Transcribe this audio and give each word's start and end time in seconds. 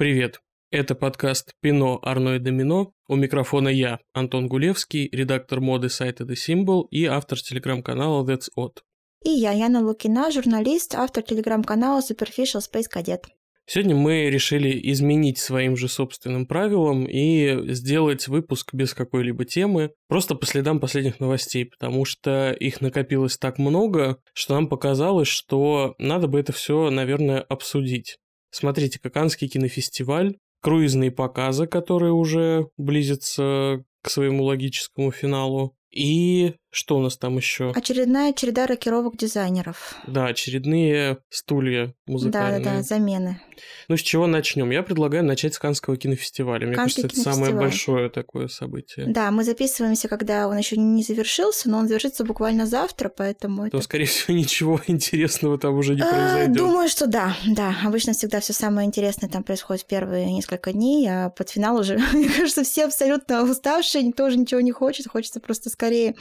Привет! 0.00 0.40
Это 0.70 0.94
подкаст 0.94 1.52
«Пино, 1.60 1.98
Арно 2.00 2.36
и 2.36 2.38
Домино». 2.38 2.94
У 3.06 3.16
микрофона 3.16 3.68
я, 3.68 3.98
Антон 4.14 4.48
Гулевский, 4.48 5.10
редактор 5.12 5.60
моды 5.60 5.90
сайта 5.90 6.24
The 6.24 6.36
Symbol 6.36 6.84
и 6.90 7.04
автор 7.04 7.38
телеграм-канала 7.38 8.24
That's 8.24 8.48
Odd. 8.58 8.78
И 9.26 9.28
я, 9.28 9.52
Яна 9.52 9.82
Лукина, 9.82 10.32
журналист, 10.32 10.94
автор 10.94 11.22
телеграм-канала 11.22 12.00
Superficial 12.00 12.62
Space 12.62 12.86
Cadet. 12.90 13.24
Сегодня 13.66 13.94
мы 13.94 14.30
решили 14.30 14.90
изменить 14.90 15.36
своим 15.36 15.76
же 15.76 15.86
собственным 15.86 16.46
правилам 16.46 17.04
и 17.04 17.74
сделать 17.74 18.26
выпуск 18.26 18.72
без 18.72 18.94
какой-либо 18.94 19.44
темы, 19.44 19.92
просто 20.08 20.34
по 20.34 20.46
следам 20.46 20.80
последних 20.80 21.20
новостей, 21.20 21.66
потому 21.66 22.06
что 22.06 22.52
их 22.52 22.80
накопилось 22.80 23.36
так 23.36 23.58
много, 23.58 24.16
что 24.32 24.54
нам 24.54 24.66
показалось, 24.66 25.28
что 25.28 25.94
надо 25.98 26.26
бы 26.26 26.40
это 26.40 26.54
все, 26.54 26.88
наверное, 26.88 27.42
обсудить. 27.42 28.16
Смотрите, 28.50 28.98
Каннский 28.98 29.48
кинофестиваль, 29.48 30.36
круизные 30.60 31.10
показы, 31.10 31.66
которые 31.66 32.12
уже 32.12 32.68
близятся 32.76 33.84
к 34.02 34.10
своему 34.10 34.44
логическому 34.44 35.10
финалу, 35.12 35.74
и 35.90 36.54
что 36.70 36.96
у 36.96 37.00
нас 37.00 37.16
там 37.16 37.36
еще? 37.36 37.72
Очередная 37.74 38.32
череда 38.32 38.66
рокировок 38.66 39.16
дизайнеров. 39.16 39.96
Да, 40.06 40.26
очередные 40.26 41.18
стулья 41.28 41.94
музыкальные. 42.06 42.60
Да, 42.60 42.70
да, 42.70 42.76
да, 42.76 42.82
замены. 42.82 43.40
Ну, 43.88 43.96
с 43.96 44.00
чего 44.00 44.28
начнем? 44.28 44.70
Я 44.70 44.84
предлагаю 44.84 45.24
начать 45.24 45.54
с 45.54 45.58
Канского 45.58 45.96
кинофестиваля. 45.96 46.68
Мне 46.68 46.76
Каннский 46.76 47.02
кажется, 47.02 47.22
это 47.22 47.30
самое 47.30 47.54
большое 47.54 48.08
такое 48.08 48.46
событие. 48.46 49.06
Да, 49.06 49.32
мы 49.32 49.42
записываемся, 49.42 50.06
когда 50.06 50.46
он 50.46 50.56
еще 50.56 50.76
не 50.76 51.02
завершился, 51.02 51.68
но 51.68 51.78
он 51.78 51.88
завершится 51.88 52.24
буквально 52.24 52.66
завтра, 52.66 53.08
поэтому... 53.08 53.62
То, 53.68 53.78
это... 53.78 53.84
скорее 53.84 54.04
всего, 54.06 54.36
ничего 54.38 54.80
интересного 54.86 55.58
там 55.58 55.74
уже 55.74 55.96
не 55.96 56.02
А, 56.02 56.06
произойдет. 56.06 56.56
Думаю, 56.56 56.88
что 56.88 57.08
да, 57.08 57.36
да. 57.46 57.76
Обычно 57.84 58.12
всегда 58.12 58.38
все 58.38 58.52
самое 58.52 58.86
интересное 58.86 59.28
там 59.28 59.42
происходит 59.42 59.82
в 59.82 59.86
первые 59.86 60.32
несколько 60.32 60.72
дней, 60.72 61.08
а 61.10 61.30
под 61.30 61.50
финал 61.50 61.80
уже, 61.80 61.98
мне 62.12 62.28
кажется, 62.28 62.62
все 62.62 62.86
абсолютно 62.86 63.42
уставшие, 63.42 64.04
никто 64.04 64.26
уже 64.26 64.38
ничего 64.38 64.60
не 64.60 64.72
хочет, 64.72 65.08
хочется 65.08 65.40
просто 65.40 65.68
скорее 65.68 66.14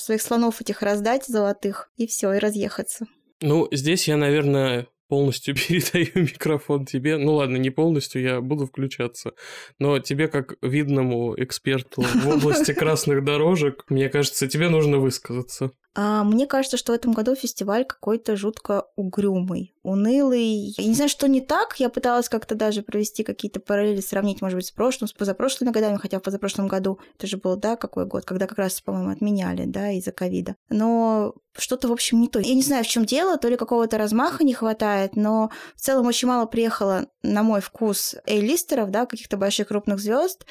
своих 0.00 0.22
слонов 0.22 0.60
этих 0.60 0.82
раздать 0.82 1.26
золотых, 1.26 1.90
и 1.96 2.06
все, 2.06 2.32
и 2.32 2.38
разъехаться. 2.38 3.06
Ну, 3.40 3.68
здесь 3.72 4.08
я, 4.08 4.16
наверное, 4.16 4.86
полностью 5.10 5.54
передаю 5.68 6.24
микрофон 6.26 6.86
тебе. 6.86 7.18
Ну 7.18 7.34
ладно, 7.34 7.56
не 7.56 7.68
полностью, 7.68 8.22
я 8.22 8.40
буду 8.40 8.66
включаться. 8.66 9.32
Но 9.78 9.98
тебе, 9.98 10.28
как 10.28 10.54
видному 10.62 11.34
эксперту 11.36 12.02
в 12.02 12.28
области 12.36 12.72
красных 12.72 13.24
дорожек, 13.24 13.84
мне 13.90 14.08
кажется, 14.08 14.48
тебе 14.48 14.70
нужно 14.70 14.98
высказаться. 14.98 15.72
А 15.94 16.22
мне 16.22 16.46
кажется, 16.46 16.76
что 16.76 16.92
в 16.92 16.94
этом 16.94 17.12
году 17.12 17.34
фестиваль 17.34 17.84
какой-то 17.84 18.36
жутко 18.36 18.86
угрюмый, 18.94 19.74
унылый. 19.82 20.72
Я 20.76 20.86
не 20.86 20.94
знаю, 20.94 21.08
что 21.08 21.26
не 21.26 21.40
так. 21.40 21.80
Я 21.80 21.88
пыталась 21.88 22.28
как-то 22.28 22.54
даже 22.54 22.82
провести 22.82 23.24
какие-то 23.24 23.58
параллели, 23.58 24.00
сравнить, 24.00 24.40
может 24.40 24.56
быть, 24.56 24.66
с 24.66 24.70
прошлым, 24.70 25.08
с 25.08 25.12
позапрошлыми 25.12 25.70
годами, 25.70 25.96
хотя 25.96 26.20
в 26.20 26.22
позапрошлом 26.22 26.68
году 26.68 27.00
это 27.18 27.26
же 27.26 27.38
был, 27.38 27.56
да, 27.56 27.74
какой 27.74 28.06
год, 28.06 28.24
когда 28.24 28.46
как 28.46 28.58
раз, 28.58 28.80
по-моему, 28.80 29.10
отменяли, 29.10 29.64
да, 29.64 29.90
из-за 29.90 30.12
ковида. 30.12 30.54
Но 30.68 31.34
что-то, 31.56 31.88
в 31.88 31.92
общем, 31.92 32.20
не 32.20 32.28
то. 32.28 32.38
Я 32.38 32.54
не 32.54 32.62
знаю, 32.62 32.84
в 32.84 32.88
чем 32.88 33.04
дело, 33.04 33.36
то 33.36 33.48
ли 33.48 33.56
какого-то 33.56 33.98
размаха 33.98 34.44
не 34.44 34.54
хватает, 34.54 35.16
но 35.16 35.50
в 35.74 35.80
целом 35.80 36.06
очень 36.06 36.28
мало 36.28 36.46
приехало, 36.46 37.06
на 37.22 37.42
мой 37.42 37.60
вкус, 37.60 38.14
эйлистеров, 38.26 38.90
да, 38.90 39.06
каких-то 39.06 39.36
больших 39.36 39.68
крупных 39.68 39.98
звезд. 39.98 40.46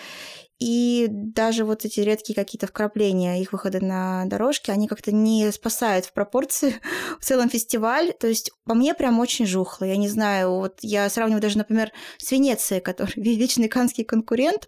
И 0.59 1.07
даже 1.09 1.63
вот 1.63 1.85
эти 1.85 2.02
редкие 2.02 2.35
какие-то 2.35 2.67
вкрапления, 2.67 3.41
их 3.41 3.53
выхода 3.53 3.83
на 3.83 4.25
дорожки, 4.25 4.71
они 4.71 4.88
как-то 4.88 5.13
не 5.13 5.51
спасают 5.51 6.05
в 6.05 6.13
пропорции 6.13 6.75
в 7.19 7.25
целом 7.25 7.49
фестиваль. 7.49 8.13
То 8.19 8.27
есть 8.27 8.51
по 8.66 8.73
мне 8.73 8.93
прям 8.93 9.19
очень 9.19 9.45
жухло. 9.45 9.85
Я 9.85 9.95
не 9.95 10.09
знаю, 10.09 10.51
вот 10.51 10.79
я 10.81 11.09
сравниваю 11.09 11.41
даже, 11.41 11.57
например, 11.57 11.91
с 12.17 12.31
Венецией, 12.31 12.81
который 12.89 13.13
вечный 13.16 13.69
канский 13.69 14.03
конкурент. 14.03 14.67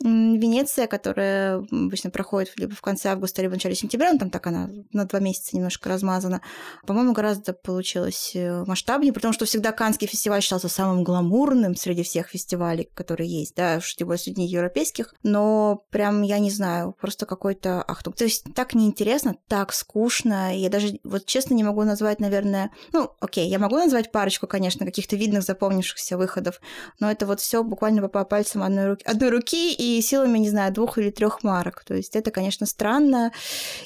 Венеция, 0.00 0.86
которая 0.86 1.66
обычно 1.70 2.10
проходит 2.10 2.52
либо 2.56 2.74
в 2.74 2.80
конце 2.80 3.10
августа, 3.10 3.42
либо 3.42 3.52
в 3.52 3.54
начале 3.54 3.74
сентября, 3.74 4.12
ну 4.12 4.18
там 4.18 4.30
так 4.30 4.46
она 4.46 4.70
на 4.92 5.06
два 5.06 5.18
месяца 5.18 5.56
немножко 5.56 5.88
размазана. 5.88 6.40
По-моему, 6.86 7.12
гораздо 7.12 7.52
получилось 7.52 8.32
э, 8.34 8.64
масштабнее, 8.64 9.12
потому 9.12 9.34
что 9.34 9.44
всегда 9.44 9.72
канский 9.72 10.06
фестиваль 10.06 10.40
считался 10.40 10.68
самым 10.68 11.02
гламурным 11.02 11.74
среди 11.74 12.04
всех 12.04 12.28
фестивалей, 12.28 12.88
которые 12.94 13.28
есть, 13.28 13.56
да, 13.56 13.80
тем 13.80 14.06
более 14.06 14.20
среди 14.20 14.42
европейских 14.42 15.14
но 15.32 15.84
прям, 15.90 16.20
я 16.20 16.38
не 16.38 16.50
знаю, 16.50 16.94
просто 17.00 17.24
какой-то 17.24 17.82
ахтук. 17.82 18.16
То 18.16 18.24
есть 18.24 18.44
так 18.54 18.74
неинтересно, 18.74 19.36
так 19.48 19.72
скучно. 19.72 20.54
Я 20.54 20.68
даже, 20.68 20.98
вот 21.04 21.24
честно, 21.24 21.54
не 21.54 21.64
могу 21.64 21.82
назвать, 21.84 22.20
наверное... 22.20 22.70
Ну, 22.92 23.10
окей, 23.18 23.48
я 23.48 23.58
могу 23.58 23.76
назвать 23.76 24.12
парочку, 24.12 24.46
конечно, 24.46 24.84
каких-то 24.84 25.16
видных, 25.16 25.42
запомнившихся 25.42 26.18
выходов, 26.18 26.60
но 27.00 27.10
это 27.10 27.24
вот 27.24 27.40
все 27.40 27.64
буквально 27.64 28.06
по 28.08 28.24
пальцам 28.24 28.62
одной 28.62 28.88
руки, 28.88 29.04
одной 29.06 29.30
руки 29.30 29.72
и 29.72 30.02
силами, 30.02 30.38
не 30.38 30.50
знаю, 30.50 30.70
двух 30.72 30.98
или 30.98 31.10
трех 31.10 31.42
марок. 31.42 31.82
То 31.84 31.94
есть 31.94 32.14
это, 32.14 32.30
конечно, 32.30 32.66
странно. 32.66 33.32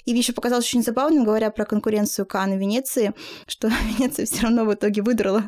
И 0.04 0.10
еще 0.10 0.32
показалось 0.32 0.64
очень 0.64 0.82
забавным, 0.82 1.24
говоря 1.24 1.50
про 1.50 1.64
конкуренцию 1.64 2.26
Кан 2.26 2.54
и 2.54 2.58
Венеции, 2.58 3.14
что 3.46 3.68
Венеция 3.98 4.26
все 4.26 4.42
равно 4.42 4.64
в 4.64 4.74
итоге 4.74 5.02
выдрала 5.02 5.44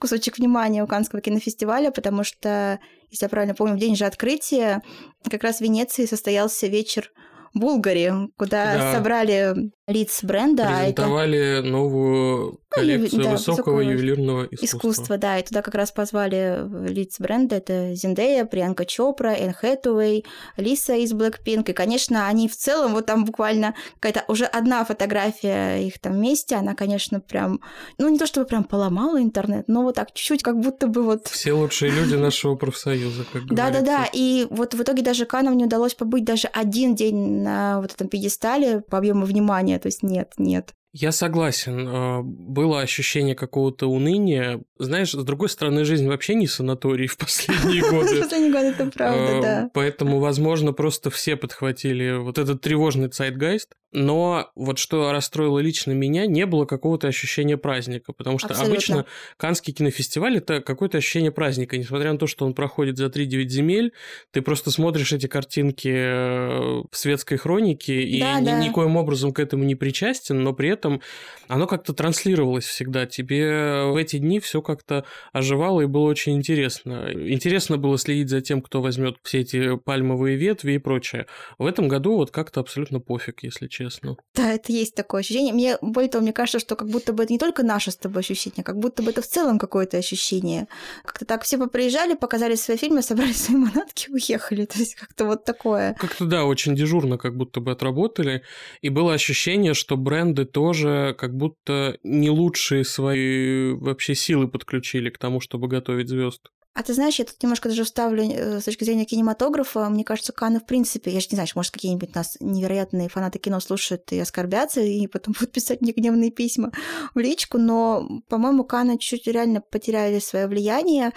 кусочек 0.00 0.38
внимания 0.38 0.82
у 0.82 0.88
Канского 0.88 1.22
кинофестиваля, 1.22 1.92
потому 1.92 2.24
что 2.24 2.80
если 3.10 3.24
я 3.24 3.28
правильно 3.28 3.54
помню, 3.54 3.74
в 3.74 3.78
день 3.78 3.96
же 3.96 4.04
открытия 4.04 4.82
как 5.30 5.42
раз 5.42 5.58
в 5.58 5.60
Венеции 5.62 6.06
состоялся 6.06 6.66
вечер 6.66 7.10
Булгари, 7.54 8.12
куда 8.36 8.74
Да. 8.76 8.92
собрали 8.94 9.54
лиц 9.86 10.24
бренда. 10.24 10.64
а 10.64 10.82
это 10.82 10.94
Презентовали 10.94 11.60
новую 11.60 12.58
коллекцию 12.68 13.22
да, 13.22 13.30
высокого 13.32 13.76
высокого 13.76 13.80
ювелирного 13.80 14.44
искусства. 14.50 14.66
искусство, 14.66 15.18
да, 15.18 15.38
и 15.38 15.42
туда 15.44 15.62
как 15.62 15.74
раз 15.74 15.92
позвали 15.92 16.60
лиц 16.88 17.18
бренда, 17.20 17.56
это 17.56 17.94
Зиндея, 17.94 18.44
Приянка 18.44 18.84
Чопра, 18.84 19.28
Энн 19.28 19.54
Хэтэуэй, 19.54 20.24
Лиса 20.56 20.94
из 20.96 21.12
Blackpink, 21.12 21.70
и, 21.70 21.72
конечно, 21.72 22.26
они 22.26 22.48
в 22.48 22.56
целом, 22.56 22.92
вот 22.92 23.06
там 23.06 23.24
буквально 23.24 23.74
какая-то 24.00 24.24
уже 24.30 24.44
одна 24.44 24.84
фотография 24.84 25.78
их 25.86 25.98
там 26.00 26.14
вместе, 26.14 26.56
она, 26.56 26.74
конечно, 26.74 27.20
прям, 27.20 27.60
ну, 27.98 28.08
не 28.08 28.18
то 28.18 28.26
чтобы 28.26 28.46
прям 28.46 28.64
поломала 28.64 29.22
интернет, 29.22 29.68
но 29.68 29.82
вот 29.82 29.94
так 29.94 30.12
чуть-чуть, 30.12 30.42
как 30.42 30.58
будто 30.58 30.88
бы 30.88 31.02
вот 31.02 31.28
Все 31.28 31.52
лучшие 31.52 31.92
люди 31.92 32.16
нашего 32.16 32.56
профсоюза, 32.56 33.24
как 33.32 33.46
Да-да-да, 33.46 34.06
и 34.12 34.46
вот 34.50 34.74
в 34.74 34.82
итоге 34.82 35.02
даже 35.02 35.24
Канам 35.26 35.56
не 35.56 35.64
удалось 35.64 35.94
побыть 35.94 36.24
даже 36.24 36.48
один 36.48 36.94
день 36.94 37.42
на 37.42 37.80
вот 37.80 37.92
этом 37.94 38.08
пьедестале 38.08 38.80
по 38.80 38.98
объему 38.98 39.24
внимания, 39.24 39.75
то 39.78 39.86
есть 39.86 40.02
нет, 40.02 40.32
нет. 40.38 40.74
Я 40.92 41.12
согласен. 41.12 41.86
э, 41.86 42.22
Было 42.22 42.80
ощущение 42.80 43.34
какого-то 43.34 43.86
уныния. 43.86 44.62
Знаешь, 44.78 45.12
с 45.12 45.24
другой 45.24 45.48
стороны, 45.48 45.84
жизнь 45.84 46.06
вообще 46.06 46.34
не 46.34 46.46
санаторий 46.46 47.06
в 47.06 47.16
последние 47.16 47.82
годы. 47.90 48.20
Последний 48.20 48.50
год 48.50 48.62
это 48.62 48.86
правда, 48.90 49.32
Э, 49.32 49.40
да. 49.42 49.70
Поэтому, 49.72 50.18
возможно, 50.20 50.72
просто 50.72 51.10
все 51.10 51.36
подхватили 51.36 52.16
вот 52.18 52.38
этот 52.38 52.60
тревожный 52.60 53.08
цайтгайст. 53.08 53.70
Но 53.92 54.50
вот 54.56 54.78
что 54.78 55.10
расстроило 55.12 55.58
лично 55.60 55.92
меня, 55.92 56.26
не 56.26 56.44
было 56.44 56.66
какого-то 56.66 57.06
ощущения 57.08 57.56
праздника, 57.56 58.12
потому 58.12 58.38
что 58.38 58.48
Абсолютно. 58.48 58.74
обычно 58.74 59.06
Канский 59.38 59.72
кинофестиваль 59.72 60.36
это 60.38 60.60
какое-то 60.60 60.98
ощущение 60.98 61.30
праздника, 61.30 61.78
несмотря 61.78 62.12
на 62.12 62.18
то, 62.18 62.26
что 62.26 62.44
он 62.44 62.52
проходит 62.52 62.98
за 62.98 63.06
3-9 63.06 63.48
земель, 63.48 63.92
ты 64.32 64.42
просто 64.42 64.70
смотришь 64.70 65.12
эти 65.14 65.28
картинки 65.28 65.88
э, 65.88 66.82
в 66.90 66.96
светской 66.96 67.36
хронике 67.38 68.02
и 68.02 68.20
Да, 68.20 68.38
ни- 68.40 68.44
да. 68.44 68.58
никоим 68.62 68.96
образом 68.98 69.32
к 69.32 69.38
этому 69.38 69.64
не 69.64 69.76
причастен, 69.76 70.42
но 70.42 70.52
при 70.52 70.68
этом 70.68 71.00
оно 71.48 71.66
как-то 71.66 71.94
транслировалось 71.94 72.66
всегда. 72.66 73.06
Тебе 73.06 73.84
в 73.84 73.96
эти 73.96 74.18
дни 74.18 74.40
все 74.40 74.60
как-то 74.66 75.04
оживало 75.32 75.82
и 75.82 75.86
было 75.86 76.08
очень 76.08 76.36
интересно. 76.36 77.10
Интересно 77.12 77.78
было 77.78 77.96
следить 77.96 78.28
за 78.28 78.40
тем, 78.40 78.60
кто 78.60 78.82
возьмет 78.82 79.16
все 79.22 79.40
эти 79.40 79.76
пальмовые 79.76 80.36
ветви 80.36 80.72
и 80.72 80.78
прочее. 80.78 81.26
В 81.58 81.66
этом 81.66 81.88
году 81.88 82.16
вот 82.16 82.30
как-то 82.30 82.60
абсолютно 82.60 83.00
пофиг, 83.00 83.42
если 83.42 83.68
честно. 83.68 84.16
Да, 84.34 84.52
это 84.52 84.72
есть 84.72 84.94
такое 84.94 85.20
ощущение. 85.20 85.54
Мне, 85.54 85.78
более 85.80 86.10
того, 86.10 86.22
мне 86.22 86.32
кажется, 86.32 86.58
что 86.58 86.76
как 86.76 86.88
будто 86.88 87.12
бы 87.12 87.22
это 87.22 87.32
не 87.32 87.38
только 87.38 87.62
наше 87.62 87.90
с 87.90 87.96
тобой 87.96 88.20
ощущение, 88.20 88.64
как 88.64 88.78
будто 88.78 89.02
бы 89.02 89.10
это 89.10 89.22
в 89.22 89.26
целом 89.26 89.58
какое-то 89.58 89.96
ощущение. 89.96 90.66
Как-то 91.04 91.24
так 91.24 91.44
все 91.44 91.58
поприезжали, 91.58 92.14
показали 92.14 92.56
свои 92.56 92.76
фильмы, 92.76 93.02
собрали 93.02 93.32
свои 93.32 93.56
манатки, 93.56 94.10
уехали. 94.10 94.64
То 94.64 94.78
есть 94.78 94.96
как-то 94.96 95.24
вот 95.24 95.44
такое. 95.44 95.94
Как-то 95.94 96.24
да, 96.26 96.44
очень 96.44 96.74
дежурно 96.74 97.18
как 97.18 97.36
будто 97.36 97.60
бы 97.60 97.70
отработали. 97.70 98.42
И 98.82 98.88
было 98.88 99.14
ощущение, 99.14 99.74
что 99.74 99.96
бренды 99.96 100.44
тоже 100.44 101.14
как 101.18 101.36
будто 101.36 101.98
не 102.02 102.30
лучшие 102.30 102.84
свои 102.84 103.72
вообще 103.72 104.14
силы 104.14 104.48
подключили 104.56 105.10
к 105.10 105.18
тому, 105.18 105.40
чтобы 105.40 105.68
готовить 105.68 106.08
звезд. 106.08 106.50
А 106.76 106.82
ты 106.82 106.92
знаешь, 106.92 107.18
я 107.18 107.24
тут 107.24 107.42
немножко 107.42 107.70
даже 107.70 107.84
вставлю 107.84 108.22
э, 108.22 108.60
с 108.60 108.64
точки 108.64 108.84
зрения 108.84 109.06
кинематографа. 109.06 109.88
Мне 109.88 110.04
кажется, 110.04 110.34
Канны, 110.34 110.60
в 110.60 110.66
принципе, 110.66 111.10
я 111.10 111.20
же 111.20 111.28
не 111.30 111.36
знаю, 111.36 111.48
может, 111.54 111.72
какие-нибудь 111.72 112.14
нас 112.14 112.36
невероятные 112.38 113.08
фанаты 113.08 113.38
кино 113.38 113.60
слушают 113.60 114.12
и 114.12 114.20
оскорбятся, 114.20 114.82
и 114.82 115.06
потом 115.06 115.32
будут 115.38 115.52
писать 115.52 115.80
мне 115.80 115.92
гневные 115.92 116.30
письма 116.30 116.72
в 117.14 117.18
личку, 117.18 117.56
но, 117.56 118.06
по-моему, 118.28 118.62
Канны 118.64 118.98
чуть-чуть 118.98 119.26
реально 119.32 119.62
потеряли 119.62 120.18
свое 120.18 120.48
влияние 120.48 121.12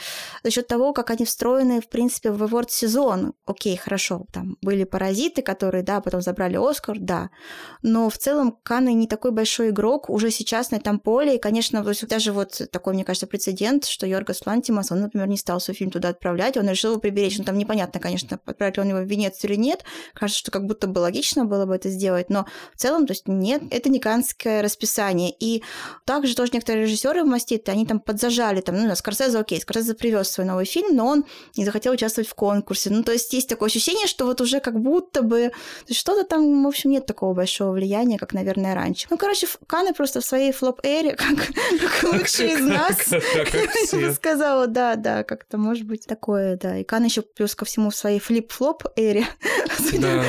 за 0.46 0.52
счет 0.52 0.68
того, 0.68 0.94
как 0.94 1.10
они 1.10 1.26
встроены, 1.26 1.82
в 1.82 1.90
принципе, 1.90 2.32
в 2.32 2.42
award 2.42 2.70
сезон. 2.70 3.34
Окей, 3.46 3.76
хорошо, 3.76 4.28
там 4.32 4.56
были 4.62 4.86
паразиты, 4.86 5.42
которые, 5.42 5.84
да, 5.84 6.00
потом 6.00 6.22
забрали 6.22 6.56
Оскар, 6.56 6.96
да. 7.02 7.32
Но 7.82 8.10
в 8.10 8.18
целом 8.18 8.58
Канны 8.64 8.94
не 8.94 9.08
такой 9.08 9.32
большой 9.32 9.72
игрок 9.72 10.10
уже 10.10 10.32
сейчас 10.32 10.72
на 10.72 10.78
этом 10.78 11.00
поле. 11.00 11.36
И, 11.36 11.40
конечно, 11.40 11.84
даже 11.84 12.32
вот 12.32 12.62
такой, 12.72 12.94
мне 12.94 13.04
кажется, 13.04 13.28
прецедент, 13.28 13.84
что 13.84 14.08
Йоргас 14.08 14.46
Лантимас, 14.46 14.94
он, 14.94 15.02
например, 15.02 15.28
не 15.28 15.36
стал 15.50 15.60
свой 15.60 15.74
фильм 15.74 15.90
туда 15.90 16.10
отправлять, 16.10 16.58
он 16.58 16.70
решил 16.70 16.92
его 16.92 17.00
приберечь. 17.00 17.40
Ну, 17.40 17.44
там 17.44 17.58
непонятно, 17.58 18.00
конечно, 18.00 18.40
отправить 18.46 18.78
он 18.78 18.90
его 18.90 19.00
в 19.00 19.06
Венецию 19.06 19.52
или 19.52 19.60
нет. 19.60 19.84
Кажется, 20.14 20.40
что 20.40 20.52
как 20.52 20.68
будто 20.68 20.86
бы 20.86 21.00
логично 21.00 21.46
было 21.46 21.66
бы 21.66 21.74
это 21.76 21.90
сделать, 21.90 22.30
но 22.30 22.46
в 22.76 22.78
целом, 22.78 23.08
то 23.08 23.14
есть 23.14 23.28
нет, 23.28 23.64
это 23.72 23.90
не 23.90 24.00
канское 24.00 24.62
расписание. 24.62 25.34
И 25.40 25.64
также 26.06 26.36
тоже 26.36 26.52
некоторые 26.54 26.84
режиссеры 26.84 27.24
в 27.24 27.26
Мастите, 27.26 27.72
они 27.72 27.88
там 27.88 28.00
подзажали, 28.00 28.62
там, 28.62 28.76
ну, 28.76 28.96
Скорсезе, 28.96 29.40
окей, 29.40 29.60
Скорсезе 29.60 29.96
привез 29.96 30.30
свой 30.30 30.46
новый 30.46 30.66
фильм, 30.66 30.96
но 30.96 31.08
он 31.08 31.26
не 31.58 31.66
захотел 31.66 31.94
участвовать 31.94 32.30
в 32.30 32.36
конкурсе. 32.36 32.92
Ну, 32.92 33.02
то 33.02 33.12
есть 33.12 33.34
есть 33.34 33.50
такое 33.50 33.70
ощущение, 33.70 34.06
что 34.06 34.26
вот 34.26 34.42
уже 34.42 34.60
как 34.60 34.80
будто 34.80 35.24
бы 35.24 35.52
что-то 35.92 36.26
там, 36.26 36.64
в 36.64 36.68
общем, 36.68 36.92
нет 36.92 37.08
такого 37.08 37.34
большого 37.34 37.72
влияния, 37.72 38.20
как, 38.20 38.34
наверное, 38.34 38.76
раньше. 38.76 39.08
Ну, 39.10 39.18
короче, 39.18 39.48
Канны 39.66 39.96
просто 39.96 40.22
в 40.22 40.26
своей 40.26 40.52
flop-эре, 40.52 41.16
как, 41.16 41.38
как 41.82 42.14
лучший 42.14 42.54
из 42.54 42.60
нас. 42.60 43.08
Я 43.92 44.00
бы 44.00 44.14
сказала, 44.14 44.68
да, 44.68 44.96
да, 44.96 45.24
как-то 45.40 45.58
может 45.58 45.86
быть 45.88 46.06
такое, 46.06 46.58
да. 46.58 46.78
И 46.78 46.84
Кан 46.84 47.04
еще 47.04 47.22
плюс 47.22 47.56
ко 47.56 47.66
всему 47.66 47.90
в 47.90 47.96
своей 47.96 48.20
flip-flop-эре. 48.20 49.26
Да, 50.00 50.24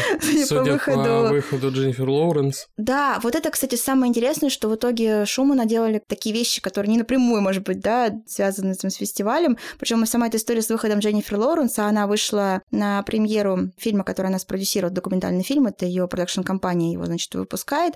судя 0.46 0.78
по 0.78 1.28
выходу 1.28 1.70
Дженнифер 1.70 2.08
Лоуренс. 2.08 2.68
Да, 2.76 3.18
вот 3.22 3.34
это, 3.34 3.50
кстати, 3.50 3.74
самое 3.74 4.08
интересное, 4.08 4.48
что 4.48 4.68
в 4.68 4.74
итоге 4.74 5.26
Шума 5.26 5.54
наделали 5.54 6.02
такие 6.06 6.34
вещи, 6.34 6.62
которые 6.62 6.90
не 6.90 6.98
напрямую, 6.98 7.42
может 7.42 7.64
быть, 7.64 7.80
да, 7.80 8.10
связаны 8.26 8.74
с 8.74 8.94
фестивалем. 8.94 9.58
Причем 9.78 10.06
сама 10.06 10.28
эта 10.28 10.38
история 10.38 10.62
с 10.62 10.70
выходом 10.70 11.00
Дженнифер 11.00 11.36
Лоуренс, 11.36 11.78
она 11.78 12.06
вышла 12.06 12.62
на 12.70 13.02
премьеру 13.02 13.70
фильма, 13.76 14.04
который 14.04 14.28
она 14.28 14.38
спродюсировала, 14.38 14.94
документальный 14.94 15.42
фильм, 15.42 15.66
это 15.66 15.84
ее 15.84 16.06
продакшн-компания 16.08 16.92
его, 16.92 17.04
значит, 17.06 17.34
выпускает, 17.34 17.94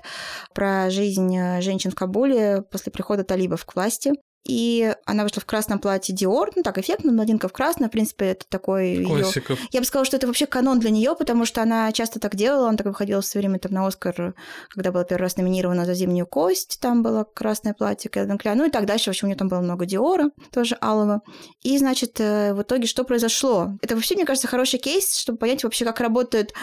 про 0.53 0.89
жизнь 0.89 1.35
женщин 1.61 1.91
в 1.91 1.95
Кабуле 1.95 2.63
после 2.69 2.91
прихода 2.91 3.23
талибов 3.23 3.65
к 3.65 3.75
власти 3.75 4.13
и 4.45 4.95
она 5.05 5.23
вышла 5.23 5.41
в 5.41 5.45
красном 5.45 5.79
платье 5.79 6.15
Dior, 6.15 6.51
ну 6.55 6.61
так 6.63 6.77
эффектно, 6.77 7.11
блондинка 7.11 7.47
в 7.47 7.53
красном, 7.53 7.89
в 7.89 7.91
принципе, 7.91 8.27
это 8.27 8.45
такой 8.47 8.89
её... 8.89 9.31
Я 9.71 9.79
бы 9.79 9.85
сказала, 9.85 10.05
что 10.05 10.17
это 10.17 10.27
вообще 10.27 10.45
канон 10.45 10.79
для 10.79 10.91
нее, 10.91 11.15
потому 11.17 11.45
что 11.45 11.63
она 11.63 11.91
часто 11.91 12.19
так 12.19 12.35
делала, 12.35 12.69
она 12.69 12.77
так 12.77 12.87
выходила 12.87 13.21
все 13.21 13.39
время 13.39 13.57
там 13.59 13.73
на 13.73 13.87
Оскар, 13.87 14.35
когда 14.69 14.91
была 14.91 15.03
первый 15.03 15.23
раз 15.23 15.37
номинирована 15.37 15.85
за 15.85 15.95
«Зимнюю 15.95 16.27
кость», 16.27 16.79
там 16.79 17.01
было 17.01 17.23
красное 17.23 17.73
платье 17.73 18.09
Кэлвин 18.09 18.37
Кляйн, 18.37 18.59
ну 18.59 18.65
и 18.65 18.69
так 18.69 18.85
дальше, 18.85 19.05
в 19.05 19.07
общем, 19.09 19.27
у 19.27 19.29
нее 19.29 19.37
там 19.37 19.47
было 19.47 19.61
много 19.61 19.85
Диора, 19.85 20.29
тоже 20.51 20.77
алого. 20.79 21.21
И, 21.63 21.77
значит, 21.79 22.19
э, 22.19 22.53
в 22.53 22.61
итоге 22.61 22.85
что 22.85 23.03
произошло? 23.03 23.71
Это 23.81 23.95
вообще, 23.95 24.15
мне 24.15 24.25
кажется, 24.25 24.47
хороший 24.47 24.77
кейс, 24.77 25.17
чтобы 25.17 25.39
понять 25.39 25.63
вообще, 25.63 25.85
как 25.85 25.99
работают 25.99 26.53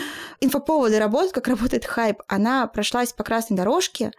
инфоповоды, 0.41 0.99
работают, 0.99 1.33
как 1.33 1.49
работает 1.49 1.85
хайп. 1.85 2.23
Она 2.29 2.69
прошлась 2.69 3.13
по 3.13 3.25
красной 3.25 3.57
дорожке, 3.57 4.13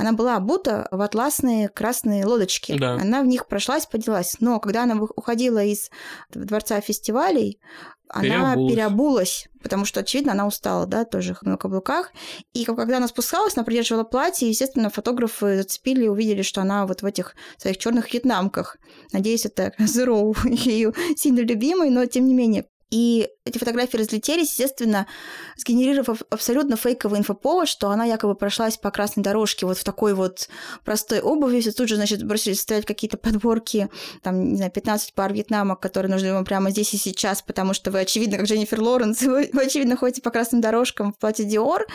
она 0.00 0.12
была 0.12 0.36
обута 0.36 0.88
в 0.90 1.00
атласные 1.02 1.68
красные 1.68 2.24
лодочки. 2.24 2.78
Да. 2.78 2.94
Она 2.94 3.20
в 3.20 3.26
них 3.26 3.46
прошлась, 3.46 3.84
поделась. 3.84 4.36
Но 4.40 4.58
когда 4.58 4.84
она 4.84 4.96
уходила 4.96 5.62
из 5.62 5.90
дворца 6.30 6.80
фестивалей, 6.80 7.60
она 8.08 8.54
переобулась, 8.54 9.48
потому 9.62 9.84
что, 9.84 10.00
очевидно, 10.00 10.32
она 10.32 10.46
устала, 10.46 10.86
да, 10.86 11.04
тоже 11.04 11.36
на 11.42 11.56
каблуках. 11.56 12.12
И 12.54 12.64
когда 12.64 12.96
она 12.96 13.08
спускалась, 13.08 13.56
она 13.56 13.64
придерживала 13.64 14.04
платье, 14.04 14.48
и, 14.48 14.50
естественно, 14.50 14.90
фотографы 14.90 15.58
зацепили 15.58 16.06
и 16.06 16.08
увидели, 16.08 16.42
что 16.42 16.62
она 16.62 16.86
вот 16.86 17.02
в 17.02 17.06
этих 17.06 17.34
своих 17.58 17.76
черных 17.76 18.12
вьетнамках. 18.12 18.78
Надеюсь, 19.12 19.44
это 19.44 19.72
Зероу 19.78 20.34
ее 20.44 20.92
сильно 21.14 21.40
любимый, 21.40 21.90
но 21.90 22.06
тем 22.06 22.26
не 22.26 22.34
менее. 22.34 22.66
И 22.90 23.28
эти 23.44 23.58
фотографии 23.58 23.96
разлетелись, 23.96 24.50
естественно, 24.50 25.06
сгенерировав 25.56 26.22
абсолютно 26.28 26.76
фейковый 26.76 27.20
инфоповод, 27.20 27.68
что 27.68 27.90
она 27.90 28.04
якобы 28.04 28.34
прошлась 28.34 28.76
по 28.76 28.90
красной 28.90 29.22
дорожке 29.22 29.64
вот 29.64 29.78
в 29.78 29.84
такой 29.84 30.12
вот 30.14 30.48
простой 30.84 31.20
обуви. 31.20 31.60
Все 31.60 31.70
тут 31.70 31.88
же, 31.88 31.96
значит, 31.96 32.24
бросились 32.24 32.60
стоять 32.60 32.84
какие-то 32.84 33.16
подборки, 33.16 33.88
там, 34.22 34.50
не 34.50 34.56
знаю, 34.56 34.72
15 34.72 35.14
пар 35.14 35.32
вьетнамок, 35.32 35.78
которые 35.78 36.10
нужны 36.10 36.32
вам 36.32 36.44
прямо 36.44 36.70
здесь 36.70 36.92
и 36.94 36.96
сейчас, 36.96 37.42
потому 37.42 37.74
что 37.74 37.92
вы, 37.92 38.00
очевидно, 38.00 38.38
как 38.38 38.46
Дженнифер 38.46 38.80
Лоренс, 38.80 39.22
вы 39.22 39.50
очевидно, 39.54 39.96
ходите 39.96 40.20
по 40.20 40.30
красным 40.30 40.60
дорожкам 40.60 41.12
в 41.12 41.18
платье 41.18 41.44
Диор. 41.44 41.86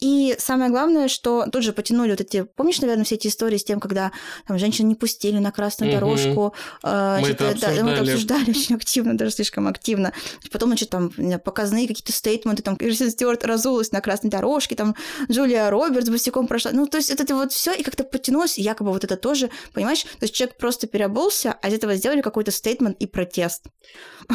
И 0.00 0.34
самое 0.38 0.70
главное, 0.70 1.08
что 1.08 1.46
тут 1.52 1.62
же 1.62 1.74
потянули 1.74 2.10
вот 2.12 2.22
эти... 2.22 2.42
Помнишь, 2.42 2.80
наверное, 2.80 3.04
все 3.04 3.16
эти 3.16 3.28
истории 3.28 3.58
с 3.58 3.64
тем, 3.64 3.80
когда 3.80 4.12
там 4.46 4.58
женщин 4.58 4.88
не 4.88 4.94
пустили 4.94 5.38
на 5.38 5.52
красную 5.52 5.92
угу. 5.92 6.00
дорожку? 6.00 6.54
Э, 6.82 7.18
мы, 7.20 7.28
это 7.28 7.50
обсуждали. 7.50 7.76
Да, 7.76 7.84
мы 7.84 7.90
это 7.90 8.00
обсуждали 8.00 8.44
очень 8.50 8.76
активно, 8.76 9.18
даже 9.18 9.32
слишком 9.32 9.68
активно. 9.68 10.14
Потом, 10.50 10.70
значит, 10.70 10.88
там 10.88 11.10
показные 11.44 11.86
какие-то 11.86 12.12
стейтменты, 12.12 12.62
там 12.62 12.76
Кристен 12.76 13.10
Стюарт 13.10 13.44
разулась 13.44 13.92
на 13.92 14.00
красной 14.00 14.30
дорожке, 14.30 14.74
там 14.74 14.96
Джулия 15.30 15.68
Робертс 15.68 16.08
босиком 16.08 16.46
прошла. 16.46 16.70
Ну, 16.72 16.86
то 16.86 16.96
есть 16.96 17.10
это 17.10 17.34
вот 17.34 17.52
все 17.52 17.74
и 17.74 17.82
как-то 17.82 18.02
потянулось, 18.04 18.56
якобы 18.56 18.92
вот 18.92 19.04
это 19.04 19.18
тоже, 19.18 19.50
понимаешь? 19.74 20.02
То 20.02 20.22
есть 20.22 20.34
человек 20.34 20.56
просто 20.56 20.86
переобулся, 20.86 21.56
а 21.60 21.68
из 21.68 21.74
этого 21.74 21.94
сделали 21.96 22.22
какой-то 22.22 22.52
стейтмент 22.52 22.96
и 23.00 23.06
протест. 23.06 23.64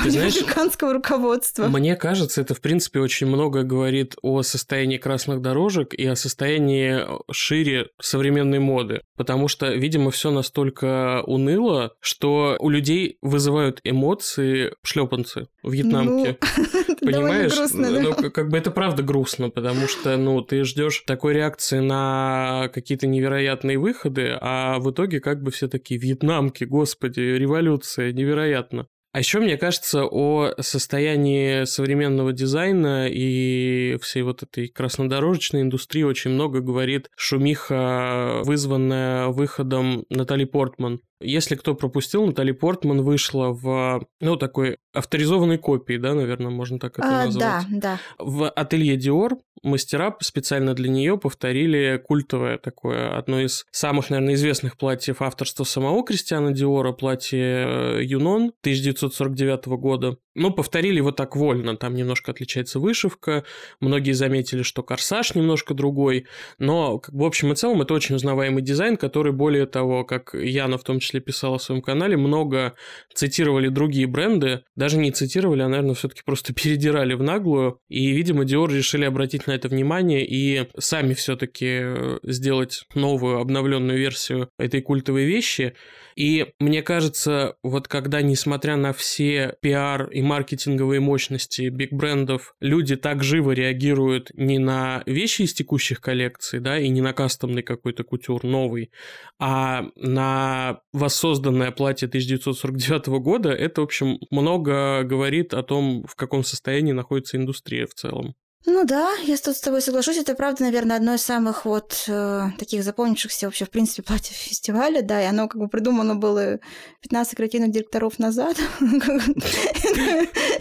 Ты 0.03 0.09
знаешь, 0.11 0.35
американского 0.37 0.93
руководства. 0.93 1.67
Мне 1.67 1.95
кажется, 1.95 2.41
это, 2.41 2.53
в 2.53 2.61
принципе, 2.61 2.99
очень 2.99 3.25
много 3.25 3.63
говорит 3.63 4.15
о 4.21 4.43
состоянии 4.43 4.97
красных 4.97 5.41
дорожек 5.41 5.54
и 5.93 6.05
о 6.05 6.15
состоянии 6.15 7.01
шире 7.31 7.87
современной 8.01 8.59
моды. 8.59 9.01
Потому 9.15 9.47
что, 9.47 9.73
видимо, 9.73 10.11
все 10.11 10.31
настолько 10.31 11.23
уныло, 11.25 11.93
что 11.99 12.55
у 12.59 12.69
людей 12.69 13.17
вызывают 13.21 13.79
эмоции 13.83 14.73
шлепанцы 14.83 15.47
вьетнамки. 15.63 16.37
Ну, 16.57 16.95
Понимаешь? 17.01 17.55
Грустно, 17.55 17.91
да? 17.91 18.01
Ну, 18.01 18.31
как 18.31 18.49
бы 18.49 18.57
это 18.57 18.71
правда 18.71 19.03
грустно, 19.03 19.49
потому 19.49 19.87
что, 19.87 20.17
ну, 20.17 20.41
ты 20.41 20.63
ждешь 20.63 21.03
такой 21.05 21.33
реакции 21.33 21.79
на 21.79 22.69
какие-то 22.73 23.07
невероятные 23.07 23.77
выходы, 23.77 24.37
а 24.41 24.79
в 24.79 24.91
итоге 24.91 25.19
как 25.19 25.41
бы 25.41 25.51
все 25.51 25.67
такие 25.67 25.99
вьетнамки, 25.99 26.63
господи, 26.63 27.19
революция, 27.19 28.11
невероятно. 28.11 28.87
А 29.15 29.19
еще, 29.19 29.39
мне 29.39 29.55
кажется, 29.55 30.03
о 30.03 30.51
состоянии 30.59 31.63
современного 31.63 32.33
дизайна 32.33 33.07
и 33.09 33.97
всей 34.01 34.23
вот 34.23 34.43
этой 34.43 34.67
краснодорожечной 34.67 35.61
индустрии 35.61 36.03
очень 36.03 36.31
много 36.31 36.59
говорит 36.59 37.09
шумиха, 37.15 38.41
вызванная 38.43 39.27
выходом 39.27 40.03
Натали 40.09 40.43
Портман 40.43 40.99
если 41.19 41.55
кто 41.55 41.75
пропустил, 41.75 42.25
Натали 42.25 42.51
Портман 42.51 43.01
вышла 43.01 43.49
в, 43.49 44.05
ну, 44.19 44.35
такой 44.35 44.77
авторизованной 44.93 45.57
копии, 45.57 45.97
да, 45.97 46.13
наверное, 46.13 46.51
можно 46.51 46.79
так 46.79 46.99
это 46.99 47.07
а, 47.07 47.25
назвать. 47.25 47.43
Да, 47.43 47.65
да. 47.69 47.99
В 48.17 48.49
ателье 48.49 48.97
Диор 48.97 49.37
мастера 49.63 50.15
специально 50.19 50.73
для 50.73 50.89
нее 50.89 51.17
повторили 51.17 52.01
культовое 52.05 52.57
такое, 52.57 53.17
одно 53.17 53.39
из 53.39 53.65
самых, 53.71 54.09
наверное, 54.09 54.35
известных 54.35 54.77
платьев 54.77 55.21
авторства 55.21 55.63
самого 55.63 56.03
Кристиана 56.03 56.51
Диора, 56.51 56.91
платье 56.91 57.39
э, 57.39 58.03
Юнон 58.03 58.53
1949 58.61 59.65
года. 59.67 60.17
Ну, 60.35 60.51
повторили 60.51 60.97
его 60.97 61.11
так 61.11 61.35
вольно, 61.37 61.77
там 61.77 61.95
немножко 61.95 62.31
отличается 62.31 62.79
вышивка, 62.79 63.45
многие 63.79 64.11
заметили, 64.11 64.63
что 64.63 64.83
корсаж 64.83 65.33
немножко 65.33 65.73
другой, 65.73 66.27
но, 66.59 67.01
в 67.07 67.23
общем 67.23 67.53
и 67.53 67.55
целом, 67.55 67.81
это 67.81 67.93
очень 67.93 68.15
узнаваемый 68.15 68.61
дизайн, 68.61 68.97
который, 68.97 69.31
более 69.31 69.65
того, 69.65 70.03
как 70.03 70.33
Яна 70.33 70.77
в 70.77 70.83
том 70.83 70.99
числе 70.99 71.21
писала 71.21 71.57
в 71.57 71.63
своем 71.63 71.81
канале, 71.81 72.17
много 72.17 72.75
цитировали 73.13 73.69
другие 73.69 74.07
бренды, 74.07 74.63
даже 74.75 74.97
не 74.97 75.11
цитировали, 75.11 75.61
а, 75.61 75.69
наверное, 75.69 75.95
все 75.95 76.09
таки 76.09 76.21
просто 76.25 76.53
передирали 76.61 77.13
в 77.13 77.23
наглую, 77.23 77.79
и, 77.87 78.11
видимо, 78.11 78.43
Dior 78.43 78.69
решили 78.69 79.05
обратить 79.05 79.47
на 79.47 79.53
это 79.53 79.69
внимание 79.69 80.25
и 80.27 80.67
сами 80.77 81.13
все 81.13 81.37
таки 81.37 81.79
э, 81.81 82.19
сделать 82.23 82.83
новую, 82.93 83.39
обновленную 83.39 83.97
версию 83.97 84.49
этой 84.57 84.81
культовой 84.81 85.23
вещи, 85.23 85.75
и 86.15 86.53
мне 86.59 86.81
кажется, 86.81 87.57
вот 87.61 87.87
когда, 87.87 88.21
несмотря 88.21 88.77
на 88.77 88.93
все 88.93 89.55
пиар 89.61 90.09
и 90.09 90.21
маркетинговые 90.21 91.01
мощности 91.01 91.69
биг-брендов, 91.69 92.55
люди 92.61 92.95
так 92.95 93.21
живо 93.21 93.51
реагируют 93.51 94.31
не 94.33 94.57
на 94.57 95.03
вещи 95.05 95.41
из 95.41 95.53
текущих 95.53 95.99
коллекций, 95.99 96.61
да, 96.61 96.79
и 96.79 96.87
не 96.87 97.01
на 97.01 97.11
кастомный 97.11 97.63
какой-то 97.63 98.03
кутюр 98.03 98.43
новый, 98.45 98.91
а 99.39 99.87
на 99.97 100.79
воссозданное 100.93 101.71
платье 101.71 102.07
1949 102.07 103.07
года, 103.21 103.49
это, 103.49 103.81
в 103.81 103.83
общем, 103.83 104.17
много 104.31 105.03
говорит 105.03 105.53
о 105.53 105.63
том, 105.63 106.05
в 106.07 106.15
каком 106.15 106.45
состоянии 106.45 106.93
находится 106.93 107.35
индустрия 107.35 107.87
в 107.87 107.93
целом. 107.93 108.35
Ну 108.67 108.83
да, 108.83 109.11
я 109.23 109.37
тут 109.37 109.55
с 109.55 109.61
тобой 109.61 109.81
соглашусь. 109.81 110.17
Это 110.17 110.33
правда, 110.33 110.63
наверное, 110.63 110.97
одно 110.97 111.13
из 111.13 111.21
самых 111.21 111.65
вот 111.65 112.05
э, 112.07 112.47
таких 112.57 112.83
запомнившихся 112.83 113.45
вообще, 113.45 113.65
в 113.65 113.69
принципе, 113.69 114.01
платьев 114.07 114.35
фестиваля, 114.35 115.01
да, 115.01 115.21
и 115.21 115.25
оно 115.25 115.47
как 115.47 115.61
бы 115.61 115.67
придумано 115.67 116.15
было 116.15 116.59
15 117.01 117.35
креативных 117.35 117.71
директоров 117.71 118.17
назад. 118.17 118.57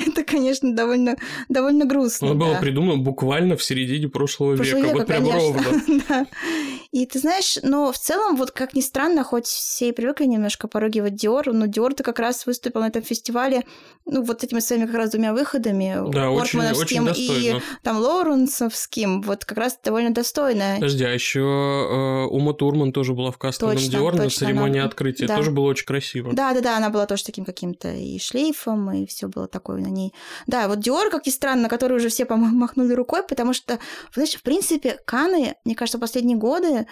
Это, 0.07 0.23
конечно, 0.25 0.75
довольно, 0.75 1.17
довольно 1.49 1.87
грустно. 1.87 2.31
Оно 2.31 2.39
было 2.39 2.55
придумано 2.61 3.03
буквально 3.03 3.57
в 3.57 3.63
середине 3.63 4.09
прошлого 4.09 4.55
века, 4.55 4.93
вот 4.93 5.07
прям 5.07 5.31
ровно. 5.31 5.63
И 6.95 7.07
ты 7.07 7.19
знаешь, 7.19 7.59
но 7.61 7.91
в 7.91 7.99
целом, 7.99 8.37
вот 8.37 8.53
как 8.53 8.73
ни 8.75 8.81
странно, 8.81 9.25
хоть 9.25 9.47
все 9.47 9.89
и 9.89 9.93
привыкли 9.93 10.27
немножко 10.27 10.69
поругивать 10.69 11.17
Диор, 11.17 11.53
но 11.53 11.67
Диор-то 11.67 12.05
как 12.05 12.21
раз 12.21 12.47
выступил 12.47 12.83
на 12.83 12.87
этом 12.87 13.03
фестивале, 13.03 13.65
ну, 14.07 14.23
вот 14.23 14.45
этими 14.45 14.61
своими 14.61 14.87
как 14.87 14.95
раз 14.95 15.11
двумя 15.11 15.33
выходами, 15.33 15.97
да, 16.13 16.31
очень, 16.31 16.61
очень 16.61 17.09
и 17.17 17.57
там 17.83 17.99
Лоуренсовским, 17.99 19.23
вот 19.23 19.45
как 19.45 19.59
раз 19.59 19.77
довольно 19.83 20.15
достойно. 20.15 20.75
Подожди, 20.77 21.03
а 21.03 21.11
еще 21.11 21.41
э, 21.41 22.27
Ума 22.27 22.53
Турман 22.53 22.93
тоже 22.93 23.13
была 23.13 23.33
в 23.33 23.39
кастомном 23.39 23.77
Диор 23.77 24.15
на 24.15 24.31
церемонии 24.31 24.79
она... 24.79 24.87
открытия, 24.87 25.27
да. 25.27 25.37
тоже 25.37 25.51
было 25.51 25.65
очень 25.65 25.87
красиво. 25.87 26.33
Да-да-да, 26.33 26.77
она 26.77 26.91
была 26.91 27.07
тоже 27.07 27.25
таким 27.25 27.45
каким-то 27.45 27.93
и 27.93 28.21
шлейфом, 28.21 28.93
и 28.93 29.07
все 29.07 29.27
было 29.27 29.49
такое 29.49 29.81
на 29.81 29.89
ней. 29.89 30.15
Да, 30.47 30.69
вот 30.69 30.79
Диор, 30.79 31.11
как 31.11 31.27
ни 31.27 31.33
странно, 31.33 31.63
на 31.63 31.69
который 31.69 31.97
уже 31.97 32.09
все 32.09 32.25
махнули 32.31 32.93
рукой, 32.93 33.25
потому 33.25 33.53
что, 33.53 33.81
знаешь, 34.15 34.35
в 34.37 34.43
принципе, 34.43 35.01
Каны, 35.05 35.57
мне 35.65 35.75
кажется, 35.75 35.99
последние 35.99 36.37
годы 36.37 36.84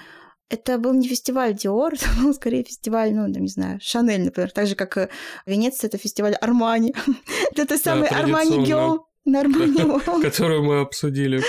это 0.49 0.79
был 0.79 0.93
не 0.93 1.09
фестиваль 1.09 1.55
Диор, 1.55 1.95
это 1.95 2.07
был 2.21 2.35
скорее 2.35 2.65
фестиваль, 2.65 3.13
ну, 3.15 3.27
не 3.27 3.49
знаю, 3.49 3.79
Шанель, 3.83 4.25
например. 4.25 4.51
Так 4.53 4.67
же, 4.67 4.75
как 4.75 5.11
Венеция, 5.47 5.89
это 5.89 5.99
фестиваль 5.99 6.35
Армани. 6.35 6.95
это 7.53 7.67
той 7.67 7.79
самый 7.79 8.09
Армани 8.09 8.65
Гелл, 8.65 9.07
Нормально. 9.25 10.01
Которую 10.23 10.65
мы 10.65 10.81
обсудили. 10.81 11.43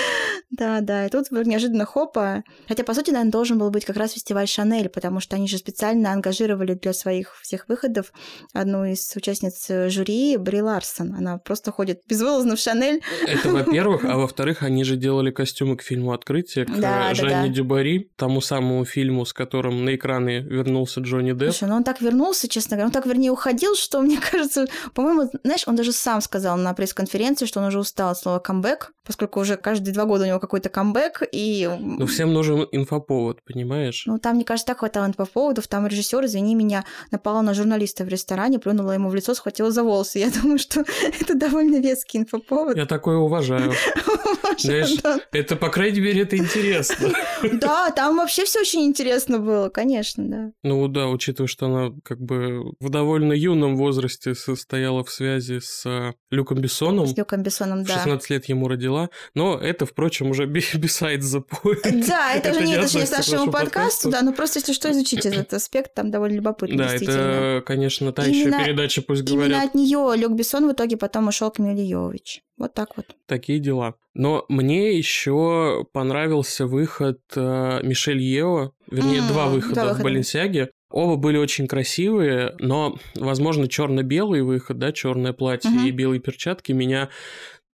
Да, 0.53 0.81
да, 0.81 1.07
и 1.07 1.09
тут 1.09 1.31
неожиданно 1.31 1.85
хопа. 1.85 2.43
Хотя, 2.67 2.83
по 2.83 2.93
сути, 2.93 3.09
наверное, 3.09 3.31
должен 3.31 3.57
был 3.57 3.71
быть 3.71 3.85
как 3.85 3.97
раз 3.97 4.11
фестиваль 4.11 4.47
Шанель, 4.47 4.87
потому 4.87 5.19
что 5.19 5.35
они 5.35 5.47
же 5.47 5.57
специально 5.57 6.11
ангажировали 6.11 6.75
для 6.75 6.93
своих 6.93 7.39
всех 7.41 7.67
выходов 7.67 8.13
одну 8.53 8.85
из 8.85 9.15
участниц 9.15 9.67
жюри, 9.89 10.37
Бри 10.37 10.61
Ларсон. 10.61 11.15
Она 11.15 11.39
просто 11.39 11.71
ходит 11.71 12.01
безвылазно 12.07 12.55
в 12.55 12.59
Шанель. 12.59 13.01
Это 13.27 13.49
во-первых, 13.49 14.05
а 14.05 14.17
во-вторых, 14.17 14.61
они 14.61 14.83
же 14.83 14.95
делали 14.95 15.31
костюмы 15.31 15.75
к 15.75 15.81
фильму 15.81 16.13
«Открытие», 16.13 16.65
к 16.65 16.79
да, 16.79 17.15
Жанне 17.15 17.31
да, 17.31 17.47
да. 17.47 17.47
Дюбари, 17.47 18.11
тому 18.15 18.39
самому 18.39 18.85
фильму, 18.85 19.25
с 19.25 19.33
которым 19.33 19.85
на 19.85 19.95
экраны 19.95 20.41
вернулся 20.41 21.01
Джонни 21.01 21.31
Депп. 21.31 21.51
Слушай, 21.51 21.69
ну 21.69 21.77
он 21.77 21.83
так 21.83 21.99
вернулся, 21.99 22.47
честно 22.47 22.75
говоря, 22.75 22.87
он 22.87 22.91
так, 22.91 23.07
вернее, 23.07 23.31
уходил, 23.31 23.75
что, 23.75 24.01
мне 24.01 24.19
кажется, 24.31 24.67
по-моему, 24.93 25.31
знаешь, 25.43 25.63
он 25.67 25.75
даже 25.75 25.93
сам 25.93 26.21
сказал 26.21 26.57
на 26.57 26.75
пресс-конференции, 26.75 27.47
что 27.47 27.59
он 27.59 27.67
уже 27.67 27.79
устал 27.79 28.11
от 28.11 28.19
слова 28.19 28.37
камбэк, 28.37 28.91
поскольку 29.03 29.39
уже 29.39 29.57
каждые 29.57 29.93
два 29.93 30.05
года 30.05 30.25
у 30.25 30.27
него 30.27 30.39
какой-то 30.43 30.67
камбэк, 30.67 31.23
и... 31.31 31.69
Ну, 31.79 32.05
всем 32.05 32.33
нужен 32.33 32.67
инфоповод, 32.69 33.41
понимаешь? 33.45 34.03
Ну, 34.05 34.17
там, 34.19 34.35
мне 34.35 34.43
кажется, 34.43 34.67
так 34.67 34.79
хватало 34.79 35.05
инфоповодов. 35.05 35.69
Там 35.69 35.87
режиссер, 35.87 36.25
извини 36.25 36.53
меня, 36.53 36.83
напала 37.11 37.41
на 37.41 37.53
журналиста 37.53 38.03
в 38.03 38.09
ресторане, 38.09 38.59
плюнула 38.59 38.91
ему 38.91 39.07
в 39.07 39.15
лицо, 39.15 39.33
схватила 39.35 39.71
за 39.71 39.83
волосы. 39.83 40.19
Я 40.19 40.29
думаю, 40.41 40.59
что 40.59 40.83
это 41.21 41.33
довольно 41.35 41.79
веский 41.79 42.17
инфоповод. 42.17 42.75
Я 42.75 42.85
такое 42.85 43.15
уважаю. 43.15 43.71
Знаешь, 44.57 44.97
это, 45.31 45.55
по 45.55 45.69
крайней 45.69 46.01
мере, 46.01 46.23
это 46.23 46.35
интересно. 46.35 47.13
Да, 47.53 47.89
там 47.91 48.17
вообще 48.17 48.43
все 48.43 48.59
очень 48.59 48.85
интересно 48.85 49.39
было, 49.39 49.69
конечно, 49.69 50.23
да. 50.27 50.51
Ну 50.61 50.87
да, 50.89 51.07
учитывая, 51.07 51.47
что 51.47 51.67
она 51.67 51.95
как 52.03 52.19
бы 52.19 52.73
в 52.81 52.89
довольно 52.89 53.31
юном 53.31 53.77
возрасте 53.77 54.35
состояла 54.35 55.05
в 55.05 55.09
связи 55.09 55.59
с 55.61 55.85
э, 55.85 56.13
Люком 56.31 56.59
Бессоном. 56.59 57.07
С 57.07 57.17
Люком 57.17 57.43
Бессоном, 57.43 57.83
да. 57.83 57.93
16 57.95 58.29
лет 58.29 58.45
ему 58.49 58.67
родила. 58.67 59.09
Но 59.33 59.57
это, 59.57 59.85
впрочем, 59.85 60.32
уже 60.33 60.45
besides 60.45 61.21
the 61.21 61.43
point. 61.43 62.07
Да, 62.07 62.33
это, 62.35 62.51
уже 62.51 62.65
не 62.65 62.75
относится 62.75 63.07
к 63.07 63.17
нашему 63.17 63.51
подкасту, 63.51 64.09
да, 64.09 64.21
но 64.21 64.33
просто 64.33 64.59
если 64.59 64.73
что, 64.73 64.91
изучите 64.91 65.29
этот 65.29 65.53
аспект, 65.53 65.93
там 65.93 66.11
довольно 66.11 66.35
любопытно, 66.35 66.77
Да, 66.77 66.95
это, 66.95 67.63
конечно, 67.65 68.11
та 68.11 68.25
еще 68.25 68.51
передача, 68.51 69.01
пусть 69.01 69.23
говорят. 69.23 69.49
Именно 69.49 69.63
от 69.63 69.75
нее 69.75 70.13
Люк 70.17 70.33
Бессон 70.33 70.67
в 70.67 70.73
итоге 70.73 70.97
потом 70.97 71.27
ушел 71.27 71.51
к 71.51 71.59
Мильевич. 71.59 72.41
Вот 72.57 72.73
так 72.73 72.97
вот. 72.97 73.05
Такие 73.25 73.59
дела. 73.59 73.95
Но 74.13 74.45
мне 74.47 74.95
еще 74.97 75.85
понравился 75.91 76.67
выход 76.67 77.19
э, 77.35 77.79
Мишель 77.83 78.21
Ео, 78.21 78.73
вернее, 78.89 79.21
mm, 79.21 79.27
два 79.27 79.47
выхода 79.47 79.81
два 79.81 79.93
в 79.95 80.03
Баленсиаге. 80.03 80.69
Оба 80.91 81.15
были 81.15 81.37
очень 81.37 81.67
красивые, 81.67 82.53
но, 82.59 82.99
возможно, 83.15 83.67
черно-белый 83.67 84.43
выход, 84.43 84.77
да, 84.77 84.91
черное 84.91 85.33
платье 85.33 85.71
uh-huh. 85.71 85.87
и 85.87 85.91
белые 85.91 86.19
перчатки 86.19 86.71
меня 86.71 87.09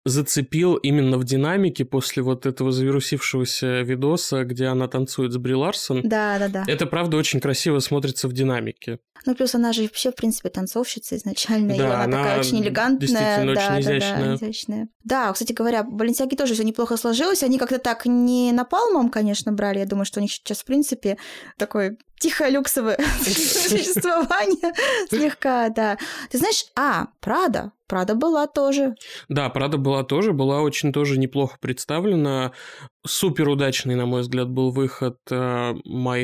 зацепил 0.05 0.75
именно 0.75 1.17
в 1.17 1.23
динамике 1.23 1.85
после 1.85 2.23
вот 2.23 2.45
этого 2.45 2.71
завирусившегося 2.71 3.81
видоса, 3.81 4.43
где 4.43 4.67
она 4.67 4.87
танцует 4.87 5.33
с 5.33 5.37
Бри 5.37 5.55
Ларсон. 5.55 6.01
Да, 6.03 6.39
да, 6.39 6.47
да. 6.47 6.63
Это, 6.67 6.85
правда, 6.85 7.17
очень 7.17 7.39
красиво 7.39 7.79
смотрится 7.79 8.27
в 8.27 8.33
динамике. 8.33 8.99
Ну, 9.25 9.35
плюс 9.35 9.53
она 9.55 9.73
же 9.73 9.83
вообще, 9.83 10.11
в 10.11 10.15
принципе, 10.15 10.49
танцовщица 10.49 11.17
изначально, 11.17 11.69
да, 11.69 11.75
и 11.75 11.79
она, 11.79 12.03
она 12.03 12.17
такая 12.17 12.39
очень 12.39 12.61
элегантная. 12.61 13.07
Действительно, 13.07 13.45
да, 13.45 13.51
очень 13.51 13.69
да, 13.69 13.79
изящная. 13.81 14.25
Да, 14.25 14.35
изящная. 14.35 14.87
Да, 15.03 15.33
кстати 15.33 15.53
говоря, 15.53 15.83
Баленсиаги 15.83 16.35
тоже 16.35 16.53
все 16.53 16.63
неплохо 16.63 16.97
сложилось. 16.97 17.43
Они 17.43 17.57
как-то 17.57 17.79
так 17.79 18.05
не 18.05 18.51
напалмом, 18.51 19.09
конечно, 19.09 19.51
брали. 19.51 19.79
Я 19.79 19.85
думаю, 19.85 20.05
что 20.05 20.19
у 20.19 20.23
них 20.23 20.31
сейчас, 20.31 20.59
в 20.59 20.65
принципе, 20.65 21.17
такой 21.57 21.97
тихое 22.19 22.51
люксовое 22.51 22.97
существование 23.21 24.73
слегка, 25.09 25.69
да. 25.69 25.97
Ты 26.29 26.37
знаешь, 26.37 26.65
а, 26.75 27.07
Прада, 27.19 27.71
Прада 27.87 28.13
была 28.13 28.45
тоже. 28.45 28.95
Да, 29.29 29.49
Прада 29.49 29.77
была 29.77 30.03
тоже, 30.03 30.31
была 30.31 30.61
очень 30.61 30.93
тоже 30.93 31.17
неплохо 31.17 31.57
представлена. 31.59 32.51
Супер 33.05 33.47
удачный, 33.47 33.95
на 33.95 34.05
мой 34.05 34.21
взгляд, 34.21 34.49
был 34.49 34.71
выход 34.71 35.17
э, 35.31 35.73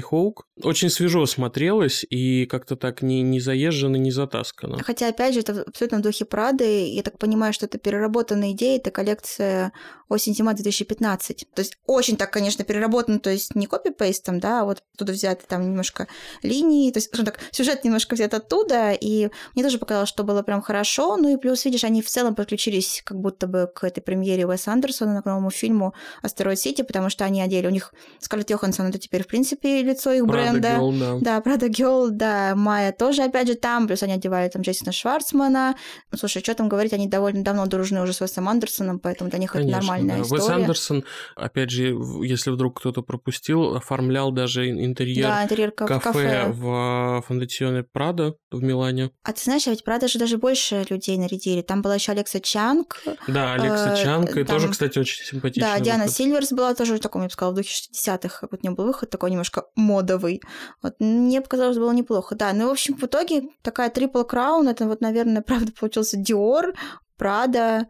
Хоук. 0.01 0.45
Очень 0.61 0.89
свежо 0.89 1.25
смотрелось 1.25 2.05
и 2.09 2.45
как-то 2.45 2.75
так 2.75 3.01
не, 3.01 3.21
не 3.21 3.39
заезжено, 3.39 3.95
не 3.95 4.11
затаскано. 4.11 4.83
Хотя, 4.83 5.07
опять 5.07 5.33
же, 5.33 5.39
это 5.39 5.61
абсолютно 5.61 5.99
в 5.99 6.01
духе 6.01 6.25
Прады. 6.25 6.89
Я 6.89 7.01
так 7.01 7.17
понимаю, 7.17 7.53
что 7.53 7.65
это 7.65 7.77
переработанная 7.77 8.51
идея, 8.51 8.77
это 8.77 8.91
коллекция 8.91 9.71
осень-зима 10.09 10.53
2015. 10.53 11.47
То 11.53 11.61
есть 11.61 11.77
очень 11.85 12.17
так, 12.17 12.31
конечно, 12.31 12.65
переработано, 12.65 13.19
то 13.19 13.29
есть 13.29 13.55
не 13.55 13.67
копипейстом, 13.67 14.39
да, 14.39 14.61
а 14.61 14.65
вот 14.65 14.83
оттуда 14.93 15.13
взяты 15.13 15.45
там 15.47 15.63
немножко 15.63 16.07
линии, 16.43 16.91
то 16.91 16.97
есть, 16.97 17.07
скажем 17.07 17.25
так, 17.25 17.39
сюжет 17.51 17.83
немножко 17.85 18.15
взят 18.15 18.33
оттуда, 18.33 18.91
и 18.91 19.29
мне 19.53 19.63
тоже 19.63 19.79
показалось, 19.79 20.09
что 20.09 20.23
было 20.23 20.43
прям 20.43 20.61
хорошо. 20.61 21.15
Ну 21.17 21.33
и 21.33 21.37
плюс, 21.37 21.63
видишь, 21.63 21.85
они 21.85 22.01
в 22.01 22.09
целом 22.09 22.35
подключились 22.35 23.01
как 23.05 23.19
будто 23.19 23.47
бы 23.47 23.71
к 23.73 23.83
этой 23.85 24.01
премьере 24.01 24.45
Уэса 24.45 24.73
Андерсона, 24.73 25.21
к 25.21 25.25
новому 25.25 25.49
фильму 25.49 25.93
«Астероид 26.21 26.64
Сити, 26.65 26.81
потому 26.81 27.09
что 27.09 27.25
они 27.25 27.43
одели. 27.43 27.67
У 27.67 27.69
них 27.69 27.93
Скарлетт 28.19 28.49
Йоханссон 28.49 28.87
это 28.87 28.97
теперь, 28.97 29.23
в 29.23 29.27
принципе, 29.27 29.83
лицо 29.83 30.11
их 30.11 30.25
бренда. 30.25 30.69
Girl, 30.69 30.99
да. 30.99 31.17
да, 31.21 31.41
Прада 31.41 31.67
Гелл, 31.67 32.09
да, 32.09 32.55
Майя 32.55 32.91
тоже, 32.91 33.21
опять 33.21 33.47
же, 33.47 33.53
там, 33.53 33.85
плюс 33.85 34.01
они 34.01 34.13
одевали 34.13 34.49
там 34.49 34.63
Джейсона 34.63 34.91
Шварцмана. 34.91 35.75
Ну, 36.11 36.17
слушай, 36.17 36.41
что 36.41 36.55
там 36.55 36.67
говорить, 36.67 36.91
они 36.93 37.07
довольно 37.07 37.43
давно 37.43 37.67
дружны 37.67 38.01
уже 38.01 38.13
с 38.13 38.21
Уэсом 38.21 38.49
Андерсоном, 38.49 38.97
поэтому 38.97 39.29
для 39.29 39.37
них 39.37 39.51
Конечно, 39.51 39.69
это 39.69 39.79
нормальная 39.79 40.17
да. 40.17 40.21
история. 40.23 40.41
Уэс 40.41 40.49
Андерсон, 40.49 41.03
опять 41.35 41.69
же, 41.69 41.95
если 42.23 42.49
вдруг 42.49 42.79
кто-то 42.79 43.03
пропустил, 43.03 43.75
оформлял 43.75 44.31
даже 44.31 44.67
интерьер, 44.67 45.27
да, 45.27 45.43
интерьер 45.43 45.71
кафе, 45.71 45.99
кафе 45.99 46.45
в 46.47 47.23
Фондатионе 47.27 47.83
Прада 47.83 48.33
в 48.49 48.63
Милане. 48.63 49.11
А 49.23 49.33
ты 49.33 49.43
знаешь, 49.43 49.67
а 49.67 49.69
ведь 49.69 49.83
Прада 49.83 50.07
же 50.07 50.17
даже 50.17 50.39
больше 50.39 50.83
людей 50.89 51.15
нарядили. 51.17 51.61
Там 51.61 51.83
была 51.83 51.93
еще 51.95 52.13
Алекса 52.13 52.39
Чанг. 52.39 53.03
Да, 53.27 53.53
Алекса 53.53 53.93
э, 53.93 54.03
Чанг, 54.03 54.31
и 54.31 54.43
там... 54.43 54.55
тоже, 54.57 54.69
кстати, 54.69 54.97
очень 54.97 55.23
симпатичная. 55.23 55.77
Да, 55.77 55.79
Диана 55.79 56.07
Сильверс 56.07 56.54
была 56.55 56.73
тоже 56.73 56.95
в 56.95 56.99
таком, 56.99 57.21
я 57.21 57.27
бы 57.27 57.31
сказала, 57.31 57.53
в 57.53 57.55
духе 57.55 57.69
60-х, 57.69 58.39
как 58.39 58.51
вот 58.51 58.63
не 58.63 58.69
был 58.69 58.85
выход 58.85 59.09
такой 59.09 59.31
немножко 59.31 59.65
модовый. 59.75 60.41
Вот 60.81 60.95
мне 60.99 61.41
показалось, 61.41 61.77
было 61.77 61.91
неплохо. 61.91 62.35
Да, 62.35 62.53
ну, 62.53 62.67
в 62.67 62.71
общем, 62.71 62.95
в 62.95 63.03
итоге 63.03 63.43
такая 63.61 63.89
triple 63.89 64.23
crown, 64.23 64.67
это 64.67 64.87
вот, 64.87 65.01
наверное, 65.01 65.41
правда 65.45 65.71
получился 65.71 66.17
Диор, 66.17 66.73
Прада, 67.17 67.87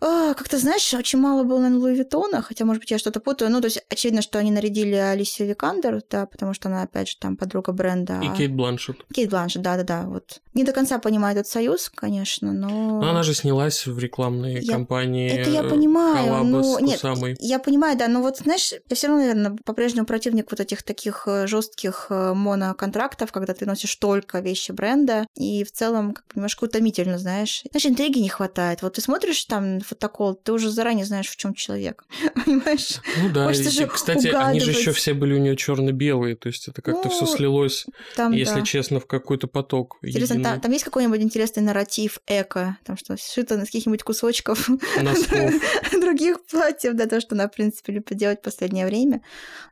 а, 0.00 0.34
как-то, 0.34 0.58
знаешь, 0.58 0.92
очень 0.94 1.18
мало 1.18 1.42
было, 1.42 1.58
на 1.58 1.76
Луи 1.76 1.94
Виттона, 1.94 2.42
хотя, 2.42 2.64
может 2.64 2.82
быть, 2.82 2.90
я 2.90 2.98
что-то 2.98 3.20
путаю. 3.20 3.50
Ну, 3.50 3.60
то 3.60 3.66
есть, 3.66 3.82
очевидно, 3.90 4.22
что 4.22 4.38
они 4.38 4.50
нарядили 4.50 4.94
Алисию 4.94 5.48
Викандер, 5.48 6.02
да, 6.10 6.26
потому 6.26 6.54
что 6.54 6.68
она, 6.68 6.82
опять 6.82 7.08
же, 7.08 7.16
там 7.18 7.36
подруга 7.36 7.72
бренда. 7.72 8.20
И 8.22 8.36
Кейт 8.36 8.52
Бланшет. 8.52 8.98
Кейт 9.12 9.30
Бланшет, 9.30 9.62
да-да-да. 9.62 10.02
Вот. 10.02 10.40
Не 10.54 10.64
до 10.64 10.72
конца 10.72 10.98
понимаю 10.98 11.36
этот 11.36 11.50
союз, 11.50 11.90
конечно, 11.94 12.52
но... 12.52 13.00
Но 13.00 13.10
она 13.10 13.22
же 13.22 13.34
снялась 13.34 13.86
в 13.86 13.98
рекламной 13.98 14.60
я... 14.60 14.72
кампании 14.72 15.30
Это 15.30 15.50
я 15.50 15.62
понимаю, 15.62 16.44
но... 16.44 16.78
Нет, 16.80 17.00
я 17.40 17.58
понимаю, 17.58 17.96
да, 17.98 18.08
но 18.08 18.22
вот, 18.22 18.38
знаешь, 18.38 18.72
я 18.72 18.96
все 18.96 19.08
равно, 19.08 19.22
наверное, 19.22 19.56
по-прежнему 19.64 20.06
противник 20.06 20.50
вот 20.50 20.60
этих 20.60 20.82
таких 20.82 21.24
э, 21.26 21.46
жестких 21.46 22.06
э, 22.10 22.32
моноконтрактов, 22.34 23.32
когда 23.32 23.54
ты 23.54 23.66
носишь 23.66 23.94
только 23.96 24.40
вещи 24.40 24.72
бренда, 24.72 25.26
и 25.34 25.64
в 25.64 25.72
целом, 25.72 26.12
как 26.12 26.24
немножко 26.34 26.64
утомительно, 26.64 27.18
знаешь. 27.18 27.62
Знаешь, 27.70 27.86
интриги 27.86 28.18
не 28.18 28.28
хватает. 28.28 28.82
Вот 28.82 28.94
ты 28.94 29.00
смотришь 29.00 29.44
там 29.44 29.67
фотокол, 29.80 30.34
ты 30.34 30.52
уже 30.52 30.70
заранее 30.70 31.04
знаешь, 31.04 31.28
в 31.28 31.36
чем 31.36 31.54
человек. 31.54 32.04
Понимаешь? 32.44 33.00
Ну 33.22 33.30
да, 33.30 33.50
и, 33.50 33.54
же 33.54 33.86
кстати, 33.86 34.28
угадывать. 34.28 34.46
они 34.46 34.60
же 34.60 34.70
еще 34.70 34.92
все 34.92 35.14
были 35.14 35.34
у 35.34 35.38
нее 35.38 35.56
черно-белые, 35.56 36.36
то 36.36 36.48
есть 36.48 36.68
это 36.68 36.82
как-то 36.82 37.08
ну, 37.08 37.10
все 37.10 37.26
слилось, 37.26 37.86
там, 38.16 38.32
если 38.32 38.60
да. 38.60 38.62
честно, 38.62 39.00
в 39.00 39.06
какой-то 39.06 39.46
поток. 39.46 39.98
Интересно, 40.02 40.42
там, 40.42 40.60
там 40.60 40.72
есть 40.72 40.84
какой-нибудь 40.84 41.20
интересный 41.20 41.62
нарратив 41.62 42.18
эко, 42.26 42.78
там 42.84 42.96
что 42.96 43.16
сшито 43.16 43.56
на 43.56 43.64
каких-нибудь 43.64 44.02
кусочков 44.02 44.68
других 46.00 46.44
платьев, 46.46 46.94
да, 46.94 47.06
то, 47.06 47.20
что 47.20 47.34
она, 47.34 47.48
в 47.48 47.52
принципе, 47.52 47.92
любит 47.92 48.16
делать 48.16 48.40
в 48.40 48.42
последнее 48.42 48.86
время. 48.86 49.22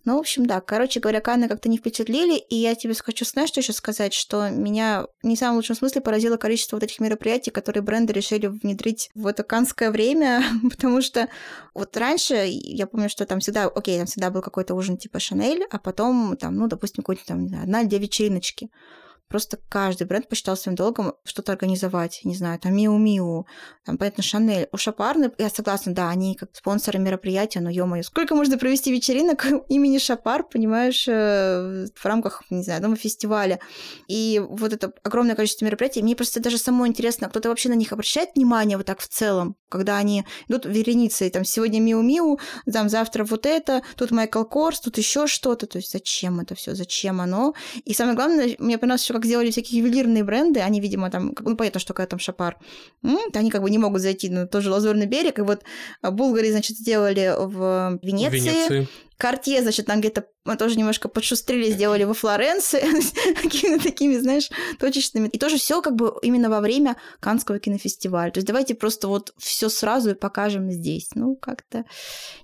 Ну, 0.04 0.16
в 0.16 0.20
общем, 0.20 0.46
да, 0.46 0.60
короче 0.60 1.00
говоря, 1.00 1.20
Канны 1.20 1.48
как-то 1.48 1.68
не 1.68 1.78
впечатлили, 1.78 2.38
и 2.38 2.56
я 2.56 2.74
тебе 2.74 2.94
хочу, 2.94 3.24
знаешь, 3.24 3.50
что 3.50 3.60
еще 3.60 3.72
сказать, 3.72 4.14
что 4.14 4.48
меня 4.50 5.06
не 5.22 5.36
в 5.36 5.38
самом 5.38 5.56
лучшем 5.56 5.76
смысле 5.76 6.00
поразило 6.00 6.36
количество 6.36 6.76
вот 6.76 6.82
этих 6.82 7.00
мероприятий, 7.00 7.50
которые 7.50 7.82
бренды 7.82 8.12
решили 8.12 8.46
внедрить 8.46 9.10
в 9.14 9.26
это 9.26 9.42
канское 9.42 9.85
советское 9.86 9.90
время, 9.90 10.42
потому 10.70 11.02
что 11.02 11.28
вот 11.74 11.96
раньше 11.96 12.46
я 12.48 12.86
помню, 12.86 13.08
что 13.08 13.26
там 13.26 13.40
всегда, 13.40 13.66
окей, 13.66 13.98
там 13.98 14.06
всегда 14.06 14.30
был 14.30 14.42
какой-то 14.42 14.74
ужин 14.74 14.96
типа 14.96 15.18
Шанель, 15.18 15.64
а 15.70 15.78
потом 15.78 16.36
там, 16.36 16.56
ну, 16.56 16.68
допустим, 16.68 17.02
какой-то 17.02 17.26
там, 17.26 17.42
не 17.42 17.48
знаю, 17.48 17.64
одна 17.64 17.80
или 17.80 17.88
две 17.88 17.98
вечериночки. 17.98 18.70
Просто 19.28 19.58
каждый 19.68 20.06
бренд 20.06 20.28
посчитал 20.28 20.56
своим 20.56 20.76
долгом 20.76 21.14
что-то 21.24 21.50
организовать. 21.50 22.20
Не 22.22 22.36
знаю, 22.36 22.60
там 22.60 22.76
Миу-Миу, 22.76 23.44
там, 23.84 23.98
понятно, 23.98 24.22
Шанель. 24.22 24.68
У 24.70 24.76
Шапарны, 24.76 25.32
я 25.38 25.50
согласна, 25.50 25.92
да, 25.94 26.10
они 26.10 26.36
как 26.36 26.50
спонсоры 26.54 27.00
мероприятия, 27.00 27.60
но, 27.60 27.68
ё-моё, 27.68 28.04
сколько 28.04 28.36
можно 28.36 28.56
провести 28.56 28.92
вечеринок 28.92 29.44
имени 29.68 29.98
Шапар, 29.98 30.44
понимаешь, 30.44 31.08
э, 31.08 31.86
в 31.92 32.04
рамках, 32.04 32.44
не 32.50 32.62
знаю, 32.62 32.80
дома 32.80 32.94
фестиваля. 32.94 33.58
И 34.06 34.40
вот 34.48 34.72
это 34.72 34.92
огромное 35.02 35.34
количество 35.34 35.64
мероприятий. 35.64 36.02
Мне 36.02 36.14
просто 36.14 36.38
даже 36.40 36.58
самое 36.58 36.88
интересно, 36.88 37.28
кто-то 37.28 37.48
вообще 37.48 37.68
на 37.68 37.74
них 37.74 37.92
обращает 37.92 38.30
внимание 38.36 38.76
вот 38.76 38.86
так 38.86 39.00
в 39.00 39.08
целом, 39.08 39.56
когда 39.68 39.96
они 39.96 40.24
идут 40.48 40.66
вереницей, 40.66 41.30
там, 41.30 41.44
сегодня 41.44 41.80
Миу-Миу, 41.80 42.38
там, 42.72 42.88
завтра 42.88 43.24
вот 43.24 43.44
это, 43.44 43.82
тут 43.96 44.12
Майкл 44.12 44.44
Корс, 44.44 44.80
тут 44.80 44.98
еще 44.98 45.26
что-то. 45.26 45.66
То 45.66 45.78
есть 45.78 45.90
зачем 45.90 46.38
это 46.38 46.54
все, 46.54 46.76
зачем 46.76 47.20
оно? 47.20 47.54
И 47.84 47.92
самое 47.92 48.14
главное, 48.14 48.54
мне 48.60 48.78
понравилось 48.78 49.02
еще 49.02 49.15
как 49.16 49.24
сделали 49.24 49.50
всякие 49.50 49.80
ювелирные 49.80 50.24
бренды, 50.24 50.60
они, 50.60 50.78
видимо, 50.78 51.10
там, 51.10 51.32
ну, 51.40 51.56
понятно, 51.56 51.80
что 51.80 51.94
когда 51.94 52.06
там 52.06 52.18
Шапар, 52.18 52.56
они 53.34 53.50
как 53.50 53.62
бы 53.62 53.70
не 53.70 53.78
могут 53.78 54.02
зайти 54.02 54.28
на 54.28 54.46
тот 54.46 54.62
же 54.62 54.70
Лазурный 54.70 55.06
берег, 55.06 55.38
и 55.38 55.42
вот 55.42 55.62
а, 56.02 56.10
Булгари, 56.10 56.50
значит, 56.50 56.76
сделали 56.76 57.34
в 57.38 57.98
Венеции, 58.02 58.38
Венеции. 58.38 58.88
Картье, 59.18 59.62
значит, 59.62 59.86
там 59.86 60.00
где-то 60.00 60.26
мы 60.46 60.56
тоже 60.56 60.76
немножко 60.76 61.08
подшустрили, 61.08 61.70
сделали 61.70 62.04
во 62.04 62.14
Флоренции, 62.14 62.80
какими-то 63.42 63.82
такими, 63.82 64.16
знаешь, 64.16 64.50
точечными. 64.78 65.28
И 65.28 65.38
тоже 65.38 65.56
все 65.58 65.82
как 65.82 65.96
бы 65.96 66.14
именно 66.22 66.48
во 66.48 66.60
время 66.60 66.96
Канского 67.20 67.58
кинофестиваля. 67.58 68.30
То 68.30 68.38
есть 68.38 68.46
давайте 68.46 68.74
просто 68.74 69.08
вот 69.08 69.32
все 69.38 69.68
сразу 69.68 70.10
и 70.10 70.14
покажем 70.14 70.70
здесь. 70.70 71.10
Ну, 71.14 71.34
как-то, 71.36 71.84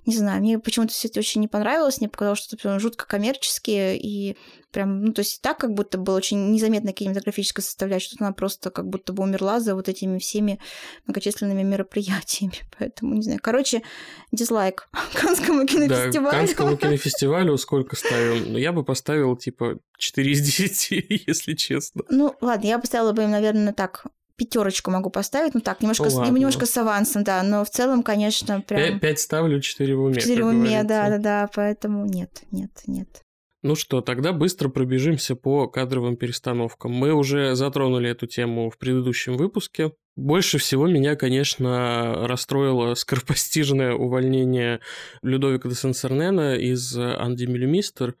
не 0.05 0.15
знаю, 0.15 0.41
мне 0.41 0.59
почему-то 0.59 0.93
все 0.93 1.07
это 1.07 1.19
очень 1.19 1.41
не 1.41 1.47
понравилось, 1.47 1.99
мне 1.99 2.09
показалось, 2.09 2.39
что 2.39 2.55
это 2.55 2.79
жутко 2.79 3.05
коммерческие 3.07 3.97
и 3.97 4.35
прям, 4.73 5.05
ну, 5.05 5.13
то 5.13 5.21
есть 5.21 5.41
так 5.41 5.57
как 5.59 5.73
будто 5.73 5.97
было 5.97 6.17
очень 6.17 6.51
незаметно 6.51 6.91
кинематографическая 6.91 7.63
составляющая, 7.63 8.15
что 8.15 8.25
она 8.25 8.33
просто 8.33 8.71
как 8.71 8.89
будто 8.89 9.13
бы 9.13 9.23
умерла 9.23 9.59
за 9.59 9.75
вот 9.75 9.87
этими 9.87 10.17
всеми 10.19 10.59
многочисленными 11.05 11.63
мероприятиями. 11.63 12.55
Поэтому, 12.77 13.13
не 13.13 13.21
знаю. 13.21 13.39
Короче, 13.41 13.83
дизлайк 14.31 14.89
Канскому 15.13 15.65
кинофестивалю. 15.65 16.31
Да, 16.31 16.47
Канскому 16.63 16.77
кинофестивалю 16.77 17.57
сколько 17.57 17.95
ставил? 17.95 18.45
Ну, 18.47 18.57
я 18.57 18.71
бы 18.71 18.83
поставил, 18.83 19.35
типа, 19.35 19.79
4 19.97 20.31
из 20.31 20.41
10, 20.41 20.91
если 21.27 21.53
честно. 21.53 22.03
Ну, 22.09 22.35
ладно, 22.41 22.67
я 22.67 22.79
поставила 22.79 23.11
бы 23.11 23.23
им, 23.23 23.31
наверное, 23.31 23.73
так, 23.73 24.05
пятерочку 24.35 24.91
могу 24.91 25.09
поставить, 25.09 25.53
ну 25.53 25.61
так, 25.61 25.81
немножко, 25.81 26.09
ну, 26.09 26.35
немножко 26.35 26.65
с 26.65 26.75
авансом, 26.77 27.23
да, 27.23 27.43
но 27.43 27.63
в 27.63 27.69
целом, 27.69 28.03
конечно, 28.03 28.61
прям... 28.61 28.99
Пять 28.99 29.19
ставлю, 29.19 29.61
четыре 29.61 29.95
в 29.95 30.03
уме, 30.03 30.19
Четыре 30.19 30.43
в 30.43 30.47
уме, 30.47 30.83
да, 30.83 31.09
да, 31.09 31.17
да, 31.17 31.49
поэтому 31.53 32.05
нет, 32.05 32.43
нет, 32.51 32.71
нет. 32.87 33.21
Ну 33.61 33.75
что, 33.75 34.01
тогда 34.01 34.33
быстро 34.33 34.67
пробежимся 34.67 35.35
по 35.35 35.67
кадровым 35.67 36.17
перестановкам. 36.17 36.91
Мы 36.91 37.13
уже 37.13 37.55
затронули 37.55 38.09
эту 38.09 38.27
тему 38.27 38.69
в 38.69 38.77
предыдущем 38.77 39.37
выпуске. 39.37 39.93
Больше 40.15 40.57
всего 40.59 40.87
меня, 40.87 41.15
конечно, 41.15 42.27
расстроило 42.27 42.93
скоропостижное 42.93 43.93
увольнение 43.93 44.79
Людовика 45.21 45.69
де 45.69 45.75
Сенсернена 45.75 46.55
из 46.55 46.95
Анди 46.97 47.45
Миллимистер 47.45 48.15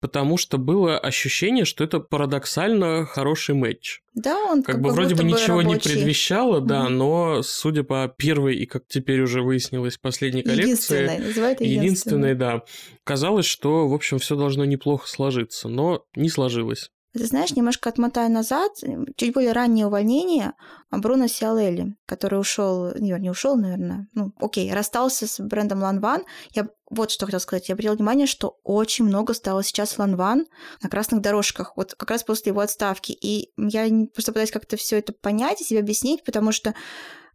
потому 0.00 0.36
что 0.36 0.58
было 0.58 0.98
ощущение, 0.98 1.64
что 1.64 1.82
это 1.82 2.00
парадоксально 2.00 3.06
хороший 3.06 3.54
матч. 3.54 4.02
Да, 4.14 4.38
он 4.38 4.62
как, 4.62 4.76
как 4.76 4.84
бы 4.84 4.90
вроде 4.90 5.14
бы 5.14 5.24
ничего 5.24 5.60
рабочий. 5.60 5.88
не 5.88 5.94
предвещало, 5.94 6.60
да, 6.60 6.86
mm-hmm. 6.86 6.90
но 6.90 7.42
судя 7.42 7.82
по 7.82 8.06
первой 8.16 8.56
и 8.56 8.66
как 8.66 8.84
теперь 8.86 9.20
уже 9.20 9.42
выяснилось 9.42 9.98
последней 9.98 10.42
коллекции, 10.42 11.02
единственной, 11.02 11.66
единственной, 11.66 12.34
да, 12.34 12.62
казалось, 13.04 13.46
что 13.46 13.88
в 13.88 13.94
общем 13.94 14.18
все 14.18 14.36
должно 14.36 14.64
неплохо 14.64 15.08
сложиться, 15.08 15.68
но 15.68 16.04
не 16.14 16.28
сложилось. 16.28 16.90
Ты 17.16 17.26
знаешь, 17.26 17.52
немножко 17.52 17.88
отмотаю 17.88 18.30
назад, 18.30 18.72
чуть 19.16 19.32
более 19.32 19.52
раннее 19.52 19.86
увольнение 19.86 20.52
Бруно 20.90 21.26
Сиалелли, 21.26 21.96
который 22.06 22.38
ушел, 22.38 22.92
не 22.96 23.30
ушел, 23.30 23.56
наверное, 23.56 24.08
ну, 24.12 24.32
окей, 24.38 24.72
расстался 24.72 25.26
с 25.26 25.40
брендом 25.40 25.82
Ланван. 25.82 26.24
Я 26.52 26.68
вот 26.90 27.10
что 27.10 27.26
хотела 27.26 27.40
сказать. 27.40 27.68
Я 27.68 27.72
обратила 27.74 27.94
внимание, 27.94 28.26
что 28.26 28.58
очень 28.62 29.04
много 29.04 29.34
стало 29.34 29.64
сейчас 29.64 29.98
Ланван 29.98 30.46
на 30.82 30.88
красных 30.88 31.20
дорожках, 31.20 31.72
вот 31.76 31.94
как 31.94 32.10
раз 32.10 32.22
после 32.22 32.50
его 32.50 32.60
отставки. 32.60 33.12
И 33.12 33.50
я 33.56 33.88
просто 34.12 34.32
пытаюсь 34.32 34.50
как-то 34.50 34.76
все 34.76 34.98
это 34.98 35.12
понять 35.12 35.60
и 35.60 35.64
себе 35.64 35.80
объяснить, 35.80 36.24
потому 36.24 36.52
что 36.52 36.74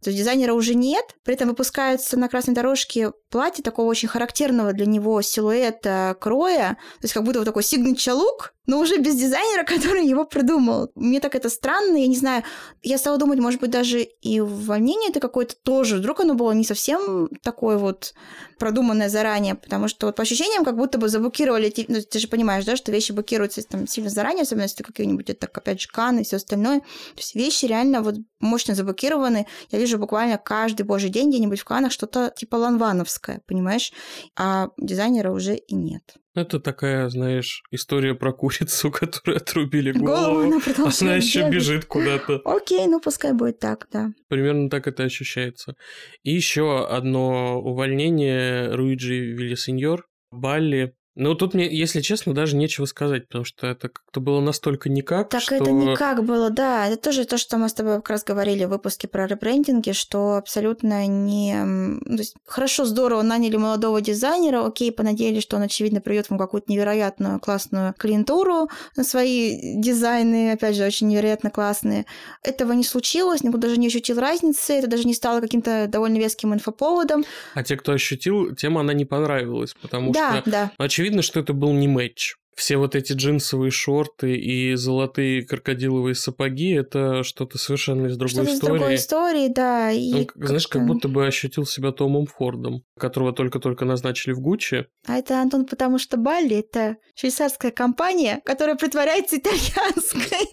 то 0.02 0.10
есть 0.10 0.18
дизайнера 0.18 0.52
уже 0.52 0.74
нет, 0.74 1.16
при 1.24 1.34
этом 1.34 1.48
выпускаются 1.48 2.18
на 2.18 2.28
красной 2.28 2.54
дорожке 2.54 3.12
платье 3.30 3.62
такого 3.62 3.86
очень 3.86 4.08
характерного 4.08 4.72
для 4.72 4.86
него 4.86 5.22
силуэта, 5.22 6.16
кроя, 6.20 6.76
то 7.00 7.04
есть 7.04 7.14
как 7.14 7.22
будто 7.22 7.38
вот 7.38 7.44
такой 7.44 7.62
signature 7.62 8.16
look, 8.16 8.50
но 8.66 8.80
уже 8.80 8.98
без 8.98 9.14
дизайнера, 9.14 9.64
который 9.66 10.04
его 10.06 10.24
придумал. 10.24 10.90
Мне 10.94 11.20
так 11.20 11.34
это 11.34 11.48
странно, 11.48 11.96
я 11.96 12.06
не 12.06 12.16
знаю. 12.16 12.42
Я 12.82 12.98
стала 12.98 13.18
думать, 13.18 13.38
может 13.38 13.60
быть, 13.60 13.70
даже 13.70 14.02
и 14.02 14.40
увольнение 14.40 15.10
это 15.10 15.20
какое-то 15.20 15.54
тоже. 15.62 15.96
Вдруг 15.96 16.20
оно 16.20 16.34
было 16.34 16.52
не 16.52 16.64
совсем 16.64 17.28
такое 17.42 17.78
вот 17.78 18.14
продуманное 18.62 19.08
заранее, 19.08 19.56
потому 19.56 19.88
что 19.88 20.06
вот 20.06 20.14
по 20.14 20.22
ощущениям 20.22 20.64
как 20.64 20.76
будто 20.76 20.96
бы 20.96 21.08
заблокировали, 21.08 21.74
ну, 21.88 22.00
ты 22.00 22.20
же 22.20 22.28
понимаешь, 22.28 22.64
да, 22.64 22.76
что 22.76 22.92
вещи 22.92 23.10
блокируются 23.10 23.60
там 23.64 23.88
сильно 23.88 24.08
заранее, 24.08 24.42
особенно 24.42 24.62
если 24.62 24.84
какие-нибудь, 24.84 25.28
это, 25.30 25.48
опять 25.52 25.80
же, 25.80 25.88
Кан 25.88 26.20
и 26.20 26.22
все 26.22 26.36
остальное. 26.36 26.78
То 26.78 27.16
есть 27.16 27.34
вещи 27.34 27.64
реально 27.64 28.02
вот 28.02 28.14
мощно 28.38 28.76
заблокированы. 28.76 29.48
Я 29.72 29.80
вижу 29.80 29.98
буквально 29.98 30.38
каждый 30.38 30.84
божий 30.84 31.10
день 31.10 31.30
где-нибудь 31.30 31.58
в 31.58 31.64
Канах 31.64 31.90
что-то 31.90 32.32
типа 32.36 32.54
ланвановское, 32.54 33.42
понимаешь? 33.48 33.92
А 34.36 34.68
дизайнера 34.78 35.32
уже 35.32 35.56
и 35.56 35.74
нет. 35.74 36.14
Это 36.34 36.60
такая, 36.60 37.10
знаешь, 37.10 37.62
история 37.70 38.14
про 38.14 38.32
курицу, 38.32 38.90
которую 38.92 39.36
отрубили 39.36 39.92
голову, 39.92 40.34
голову 40.34 40.40
она, 40.42 40.90
она 41.00 41.16
еще 41.16 41.50
бежит 41.50 41.84
куда-то. 41.84 42.40
Окей, 42.44 42.86
ну 42.86 43.00
пускай 43.00 43.32
будет 43.32 43.58
так, 43.58 43.88
да. 43.92 44.12
Примерно 44.28 44.70
так 44.70 44.86
это 44.86 45.02
ощущается. 45.02 45.74
И 46.22 46.32
еще 46.32 46.86
одно 46.86 47.60
увольнение 47.60 48.74
Руиджи 48.74 49.32
Виллисеньор, 49.32 50.06
Балли, 50.30 50.94
ну, 51.14 51.34
тут 51.34 51.52
мне, 51.52 51.68
если 51.70 52.00
честно, 52.00 52.32
даже 52.32 52.56
нечего 52.56 52.86
сказать, 52.86 53.26
потому 53.26 53.44
что 53.44 53.66
это 53.66 53.90
как-то 53.90 54.20
было 54.20 54.40
настолько 54.40 54.88
никак, 54.88 55.28
Так 55.28 55.42
что... 55.42 55.56
это 55.56 55.70
никак 55.70 56.24
было, 56.24 56.48
да. 56.48 56.88
Это 56.88 56.96
тоже 56.96 57.26
то, 57.26 57.36
что 57.36 57.58
мы 57.58 57.68
с 57.68 57.74
тобой 57.74 57.96
как 57.96 58.10
раз 58.10 58.24
говорили 58.24 58.64
в 58.64 58.70
выпуске 58.70 59.08
про 59.08 59.26
ребрендинги, 59.26 59.92
что 59.92 60.36
абсолютно 60.36 61.06
не... 61.06 62.00
То 62.06 62.16
есть, 62.16 62.34
хорошо, 62.46 62.86
здорово, 62.86 63.20
наняли 63.20 63.56
молодого 63.56 64.00
дизайнера, 64.00 64.64
окей, 64.64 64.90
понадеялись, 64.90 65.42
что 65.42 65.56
он, 65.56 65.62
очевидно, 65.64 66.00
приведет 66.00 66.30
вам 66.30 66.38
какую-то 66.38 66.72
невероятную 66.72 67.40
классную 67.40 67.92
клиентуру 67.98 68.70
на 68.96 69.04
свои 69.04 69.78
дизайны, 69.78 70.52
опять 70.52 70.76
же, 70.76 70.86
очень 70.86 71.08
невероятно 71.08 71.50
классные. 71.50 72.06
Этого 72.42 72.72
не 72.72 72.84
случилось, 72.84 73.42
никто 73.42 73.58
даже 73.58 73.76
не 73.76 73.88
ощутил 73.88 74.18
разницы, 74.18 74.72
это 74.72 74.86
даже 74.86 75.04
не 75.04 75.14
стало 75.14 75.42
каким-то 75.42 75.88
довольно 75.88 76.16
веским 76.16 76.54
инфоповодом. 76.54 77.24
А 77.54 77.62
те, 77.62 77.76
кто 77.76 77.92
ощутил, 77.92 78.54
тема 78.54 78.80
она 78.80 78.94
не 78.94 79.04
понравилась, 79.04 79.74
потому 79.74 80.10
да, 80.12 80.40
что... 80.40 80.50
Да, 80.50 80.72
очевидно, 80.78 81.01
очевидно, 81.02 81.22
что 81.22 81.40
это 81.40 81.52
был 81.52 81.72
не 81.72 81.88
матч 81.88 82.36
все 82.54 82.76
вот 82.76 82.94
эти 82.94 83.12
джинсовые 83.12 83.70
шорты 83.70 84.36
и 84.36 84.74
золотые 84.74 85.42
крокодиловые 85.42 86.14
сапоги 86.14 86.72
это 86.72 87.22
что-то 87.22 87.58
совершенно 87.58 88.06
из 88.06 88.16
другой 88.16 88.44
что-то 88.44 88.54
истории. 88.54 88.74
Из 88.74 88.78
другой 88.78 88.94
истории, 88.96 89.48
да. 89.48 89.90
И 89.90 90.12
Он, 90.12 90.26
как 90.26 90.46
знаешь, 90.46 90.68
как 90.68 90.86
будто 90.86 91.08
бы 91.08 91.26
ощутил 91.26 91.64
себя 91.64 91.92
Томом 91.92 92.26
Фордом, 92.26 92.84
которого 92.98 93.32
только-только 93.32 93.84
назначили 93.84 94.32
в 94.32 94.40
Гуччи. 94.40 94.86
А 95.06 95.16
это, 95.16 95.40
Антон, 95.40 95.66
потому 95.66 95.98
что 95.98 96.16
Балли— 96.16 96.56
это 96.60 96.98
швейцарская 97.14 97.70
компания, 97.70 98.42
которая 98.44 98.76
притворяется 98.76 99.38
итальянской. 99.38 100.48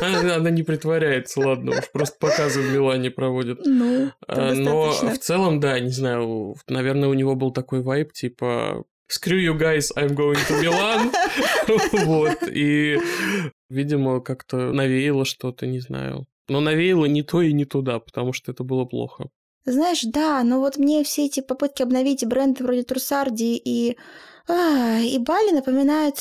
Она, 0.00 0.36
она 0.36 0.50
не 0.50 0.62
притворяется, 0.62 1.40
ладно, 1.40 1.72
уж 1.72 1.90
просто 1.92 2.16
показы 2.18 2.60
в 2.60 2.72
Милане 2.72 3.10
проводят. 3.10 3.60
Ну, 3.80 4.10
а, 4.26 4.52
Но 4.52 4.90
в 4.90 5.18
целом, 5.18 5.60
да, 5.60 5.78
не 5.78 5.90
знаю, 5.90 6.54
наверное, 6.68 7.08
у 7.08 7.14
него 7.14 7.34
был 7.34 7.52
такой 7.52 7.82
вайб, 7.82 8.12
типа 8.12 8.84
screw 9.10 9.38
you 9.38 9.58
guys, 9.58 9.90
I'm 9.96 10.14
going 10.14 10.38
to 10.48 10.60
Milan. 10.62 11.12
вот, 12.06 12.48
и, 12.48 12.98
видимо, 13.68 14.20
как-то 14.20 14.72
навеяло 14.72 15.24
что-то, 15.24 15.66
не 15.66 15.80
знаю. 15.80 16.26
Но 16.48 16.60
навеяло 16.60 17.04
не 17.06 17.22
то 17.22 17.42
и 17.42 17.52
не 17.52 17.64
туда, 17.64 17.98
потому 17.98 18.32
что 18.32 18.52
это 18.52 18.64
было 18.64 18.84
плохо. 18.84 19.28
Знаешь, 19.64 20.02
да, 20.04 20.42
но 20.42 20.60
вот 20.60 20.78
мне 20.78 21.04
все 21.04 21.26
эти 21.26 21.40
попытки 21.40 21.82
обновить 21.82 22.26
бренды 22.26 22.64
вроде 22.64 22.82
Трусарди 22.82 23.56
и 23.56 23.96
а, 24.48 24.98
и 24.98 25.18
Бали 25.18 25.52
напоминает 25.52 26.16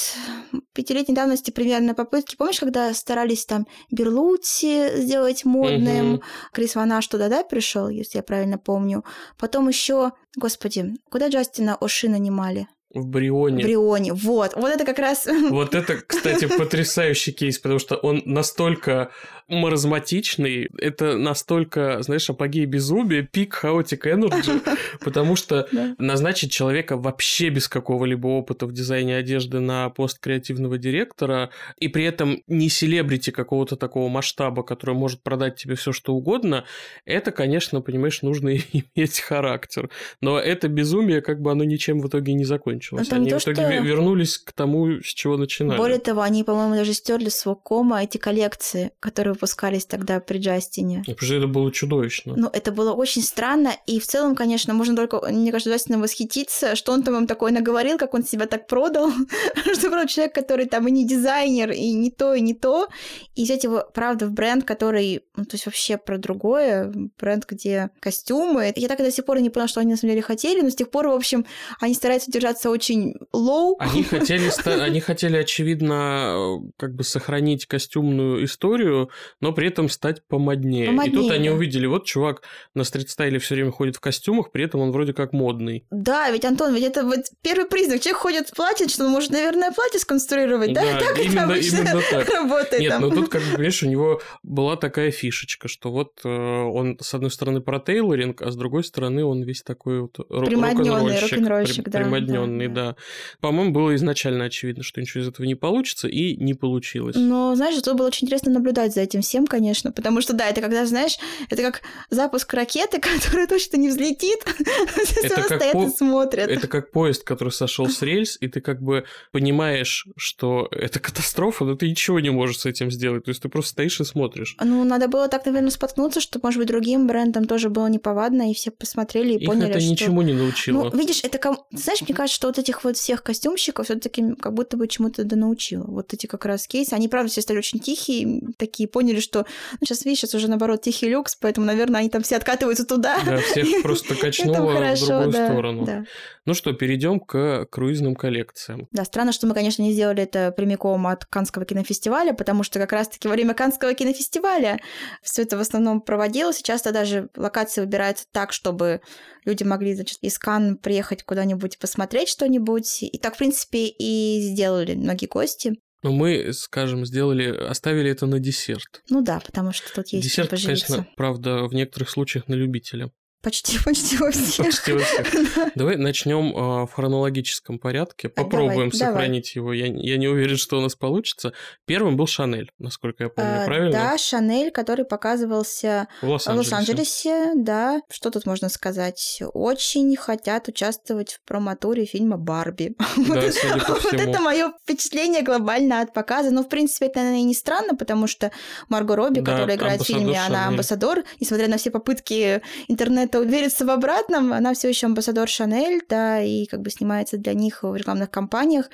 пятилетней 0.73 1.15
давности 1.15 1.49
примерно 1.49 1.95
попытки. 1.95 2.35
Помнишь, 2.35 2.59
когда 2.59 2.93
старались 2.93 3.45
там 3.45 3.65
Берлути 3.89 4.97
сделать 4.97 5.45
модным? 5.45 6.15
Угу. 6.15 6.23
Крис 6.53 6.75
Ванаш 6.75 7.07
туда, 7.07 7.29
да, 7.29 7.43
пришел, 7.43 7.89
если 7.89 8.17
я 8.17 8.23
правильно 8.23 8.59
помню. 8.59 9.03
Потом 9.37 9.67
еще, 9.67 10.11
господи, 10.37 10.93
куда 11.09 11.29
Джастина 11.29 11.75
Оши 11.79 12.07
нанимали? 12.07 12.67
В 12.91 13.05
Брионе. 13.05 13.63
В 13.63 13.67
Брионе, 13.67 14.13
вот. 14.13 14.55
Вот 14.55 14.71
это 14.71 14.83
как 14.83 14.97
раз... 14.97 15.27
Вот 15.27 15.75
это, 15.75 16.01
кстати, 16.05 16.47
потрясающий 16.57 17.31
кейс, 17.31 17.59
потому 17.59 17.79
что 17.79 17.95
он 17.95 18.23
настолько 18.25 19.11
маразматичный, 19.49 20.69
это 20.77 21.17
настолько, 21.17 22.01
знаешь, 22.01 22.29
апогей 22.29 22.65
безумия, 22.65 23.23
пик 23.23 23.55
хаотик 23.55 24.07
энерджи, 24.07 24.61
потому 25.01 25.35
что 25.35 25.67
назначить 25.97 26.51
человека 26.51 26.97
вообще 26.97 27.49
без 27.49 27.67
какого-либо 27.67 28.27
опыта 28.27 28.67
в 28.67 28.71
дизайне 28.71 29.15
одежды 29.15 29.59
на 29.59 29.89
пост 29.89 30.19
креативного 30.19 30.77
директора, 30.77 31.49
и 31.77 31.87
при 31.87 32.05
этом 32.05 32.43
не 32.47 32.69
селебрити 32.69 33.31
какого-то 33.31 33.75
такого 33.75 34.07
масштаба, 34.09 34.63
который 34.63 34.95
может 34.95 35.23
продать 35.23 35.55
тебе 35.55 35.75
все 35.75 35.91
что 35.91 36.13
угодно, 36.13 36.65
это, 37.05 37.31
конечно, 37.31 37.81
понимаешь, 37.81 38.21
нужно 38.21 38.55
иметь 38.95 39.19
характер. 39.19 39.89
Но 40.21 40.39
это 40.39 40.67
безумие, 40.67 41.21
как 41.21 41.41
бы 41.41 41.51
оно 41.51 41.63
ничем 41.63 41.99
в 41.99 42.07
итоге 42.07 42.33
не 42.33 42.45
закончилось. 42.45 43.11
Они 43.11 43.31
в 43.31 43.37
итоге 43.37 43.81
вернулись 43.81 44.37
к 44.37 44.51
тому, 44.51 45.01
с 45.01 45.07
чего 45.13 45.37
начинали. 45.37 45.77
Более 45.77 45.99
того, 45.99 46.21
они, 46.21 46.43
по-моему, 46.43 46.75
даже 46.75 46.93
стерли 46.93 47.29
с 47.29 47.45
Вокома 47.45 48.03
эти 48.03 48.17
коллекции, 48.17 48.91
которые 48.99 49.33
выпускались 49.39 49.85
тогда 49.85 50.19
при 50.19 50.39
Джастине. 50.39 51.03
Потому 51.05 51.25
что 51.25 51.35
это 51.35 51.47
было 51.47 51.71
чудовищно. 51.71 52.33
Ну, 52.35 52.49
это 52.51 52.71
было 52.71 52.93
очень 52.93 53.21
странно, 53.21 53.71
и 53.85 53.99
в 53.99 54.05
целом, 54.05 54.35
конечно, 54.35 54.73
можно 54.73 54.95
только, 54.95 55.21
мне 55.29 55.51
кажется, 55.51 55.71
Джастином 55.71 56.01
восхититься, 56.01 56.75
что 56.75 56.91
он 56.91 57.03
там 57.03 57.15
им 57.15 57.27
такое 57.27 57.51
наговорил, 57.51 57.97
как 57.97 58.13
он 58.13 58.23
себя 58.23 58.45
так 58.45 58.67
продал, 58.67 59.11
что, 59.73 59.89
правда, 59.89 60.07
человек, 60.07 60.35
который 60.35 60.65
там 60.65 60.87
и 60.87 60.91
не 60.91 61.07
дизайнер, 61.07 61.71
и 61.71 61.91
не 61.91 62.11
то, 62.11 62.33
и 62.33 62.41
не 62.41 62.53
то, 62.53 62.87
и 63.35 63.43
взять 63.43 63.63
его, 63.63 63.85
правда, 63.93 64.27
в 64.27 64.31
бренд, 64.31 64.65
который, 64.65 65.23
ну, 65.35 65.45
то 65.45 65.55
есть 65.55 65.65
вообще 65.65 65.97
про 65.97 66.17
другое, 66.17 66.91
бренд, 67.19 67.45
где 67.47 67.89
костюмы. 67.99 68.73
Я 68.75 68.87
так 68.87 68.99
и 68.99 69.03
до 69.03 69.11
сих 69.11 69.25
пор 69.25 69.39
не 69.39 69.49
поняла, 69.49 69.67
что 69.67 69.79
они 69.79 69.91
на 69.91 69.97
самом 69.97 70.11
деле 70.11 70.21
хотели, 70.21 70.61
но 70.61 70.69
с 70.69 70.75
тех 70.75 70.91
пор, 70.91 71.07
в 71.07 71.13
общем, 71.13 71.45
они 71.79 71.93
стараются 71.93 72.31
держаться 72.31 72.69
очень 72.69 73.15
low. 73.33 73.75
Они 73.79 74.03
хотели, 74.03 74.49
они 74.81 74.99
хотели, 74.99 75.37
очевидно, 75.37 76.59
как 76.77 76.95
бы 76.95 77.03
сохранить 77.03 77.65
костюмную 77.65 78.43
историю, 78.43 79.09
но 79.39 79.51
при 79.53 79.67
этом 79.67 79.89
стать 79.89 80.25
помоднее. 80.27 80.87
помоднее 80.87 81.13
и 81.13 81.15
тут 81.15 81.31
они 81.31 81.49
увидели, 81.49 81.85
вот 81.85 82.05
чувак 82.05 82.41
на 82.73 82.83
стрит-стайле 82.83 83.39
все 83.39 83.55
время 83.55 83.71
ходит 83.71 83.95
в 83.95 83.99
костюмах, 83.99 84.51
при 84.51 84.63
этом 84.65 84.81
он 84.81 84.91
вроде 84.91 85.13
как 85.13 85.33
модный. 85.33 85.85
Да, 85.91 86.29
ведь, 86.31 86.45
Антон, 86.45 86.73
ведь 86.73 86.83
это 86.83 87.03
вот 87.03 87.19
первый 87.41 87.65
признак. 87.65 88.01
Человек 88.01 88.21
ходит 88.21 88.49
в 88.49 88.55
платье, 88.55 88.87
что 88.87 89.05
он 89.05 89.11
может, 89.11 89.31
наверное, 89.31 89.71
платье 89.71 89.99
сконструировать, 89.99 90.73
да? 90.73 90.81
да 90.81 90.99
так 90.99 91.19
именно, 91.19 91.51
это 91.51 91.57
именно 91.57 92.01
так. 92.09 92.29
работает. 92.33 92.81
Нет, 92.81 92.91
там. 92.91 93.01
ну 93.01 93.11
тут, 93.11 93.29
как 93.29 93.41
бы, 93.43 93.57
видишь, 93.57 93.83
у 93.83 93.87
него 93.87 94.21
была 94.43 94.75
такая 94.75 95.11
фишечка, 95.11 95.67
что 95.67 95.91
вот 95.91 96.19
э, 96.23 96.29
он, 96.29 96.97
с 96.99 97.13
одной 97.13 97.31
стороны, 97.31 97.61
про 97.61 97.79
тейлоринг, 97.79 98.41
а 98.41 98.51
с 98.51 98.55
другой 98.55 98.83
стороны, 98.83 99.23
он 99.23 99.43
весь 99.43 99.63
такой 99.63 100.01
вот 100.01 100.17
рок-н-ролльщик, 100.29 101.89
да. 101.89 101.99
Примоднённый, 101.99 102.67
да, 102.67 102.73
да. 102.73 102.91
да. 102.91 102.95
По-моему, 103.41 103.71
было 103.71 103.95
изначально 103.95 104.45
очевидно, 104.45 104.83
что 104.83 105.01
ничего 105.01 105.23
из 105.23 105.27
этого 105.27 105.45
не 105.45 105.55
получится, 105.55 106.07
и 106.07 106.35
не 106.35 106.53
получилось. 106.53 107.15
Но, 107.17 107.55
знаешь, 107.55 107.77
это 107.77 107.93
было 107.93 108.07
очень 108.07 108.25
интересно 108.25 108.51
наблюдать 108.51 108.93
за 108.93 109.01
этим 109.01 109.18
всем, 109.21 109.47
конечно, 109.47 109.91
потому 109.91 110.21
что, 110.21 110.33
да, 110.33 110.47
это 110.47 110.61
когда, 110.61 110.85
знаешь, 110.85 111.17
это 111.49 111.61
как 111.61 111.81
запуск 112.09 112.53
ракеты, 112.53 112.99
которая 113.21 113.47
точно 113.47 113.77
не 113.77 113.89
взлетит, 113.89 114.39
все 115.03 115.29
стоят 115.29 115.75
и 115.75 115.89
смотрят. 115.89 116.49
Это 116.49 116.67
как 116.67 116.91
поезд, 116.91 117.23
который 117.23 117.51
сошел 117.51 117.87
с 117.87 118.01
рельс, 118.01 118.37
и 118.39 118.47
ты 118.47 118.61
как 118.61 118.81
бы 118.81 119.05
понимаешь, 119.31 120.07
что 120.17 120.67
это 120.71 120.99
катастрофа, 120.99 121.65
но 121.65 121.75
ты 121.75 121.89
ничего 121.89 122.19
не 122.19 122.29
можешь 122.29 122.59
с 122.59 122.65
этим 122.65 122.91
сделать, 122.91 123.25
то 123.25 123.29
есть 123.29 123.41
ты 123.41 123.49
просто 123.49 123.71
стоишь 123.71 123.99
и 123.99 124.03
смотришь. 124.03 124.55
Ну, 124.59 124.83
надо 124.83 125.07
было 125.07 125.27
так, 125.27 125.45
наверное, 125.45 125.71
споткнуться, 125.71 126.21
что, 126.21 126.39
может 126.41 126.59
быть, 126.59 126.67
другим 126.67 127.07
брендам 127.07 127.45
тоже 127.45 127.69
было 127.69 127.87
неповадно, 127.87 128.49
и 128.51 128.53
все 128.53 128.71
посмотрели 128.71 129.33
и 129.33 129.37
Их 129.39 129.45
поняли, 129.45 129.69
это 129.69 129.79
что... 129.79 129.89
ничему 129.89 130.21
не 130.21 130.33
научило. 130.33 130.89
Ну, 130.91 130.97
видишь, 130.97 131.21
это, 131.23 131.39
знаешь, 131.71 132.01
мне 132.01 132.13
кажется, 132.13 132.35
что 132.35 132.47
вот 132.47 132.57
этих 132.57 132.83
вот 132.83 132.97
всех 132.97 133.23
костюмщиков 133.23 133.85
все 133.85 133.95
таки 133.95 134.35
как 134.35 134.53
будто 134.53 134.77
бы 134.77 134.87
чему-то 134.87 135.23
да 135.23 135.35
научило. 135.35 135.85
Вот 135.85 136.13
эти 136.13 136.27
как 136.27 136.45
раз 136.45 136.67
кейсы, 136.67 136.93
они, 136.93 137.07
правда, 137.07 137.31
все 137.31 137.41
стали 137.41 137.57
очень 137.57 137.79
тихие, 137.79 138.41
такие 138.57 138.87
поняли, 138.87 139.08
что 139.17 139.45
ну, 139.73 139.85
сейчас, 139.85 140.05
видишь, 140.05 140.19
сейчас 140.19 140.35
уже, 140.35 140.47
наоборот, 140.47 140.81
тихий 140.81 141.09
люкс, 141.09 141.35
поэтому, 141.35 141.65
наверное, 141.65 142.01
они 142.01 142.09
там 142.09 142.21
все 142.21 142.37
откатываются 142.37 142.85
туда. 142.85 143.19
Да, 143.25 143.37
всех 143.39 143.67
просто 143.83 144.15
качнуло 144.15 144.55
в 144.55 144.99
другую 144.99 145.31
сторону. 145.31 146.05
Ну 146.45 146.53
что, 146.53 146.73
перейдем 146.73 147.19
к 147.19 147.65
круизным 147.69 148.15
коллекциям. 148.15 148.87
Да, 148.91 149.05
странно, 149.05 149.31
что 149.31 149.47
мы, 149.47 149.53
конечно, 149.53 149.81
не 149.81 149.93
сделали 149.93 150.23
это 150.23 150.51
прямиком 150.51 151.07
от 151.07 151.25
Канского 151.25 151.65
кинофестиваля, 151.65 152.33
потому 152.33 152.63
что 152.63 152.79
как 152.79 152.91
раз-таки 152.91 153.27
во 153.27 153.33
время 153.33 153.53
Канского 153.53 153.93
кинофестиваля 153.93 154.79
все 155.21 155.43
это 155.43 155.57
в 155.57 155.61
основном 155.61 156.01
проводилось, 156.01 156.59
и 156.59 156.63
часто 156.63 156.91
даже 156.91 157.29
локации 157.35 157.81
выбираются 157.81 158.25
так, 158.31 158.53
чтобы 158.53 159.01
люди 159.45 159.63
могли, 159.63 159.93
значит, 159.95 160.19
из 160.21 160.37
Кан 160.37 160.77
приехать 160.77 161.23
куда-нибудь 161.23 161.79
посмотреть 161.79 162.29
что-нибудь. 162.29 163.03
И 163.03 163.17
так, 163.17 163.35
в 163.35 163.37
принципе, 163.37 163.87
и 163.87 164.39
сделали 164.41 164.95
многие 164.95 165.27
гости. 165.27 165.79
Но 166.01 166.11
мы, 166.13 166.53
скажем, 166.53 167.05
сделали, 167.05 167.49
оставили 167.49 168.09
это 168.11 168.25
на 168.25 168.39
десерт. 168.39 169.03
Ну 169.09 169.21
да, 169.21 169.39
потому 169.39 169.73
что 169.73 169.93
тут 169.93 170.07
есть 170.09 170.23
Десерт, 170.25 170.49
конечно, 170.49 171.07
правда, 171.17 171.65
в 171.65 171.73
некоторых 171.73 172.09
случаях 172.09 172.47
на 172.47 172.53
любителя. 172.53 173.11
Почти, 173.41 173.79
почти 173.85 174.17
во 174.17 174.31
всех. 174.31 174.65
Почти 174.65 174.91
во 174.91 174.99
всех. 174.99 175.27
Давай 175.75 175.95
начнем 175.95 176.55
э, 176.55 176.85
в 176.85 176.91
хронологическом 176.91 177.79
порядке. 177.79 178.27
Попробуем 178.27 178.89
давай, 178.89 178.91
сохранить 178.91 179.51
давай. 179.55 179.77
его. 179.79 179.95
Я, 179.95 180.11
я 180.11 180.17
не 180.17 180.27
уверен, 180.27 180.57
что 180.57 180.77
у 180.77 180.81
нас 180.81 180.95
получится. 180.95 181.53
Первым 181.85 182.17
был 182.17 182.27
Шанель, 182.27 182.71
насколько 182.79 183.23
я 183.23 183.29
помню, 183.29 183.63
а, 183.63 183.65
правильно? 183.65 183.91
Да, 183.91 184.17
Шанель, 184.17 184.71
который 184.71 185.05
показывался 185.05 186.07
в 186.21 186.27
Лос-Анджелесе. 186.27 187.53
Да, 187.55 188.01
что 188.09 188.29
тут 188.29 188.45
можно 188.45 188.67
сказать? 188.67 189.41
Очень 189.53 190.15
хотят 190.17 190.67
участвовать 190.67 191.33
в 191.33 191.47
проматуре 191.47 192.05
фильма 192.05 192.37
Барби. 192.37 192.95
Да, 193.29 193.41
вот, 193.87 194.13
это 194.13 194.41
мое 194.41 194.73
впечатление 194.83 195.43
глобально 195.43 196.01
от 196.01 196.13
показа. 196.13 196.51
Но, 196.51 196.63
в 196.63 196.69
принципе, 196.69 197.07
это, 197.07 197.19
наверное, 197.19 197.41
и 197.41 197.43
не 197.43 197.53
странно, 197.53 197.95
потому 197.95 198.27
что 198.27 198.51
Марго 198.87 199.15
Робби, 199.15 199.39
да, 199.41 199.51
которая 199.51 199.77
играет 199.77 200.01
в 200.01 200.05
фильме, 200.05 200.33
Шанель. 200.33 200.55
она 200.55 200.67
амбассадор, 200.67 201.23
несмотря 201.39 201.67
на 201.67 201.77
все 201.77 201.91
попытки 201.91 202.61
интернет 202.87 203.28
это 203.29 203.39
увериться 203.39 203.85
в 203.85 203.89
обратном, 203.89 204.51
она 204.53 204.73
все 204.73 204.89
еще 204.89 205.05
амбассадор 205.05 205.47
Шанель, 205.47 206.01
да, 206.09 206.41
и 206.41 206.65
как 206.65 206.81
бы 206.81 206.89
снимается 206.89 207.37
для 207.37 207.53
них 207.53 207.83
в 207.83 207.95
рекламных 207.95 208.29
кампаниях. 208.31 208.89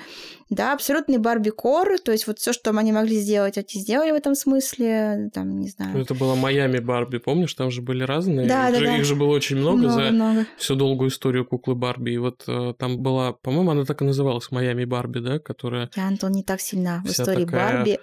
Да, 0.49 0.73
абсолютный 0.73 1.17
Барби-кор, 1.17 1.97
то 1.99 2.11
есть 2.11 2.27
вот 2.27 2.37
все, 2.37 2.53
что 2.53 2.69
они 2.71 2.91
могли 2.91 3.17
сделать, 3.17 3.57
они 3.57 3.81
сделали 3.81 4.11
в 4.11 4.15
этом 4.15 4.35
смысле, 4.35 5.31
там, 5.33 5.59
не 5.59 5.69
знаю. 5.69 5.99
Это 5.99 6.13
было 6.13 6.35
Майами 6.35 6.79
Барби, 6.79 7.17
помнишь, 7.17 7.53
там 7.53 7.71
же 7.71 7.81
были 7.81 8.03
разные. 8.03 8.47
Да, 8.47 8.67
их, 8.67 8.73
да, 8.73 8.79
же, 8.79 8.85
да. 8.85 8.97
их 8.97 9.05
же 9.05 9.15
было 9.15 9.29
очень 9.29 9.55
много, 9.55 9.77
много 9.77 9.93
за 9.93 10.11
много. 10.11 10.45
всю 10.57 10.75
долгую 10.75 11.09
историю 11.09 11.45
куклы 11.45 11.73
Барби. 11.75 12.11
И 12.11 12.17
вот 12.17 12.43
э, 12.47 12.73
там 12.77 12.99
была, 12.99 13.33
по-моему, 13.33 13.71
она 13.71 13.85
так 13.85 14.01
и 14.01 14.05
называлась 14.05 14.51
Майами 14.51 14.85
Барби, 14.85 15.19
да, 15.19 15.39
которая. 15.39 15.89
Я, 15.95 16.07
Антон, 16.07 16.33
не 16.33 16.43
так 16.43 16.61
сильна 16.61 17.01
в 17.05 17.09
истории 17.09 17.45
такая, 17.45 17.77
Барби. 17.77 17.99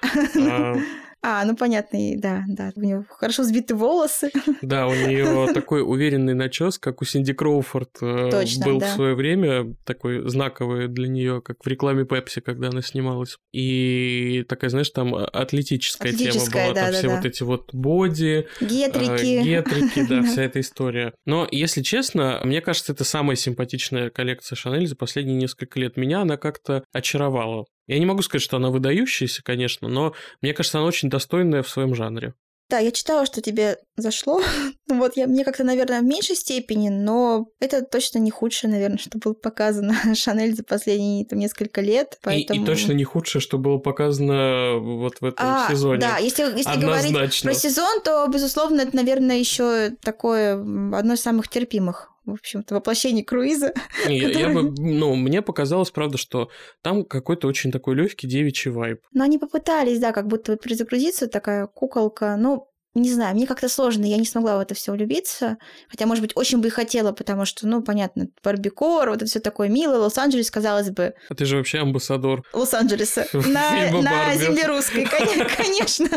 А, 0.49 0.77
а, 1.25 1.45
ну 1.45 1.57
понятно, 1.57 1.99
да, 2.17 2.45
да. 2.49 2.73
У 2.75 2.81
нее 2.81 3.07
хорошо 3.09 3.45
сбиты 3.45 3.75
волосы. 3.75 4.31
Да, 4.63 4.87
у 4.87 4.95
нее 4.95 5.53
такой 5.53 5.83
уверенный 5.83 6.35
начес, 6.35 6.79
как 6.79 7.03
у 7.03 7.05
Синди 7.05 7.33
Кроуфорд 7.33 7.91
э, 8.01 8.29
Точно, 8.31 8.65
был 8.65 8.79
да. 8.79 8.93
в 8.93 8.95
свое 8.95 9.15
время, 9.15 9.75
такой 9.85 10.29
знаковый 10.29 10.89
для 10.89 11.09
нее, 11.09 11.41
как 11.43 11.57
в 11.63 11.67
рекламе 11.67 12.05
Пепси, 12.05 12.41
когда 12.41 12.69
она 12.69 12.81
снималась. 12.83 13.37
И 13.53 14.45
такая, 14.49 14.71
знаешь, 14.71 14.91
там 14.91 15.15
атлетическая, 15.15 16.13
атлетическая 16.13 16.65
тема 16.65 16.75
была, 16.75 16.75
да, 16.75 16.83
там 16.83 16.93
да, 16.93 16.99
все 16.99 17.09
да. 17.09 17.17
вот 17.17 17.25
эти 17.25 17.43
вот 17.43 17.75
боди, 17.75 18.47
гетрики, 18.61 19.41
э, 19.41 19.43
гетрики, 19.43 20.07
да, 20.09 20.23
вся 20.23 20.43
эта 20.43 20.61
история. 20.61 21.13
Но, 21.27 21.47
если 21.51 21.83
честно, 21.83 22.41
мне 22.45 22.61
кажется, 22.61 22.93
это 22.93 23.05
самая 23.05 23.37
симпатичная 23.37 24.11
коллекция 24.11 24.57
Шанель 24.57 24.87
за 24.87 24.97
последние 24.97 25.37
несколько 25.37 25.79
лет. 25.79 25.97
Меня 25.97 26.23
она 26.23 26.37
как-то 26.37 26.85
очаровала. 26.93 27.67
Я 27.93 27.99
не 27.99 28.07
могу 28.07 28.23
сказать, 28.23 28.43
что 28.43 28.57
она 28.57 28.71
выдающаяся, 28.71 29.43
конечно, 29.43 29.89
но 29.89 30.15
мне 30.41 30.55
кажется, 30.55 30.79
она 30.79 30.87
очень 30.87 31.11
достойная 31.11 31.63
в 31.63 31.69
своем 31.69 31.95
жанре. 31.95 32.35
Да, 32.71 32.79
я 32.79 32.91
читала, 32.91 33.27
что 33.27 33.43
тебе 33.43 33.77
зашло. 33.97 34.41
Ну 34.89 34.99
вот 34.99 35.17
я, 35.17 35.27
мне 35.27 35.43
как-то, 35.43 35.65
наверное, 35.65 36.01
в 36.01 36.05
меньшей 36.05 36.37
степени, 36.37 36.91
но 36.91 37.47
это 37.61 37.83
точно 37.83 38.19
не 38.19 38.31
худшее, 38.31 38.71
наверное, 38.71 38.99
что 38.99 39.17
было 39.17 39.33
показано 39.33 39.95
Шанель 40.15 40.55
за 40.55 40.65
последние 40.65 41.25
там, 41.25 41.39
несколько 41.39 41.81
лет. 41.81 42.19
Поэтому... 42.23 42.61
И, 42.61 42.63
и 42.63 42.67
точно 42.67 42.93
не 42.93 43.05
худшее, 43.05 43.41
что 43.41 43.57
было 43.57 43.79
показано 43.79 44.75
вот 44.79 45.21
в 45.21 45.25
этом 45.25 45.47
а, 45.47 45.69
сезоне. 45.71 46.01
Да, 46.01 46.19
если, 46.19 46.43
если 46.43 46.79
говорить 46.79 47.43
про 47.43 47.55
сезон, 47.55 48.03
то, 48.03 48.27
безусловно, 48.27 48.83
это, 48.83 48.95
наверное, 48.95 49.39
еще 49.39 49.91
такое 50.03 50.55
одно 50.55 51.15
из 51.15 51.23
самых 51.23 51.49
терпимых 51.49 52.12
в 52.25 52.33
общем-то, 52.33 52.75
воплощение 52.75 53.25
круиза. 53.25 53.75
Не, 54.07 54.21
который... 54.21 54.41
я 54.41 54.49
бы, 54.51 54.71
ну, 54.79 55.15
мне 55.15 55.43
показалось, 55.43 55.91
правда, 55.91 56.19
что 56.19 56.51
там 56.83 57.05
какой-то 57.05 57.49
очень 57.49 57.71
такой 57.73 57.95
легкий 57.95 58.27
девичий 58.27 58.71
вайб. 58.71 59.01
Но 59.13 59.25
они 59.25 59.39
попытались, 59.39 59.99
да, 59.99 60.13
как 60.13 60.27
будто 60.27 60.57
перезагрузиться, 60.57 61.27
такая 61.27 61.67
куколка. 61.67 62.37
Ну, 62.37 62.69
не 62.95 63.11
знаю, 63.11 63.35
мне 63.35 63.47
как-то 63.47 63.69
сложно, 63.69 64.05
я 64.05 64.19
не 64.19 64.27
смогла 64.27 64.59
в 64.59 64.61
это 64.61 64.75
все 64.75 64.93
влюбиться. 64.93 65.57
Хотя, 65.89 66.07
может 66.07 66.23
быть, 66.23 66.33
очень 66.35 66.59
бы 66.59 66.69
и 66.69 66.71
хотела, 66.71 67.13
потому 67.13 67.47
что, 67.47 67.67
ну, 67.67 67.83
понятно, 67.83 68.29
барбикор, 68.45 69.09
вот 69.09 69.17
это 69.17 69.27
все 69.27 69.41
такое 69.41 69.69
милое, 69.69 69.99
Лос-Анджелес, 69.99 70.51
казалось 70.51 70.91
бы. 70.91 71.15
А 71.29 71.35
ты 71.35 71.45
же 71.47 71.57
вообще 71.57 71.79
амбассадор. 71.79 72.45
Лос-Анджелеса. 72.53 73.27
На, 73.33 73.91
на 74.03 74.35
земле 74.37 74.67
русской, 74.67 75.07
конечно. 75.57 76.09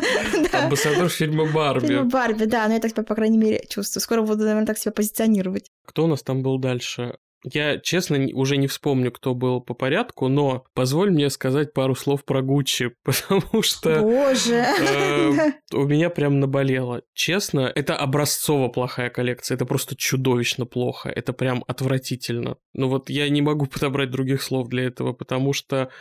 Амбассадор 0.51 1.09
фильма 1.09 1.45
Барби. 1.45 1.87
Фильма 1.87 2.03
Барби, 2.05 2.45
да, 2.45 2.67
но 2.67 2.73
я 2.73 2.79
так, 2.79 2.93
по 2.93 3.15
крайней 3.15 3.37
мере, 3.37 3.63
чувствую. 3.69 4.01
Скоро 4.01 4.21
буду, 4.21 4.43
наверное, 4.43 4.65
так 4.65 4.77
себя 4.77 4.91
позиционировать. 4.91 5.71
Кто 5.85 6.05
у 6.05 6.07
нас 6.07 6.23
там 6.23 6.43
был 6.43 6.57
дальше? 6.57 7.17
Я, 7.53 7.77
честно, 7.77 8.17
уже 8.33 8.57
не 8.57 8.65
вспомню, 8.65 9.11
кто 9.11 9.35
был 9.35 9.61
по 9.61 9.75
порядку, 9.75 10.29
но 10.29 10.65
позволь 10.73 11.11
мне 11.11 11.29
сказать 11.29 11.73
пару 11.73 11.93
слов 11.93 12.25
про 12.25 12.41
Гуччи, 12.41 12.95
потому 13.03 13.61
что... 13.61 14.01
Боже! 14.01 14.55
Э, 14.55 15.51
у 15.73 15.83
меня 15.83 16.09
прям 16.09 16.39
наболело. 16.39 17.03
Честно, 17.13 17.71
это 17.73 17.95
образцово 17.95 18.69
плохая 18.69 19.11
коллекция, 19.11 19.55
это 19.55 19.65
просто 19.65 19.95
чудовищно 19.95 20.65
плохо, 20.65 21.09
это 21.09 21.33
прям 21.33 21.63
отвратительно. 21.67 22.57
Ну 22.73 22.89
вот 22.89 23.11
я 23.11 23.29
не 23.29 23.43
могу 23.43 23.65
подобрать 23.71 24.09
других 24.09 24.41
слов 24.41 24.67
для 24.67 24.85
этого, 24.85 25.13
потому 25.13 25.53
что 25.53 25.91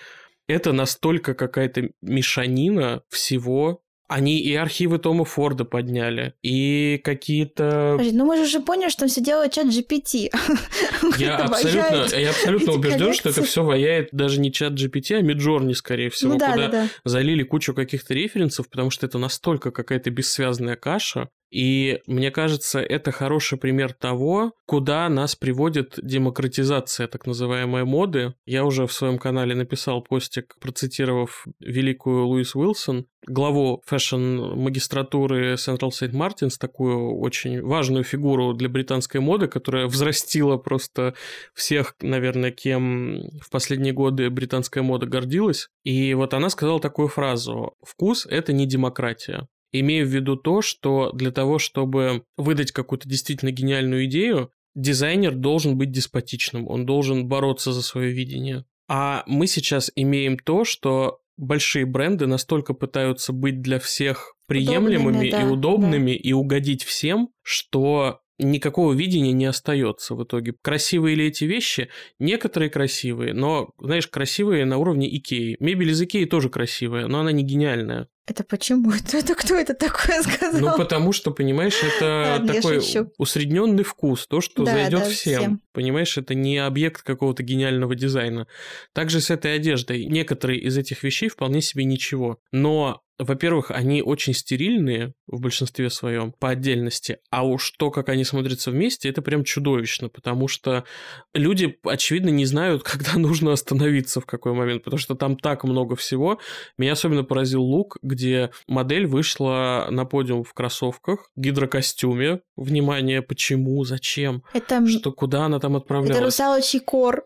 это 0.46 0.72
настолько 0.72 1.34
какая-то 1.34 1.90
мешанина 2.00 3.02
всего, 3.10 3.82
они 4.06 4.38
и 4.38 4.54
архивы 4.54 4.98
Тома 4.98 5.24
Форда 5.24 5.64
подняли, 5.64 6.34
и 6.42 7.00
какие-то... 7.02 7.98
Ну 8.00 8.24
мы 8.26 8.36
же 8.36 8.42
уже 8.42 8.60
поняли, 8.60 8.90
что 8.90 9.00
там 9.00 9.08
все 9.08 9.20
делает 9.20 9.52
чат 9.52 9.66
GPT. 9.66 10.30
Я 11.18 11.36
абсолютно, 11.36 12.16
я 12.16 12.30
абсолютно 12.30 12.72
убежден, 12.72 13.12
что 13.14 13.28
это 13.30 13.42
все 13.42 13.62
ваяет 13.62 14.08
даже 14.12 14.40
не 14.40 14.52
чат 14.52 14.72
GPT, 14.74 15.16
а 15.16 15.22
Midjourney, 15.22 15.74
скорее 15.74 16.10
всего, 16.10 16.32
Ну 16.32 16.38
да, 16.38 16.52
куда 16.52 16.68
да, 16.68 16.82
да. 16.82 16.88
залили 17.04 17.42
кучу 17.42 17.74
каких-то 17.74 18.14
референсов, 18.14 18.68
потому 18.68 18.90
что 18.90 19.06
это 19.06 19.18
настолько 19.18 19.70
какая-то 19.70 20.10
бессвязная 20.10 20.76
каша. 20.76 21.28
И 21.54 22.00
мне 22.08 22.32
кажется, 22.32 22.80
это 22.80 23.12
хороший 23.12 23.58
пример 23.58 23.92
того, 23.92 24.54
куда 24.66 25.08
нас 25.08 25.36
приводит 25.36 25.96
демократизация 26.02 27.06
так 27.06 27.28
называемой 27.28 27.84
моды. 27.84 28.34
Я 28.44 28.64
уже 28.64 28.88
в 28.88 28.92
своем 28.92 29.18
канале 29.18 29.54
написал 29.54 30.02
постик, 30.02 30.56
процитировав 30.60 31.46
великую 31.60 32.26
Луис 32.26 32.56
Уилсон, 32.56 33.06
главу 33.28 33.84
фэшн-магистратуры 33.86 35.54
Central 35.54 35.90
Saint 35.90 36.10
Martins, 36.10 36.56
такую 36.58 37.20
очень 37.20 37.62
важную 37.62 38.02
фигуру 38.02 38.52
для 38.52 38.68
британской 38.68 39.20
моды, 39.20 39.46
которая 39.46 39.86
взрастила 39.86 40.56
просто 40.56 41.14
всех, 41.54 41.94
наверное, 42.02 42.50
кем 42.50 43.30
в 43.40 43.48
последние 43.48 43.92
годы 43.92 44.28
британская 44.28 44.82
мода 44.82 45.06
гордилась. 45.06 45.68
И 45.84 46.14
вот 46.14 46.34
она 46.34 46.50
сказала 46.50 46.80
такую 46.80 47.06
фразу 47.06 47.76
«Вкус– 47.80 48.26
это 48.28 48.52
не 48.52 48.66
демократия». 48.66 49.46
Имею 49.76 50.06
в 50.06 50.10
виду 50.10 50.36
то, 50.36 50.62
что 50.62 51.10
для 51.10 51.32
того, 51.32 51.58
чтобы 51.58 52.22
выдать 52.36 52.70
какую-то 52.70 53.08
действительно 53.08 53.50
гениальную 53.50 54.04
идею, 54.04 54.52
дизайнер 54.76 55.34
должен 55.34 55.76
быть 55.76 55.90
деспотичным, 55.90 56.68
он 56.68 56.86
должен 56.86 57.26
бороться 57.26 57.72
за 57.72 57.82
свое 57.82 58.12
видение. 58.12 58.64
А 58.88 59.24
мы 59.26 59.48
сейчас 59.48 59.90
имеем 59.96 60.38
то, 60.38 60.64
что 60.64 61.18
большие 61.36 61.86
бренды 61.86 62.28
настолько 62.28 62.72
пытаются 62.72 63.32
быть 63.32 63.62
для 63.62 63.80
всех 63.80 64.36
приемлемыми 64.46 65.08
Удобными, 65.08 65.30
да, 65.30 65.42
и 65.42 65.44
удобными 65.44 66.10
и 66.12 66.32
угодить 66.32 66.84
всем, 66.84 67.30
что 67.42 68.20
никакого 68.38 68.92
видения 68.92 69.32
не 69.32 69.46
остается 69.46 70.14
в 70.14 70.24
итоге. 70.24 70.54
Красивые 70.62 71.16
ли 71.16 71.26
эти 71.26 71.44
вещи? 71.44 71.88
Некоторые 72.18 72.70
красивые, 72.70 73.34
но, 73.34 73.70
знаешь, 73.78 74.08
красивые 74.08 74.64
на 74.64 74.78
уровне 74.78 75.14
Икеи. 75.16 75.56
Мебель 75.60 75.90
из 75.90 76.02
Икеи 76.02 76.24
тоже 76.24 76.48
красивая, 76.48 77.06
но 77.06 77.20
она 77.20 77.32
не 77.32 77.44
гениальная. 77.44 78.08
Это 78.26 78.42
почему? 78.42 78.90
Это, 78.90 79.16
это 79.18 79.34
кто 79.34 79.54
это 79.54 79.74
такое 79.74 80.22
сказал? 80.22 80.60
Ну, 80.60 80.76
потому 80.76 81.12
что, 81.12 81.30
понимаешь, 81.30 81.78
это 81.82 82.38
Ладно, 82.38 82.54
такой 82.54 82.80
усредненный 83.18 83.84
вкус, 83.84 84.26
то, 84.26 84.40
что 84.40 84.64
Да, 84.64 84.72
зайдет 84.72 85.00
да, 85.00 85.10
всем. 85.10 85.40
всем. 85.40 85.60
Понимаешь, 85.72 86.16
это 86.16 86.34
не 86.34 86.58
объект 86.58 87.02
какого-то 87.02 87.42
гениального 87.42 87.94
дизайна. 87.94 88.46
Также 88.92 89.20
с 89.20 89.30
этой 89.30 89.56
одеждой. 89.56 90.06
Некоторые 90.06 90.60
из 90.60 90.76
этих 90.78 91.02
вещей 91.02 91.28
вполне 91.28 91.60
себе 91.60 91.84
ничего. 91.84 92.38
Но 92.50 93.02
во-первых, 93.18 93.70
они 93.70 94.02
очень 94.02 94.34
стерильные 94.34 95.14
в 95.26 95.40
большинстве 95.40 95.90
своем 95.90 96.32
по 96.32 96.50
отдельности, 96.50 97.18
а 97.30 97.46
уж 97.46 97.70
то, 97.78 97.90
как 97.90 98.08
они 98.08 98.24
смотрятся 98.24 98.70
вместе, 98.70 99.08
это 99.08 99.22
прям 99.22 99.44
чудовищно, 99.44 100.08
потому 100.08 100.48
что 100.48 100.84
люди, 101.32 101.78
очевидно, 101.84 102.30
не 102.30 102.44
знают, 102.44 102.82
когда 102.84 103.18
нужно 103.18 103.52
остановиться 103.52 104.20
в 104.20 104.26
какой 104.26 104.52
момент, 104.52 104.82
потому 104.84 104.98
что 104.98 105.14
там 105.14 105.36
так 105.36 105.64
много 105.64 105.96
всего. 105.96 106.40
Меня 106.78 106.92
особенно 106.92 107.24
поразил 107.24 107.62
лук, 107.62 107.98
где 108.02 108.50
модель 108.66 109.06
вышла 109.06 109.88
на 109.90 110.04
подиум 110.04 110.44
в 110.44 110.52
кроссовках, 110.52 111.30
гидрокостюме. 111.36 112.40
Внимание, 112.56 113.22
почему, 113.22 113.84
зачем, 113.84 114.42
Это, 114.52 114.86
что 114.86 115.12
куда 115.12 115.44
она 115.44 115.58
там 115.58 115.72
это 115.72 115.82
отправлялась. 115.82 116.22
русалочий 116.24 116.80
кор. 116.80 117.24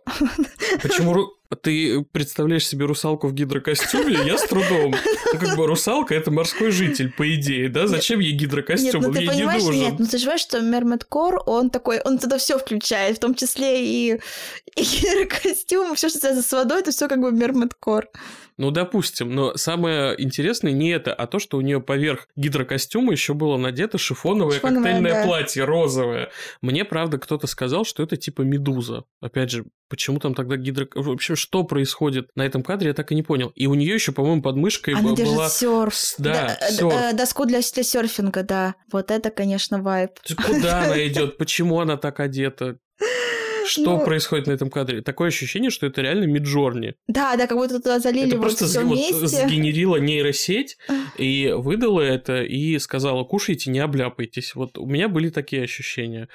Почему 0.83 1.38
ты 1.57 2.03
представляешь 2.13 2.67
себе 2.67 2.85
русалку 2.85 3.29
в 3.29 3.35
гидрокостюме? 3.35 4.19
Я 4.27 4.37
с 4.39 4.43
трудом. 4.45 4.95
Ну, 5.33 5.39
как 5.39 5.57
бы 5.57 5.67
русалка 5.67 6.15
это 6.15 6.31
морской 6.31 6.71
житель, 6.71 7.13
по 7.13 7.35
идее, 7.35 7.69
да? 7.69 7.87
Зачем 7.87 8.21
ей 8.21 8.33
Нет, 8.33 8.41
гидрокостюм? 8.43 9.03
ну 9.03 9.09
Он 9.09 9.15
ты 9.15 9.21
ей 9.21 9.27
не 9.29 9.33
понимаешь, 9.35 9.63
нужен. 9.63 9.81
нет, 9.81 9.95
ну 9.99 10.07
ты 10.07 10.19
же 10.19 10.25
понимаешь, 10.25 10.41
что 10.41 10.61
Мермет 10.61 11.05
Кор, 11.05 11.43
он 11.47 11.71
такой, 11.71 12.01
он 12.01 12.19
туда 12.19 12.39
все 12.39 12.59
включает, 12.59 13.17
в 13.17 13.21
том 13.21 13.35
числе 13.35 13.85
и, 13.85 14.21
и 14.77 15.25
костюм, 15.43 15.95
все, 15.95 16.09
что 16.09 16.19
связано 16.19 16.43
с 16.43 16.53
водой, 16.53 16.81
это 16.81 16.91
все 16.91 17.09
как 17.09 17.21
бы 17.21 17.33
Мермет 17.33 17.75
Кор. 17.75 18.09
Ну, 18.59 18.73
допустим, 18.73 19.33
но 19.35 19.57
самое 19.57 20.21
интересное 20.21 20.73
не 20.73 20.91
это, 20.91 21.15
а 21.15 21.27
то, 21.29 21.39
что 21.39 21.57
у 21.57 21.61
нее 21.61 21.81
поверх 21.81 22.27
гидрокостюма 22.35 23.13
еще 23.13 23.33
было 23.33 23.57
надето 23.57 23.99
шифоновое, 23.99 24.57
Шифоновое, 24.57 24.83
коктейльное 24.83 25.13
да. 25.13 25.25
платье 25.25 25.65
розовое. 25.65 26.31
Мне, 26.61 26.85
правда, 26.85 27.19
кто-то 27.19 27.47
сказал, 27.47 27.85
что 27.85 28.03
это 28.03 28.17
типа 28.17 28.43
медуза. 28.43 29.05
Опять 29.21 29.51
же, 29.51 29.65
почему 29.89 30.19
там 30.19 30.35
тогда 30.35 30.57
гидро... 30.57 30.89
В 30.95 31.09
общем, 31.11 31.37
что 31.37 31.63
происходит 31.63 32.31
на 32.35 32.45
этом 32.45 32.63
кадре, 32.65 32.89
я 32.89 32.95
так 32.95 33.13
и 33.13 33.15
не 33.15 33.23
понял. 33.23 33.53
И 33.55 33.67
у 33.69 33.75
нее 33.75 33.95
еще, 33.95 34.11
по-моему, 34.11 34.43
под 34.43 34.57
мышкой 34.57 34.95
Она 34.95 35.11
б- 35.11 35.17
держит 35.17 35.35
была... 35.37 35.49
серф. 35.49 35.95
С- 35.95 36.17
Да, 36.19 36.59
э, 36.61 36.73
серф. 36.73 36.93
э, 36.93 37.13
доску 37.15 37.45
для, 37.47 37.61
для 37.61 37.83
серфинга, 37.85 38.43
да. 38.43 38.75
Вот 38.91 39.13
это, 39.13 39.31
конечно, 39.31 39.81
вайп. 39.81 40.11
Куда 40.47 40.83
она 40.83 40.99
идет? 41.07 41.39
Почему 41.39 41.79
она 41.81 41.97
так 41.97 42.19
одета? 42.19 42.79
Что 43.69 43.99
Ну- 43.99 44.05
происходит 44.05 44.47
на 44.47 44.53
этом 44.53 44.71
кадре? 44.71 45.03
Такое 45.03 45.29
ощущение, 45.29 45.71
что 45.71 45.87
это 45.87 46.01
реально 46.03 46.25
Миджорни. 46.25 46.95
Да, 47.07 47.37
да, 47.37 47.47
как 47.47 47.59
будто 47.59 47.79
туда 47.79 47.99
залили 48.01 48.29
Это 48.29 48.37
вот 48.37 48.43
просто 48.43 48.65
все 48.67 48.81
з- 48.81 48.85
вот 48.85 48.95
вместе. 48.97 49.27
сгенерила 49.27 49.97
нейросеть 49.97 50.77
и 51.19 51.53
выдала 51.57 52.01
это 52.01 52.43
и 52.43 52.79
сказала, 52.79 53.25
кушайте, 53.25 53.71
не 53.71 53.81
обляпайтесь. 53.81 54.55
Вот 54.55 54.79
у 54.79 54.87
меня 54.87 55.09
были 55.09 55.29
такие 55.29 55.63
ощущения. 55.63 56.29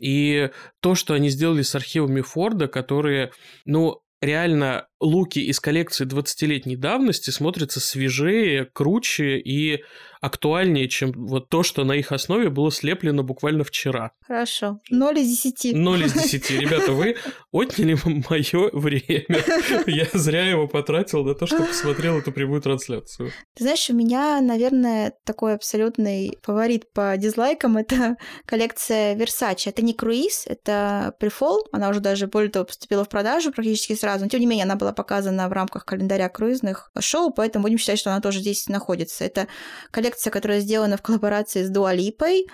И 0.00 0.50
то, 0.80 0.94
что 0.94 1.14
они 1.14 1.28
сделали 1.28 1.62
с 1.62 1.74
архивами 1.74 2.20
Форда, 2.22 2.66
которые, 2.66 3.30
ну, 3.64 4.00
реально 4.20 4.86
луки 5.00 5.40
из 5.40 5.58
коллекции 5.60 6.04
20-летней 6.06 6.76
давности 6.76 7.30
смотрятся 7.30 7.80
свежее, 7.80 8.66
круче 8.72 9.38
и 9.38 9.82
актуальнее, 10.22 10.88
чем 10.88 11.12
вот 11.12 11.48
то, 11.48 11.64
что 11.64 11.82
на 11.84 11.92
их 11.92 12.12
основе 12.12 12.48
было 12.48 12.70
слеплено 12.70 13.24
буквально 13.24 13.64
вчера. 13.64 14.12
Хорошо. 14.24 14.78
Ноль 14.88 15.18
из 15.18 15.28
десяти. 15.28 15.74
0 15.74 16.04
из 16.04 16.12
10. 16.14 16.50
Ребята, 16.52 16.92
вы 16.92 17.16
отняли 17.50 17.98
мое 18.30 18.70
время. 18.72 19.42
Я 19.86 20.06
зря 20.14 20.48
его 20.48 20.68
потратил 20.68 21.24
на 21.24 21.34
то, 21.34 21.46
что 21.46 21.64
посмотрел 21.64 22.18
эту 22.18 22.30
прямую 22.30 22.62
трансляцию. 22.62 23.32
Ты 23.54 23.64
знаешь, 23.64 23.90
у 23.90 23.94
меня, 23.94 24.40
наверное, 24.40 25.12
такой 25.24 25.54
абсолютный 25.56 26.38
фаворит 26.42 26.92
по 26.92 27.16
дизлайкам— 27.16 27.76
это 27.78 28.16
коллекция 28.46 29.16
Versace. 29.16 29.68
Это 29.68 29.82
не 29.82 29.92
круиз, 29.92 30.44
это 30.46 31.14
префол. 31.18 31.66
Она 31.72 31.88
уже 31.88 31.98
даже, 31.98 32.28
более 32.28 32.50
того, 32.50 32.64
поступила 32.64 33.04
в 33.04 33.08
продажу 33.08 33.50
практически 33.50 33.96
сразу. 33.96 34.24
Но, 34.24 34.28
тем 34.28 34.38
не 34.38 34.46
менее, 34.46 34.64
она 34.64 34.76
была 34.76 34.92
показана 34.92 35.48
в 35.48 35.52
рамках 35.52 35.84
календаря 35.84 36.28
круизных 36.28 36.92
шоу, 37.00 37.32
поэтому 37.32 37.64
будем 37.64 37.78
считать, 37.78 37.98
что 37.98 38.12
она 38.12 38.20
тоже 38.20 38.38
здесь 38.38 38.68
находится. 38.68 39.24
Это 39.24 39.48
коллекция, 39.90 40.11
которая 40.30 40.60
сделана 40.60 40.96
в 40.96 41.02
коллаборации 41.02 41.62
с 41.64 41.68
Дуалипой. 41.70 42.46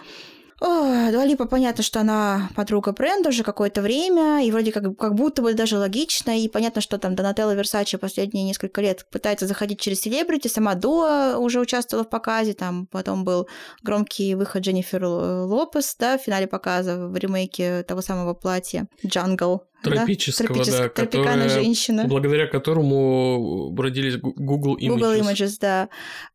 Дуалипа, 0.61 1.45
понятно, 1.47 1.85
что 1.85 2.01
она 2.01 2.51
подруга 2.57 2.91
бренда 2.91 3.29
уже 3.29 3.45
какое-то 3.45 3.81
время, 3.81 4.45
и 4.45 4.51
вроде 4.51 4.73
как, 4.73 4.97
как 4.97 5.15
будто 5.15 5.41
бы 5.41 5.55
даже 5.55 5.79
логично, 5.79 6.37
и 6.37 6.49
понятно, 6.49 6.81
что 6.81 6.99
там 6.99 7.15
Донателло 7.15 7.55
Версачи 7.55 7.97
последние 7.97 8.45
несколько 8.45 8.81
лет 8.81 9.07
пытается 9.13 9.47
заходить 9.47 9.79
через 9.81 10.01
селебрити, 10.01 10.49
сама 10.49 10.75
Дуа 10.75 11.39
уже 11.39 11.61
участвовала 11.61 12.05
в 12.05 12.11
показе, 12.11 12.55
там 12.55 12.89
потом 12.89 13.23
был 13.23 13.49
громкий 13.85 14.35
выход 14.35 14.63
Дженнифер 14.63 15.05
Лопес, 15.05 15.95
да, 15.97 16.19
в 16.19 16.23
финале 16.23 16.49
показа 16.49 17.07
в 17.07 17.17
ремейке 17.17 17.85
того 17.85 18.01
самого 18.01 18.35
платья 18.35 18.89
«Джангл». 19.07 19.63
Тропического, 19.85 20.65
да, 20.65 20.73
да, 20.73 20.89
тропикальная 20.89 21.45
которое- 21.47 21.63
женщина. 21.63 22.05
Благодаря 22.09 22.49
которому 22.49 23.73
родились 23.79 24.17
Google 24.21 24.77
Images. 24.77 24.89
Google 24.89 25.13
Images, 25.21 25.53
да. 25.61 25.89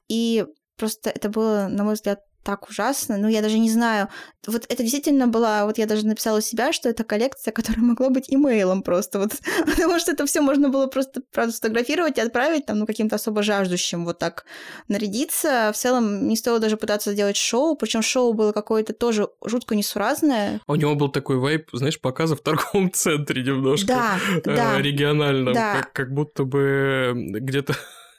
И 0.07 0.45
просто 0.77 1.09
это 1.09 1.29
было, 1.29 1.67
на 1.69 1.83
мой 1.83 1.93
взгляд, 1.95 2.19
так 2.43 2.69
ужасно. 2.69 3.17
Ну, 3.17 3.27
я 3.29 3.41
даже 3.41 3.57
не 3.57 3.69
знаю. 3.69 4.09
Вот 4.45 4.65
это 4.67 4.83
действительно 4.83 5.27
была... 5.27 5.65
Вот 5.65 5.77
я 5.77 5.85
даже 5.85 6.05
написала 6.05 6.39
у 6.39 6.41
себя, 6.41 6.73
что 6.73 6.89
это 6.89 7.03
коллекция, 7.03 7.51
которая 7.51 7.81
могла 7.81 8.09
быть 8.09 8.25
имейлом 8.27 8.83
просто. 8.83 9.19
Вот, 9.19 9.31
потому 9.65 9.99
что 9.99 10.11
это 10.11 10.25
все 10.25 10.41
можно 10.41 10.69
было 10.69 10.87
просто, 10.87 11.21
правда, 11.31 11.53
сфотографировать 11.53 12.17
и 12.17 12.21
отправить 12.21 12.65
там, 12.65 12.79
ну, 12.79 12.85
каким-то 12.85 13.15
особо 13.15 13.43
жаждущим 13.43 14.05
вот 14.05 14.19
так 14.19 14.45
нарядиться. 14.87 15.71
В 15.73 15.77
целом 15.77 16.27
не 16.27 16.35
стоило 16.35 16.59
даже 16.59 16.77
пытаться 16.77 17.13
сделать 17.13 17.37
шоу. 17.37 17.75
Причем 17.75 18.01
шоу 18.01 18.33
было 18.33 18.51
какое-то 18.51 18.93
тоже 18.93 19.29
жутко 19.43 19.75
несуразное. 19.75 20.59
У 20.67 20.75
него 20.75 20.95
был 20.95 21.09
такой 21.09 21.37
вайп, 21.37 21.69
знаешь, 21.71 21.99
показа 21.99 22.35
в 22.35 22.41
торговом 22.41 22.91
центре 22.93 23.41
немножко. 23.41 23.87
Да, 23.87 24.19
э, 24.35 24.41
да. 24.43 24.81
региональном, 24.81 25.53
Да. 25.53 25.77
Как, 25.77 25.93
как 25.93 26.13
будто 26.13 26.43
бы 26.43 27.13
где-то 27.15 27.75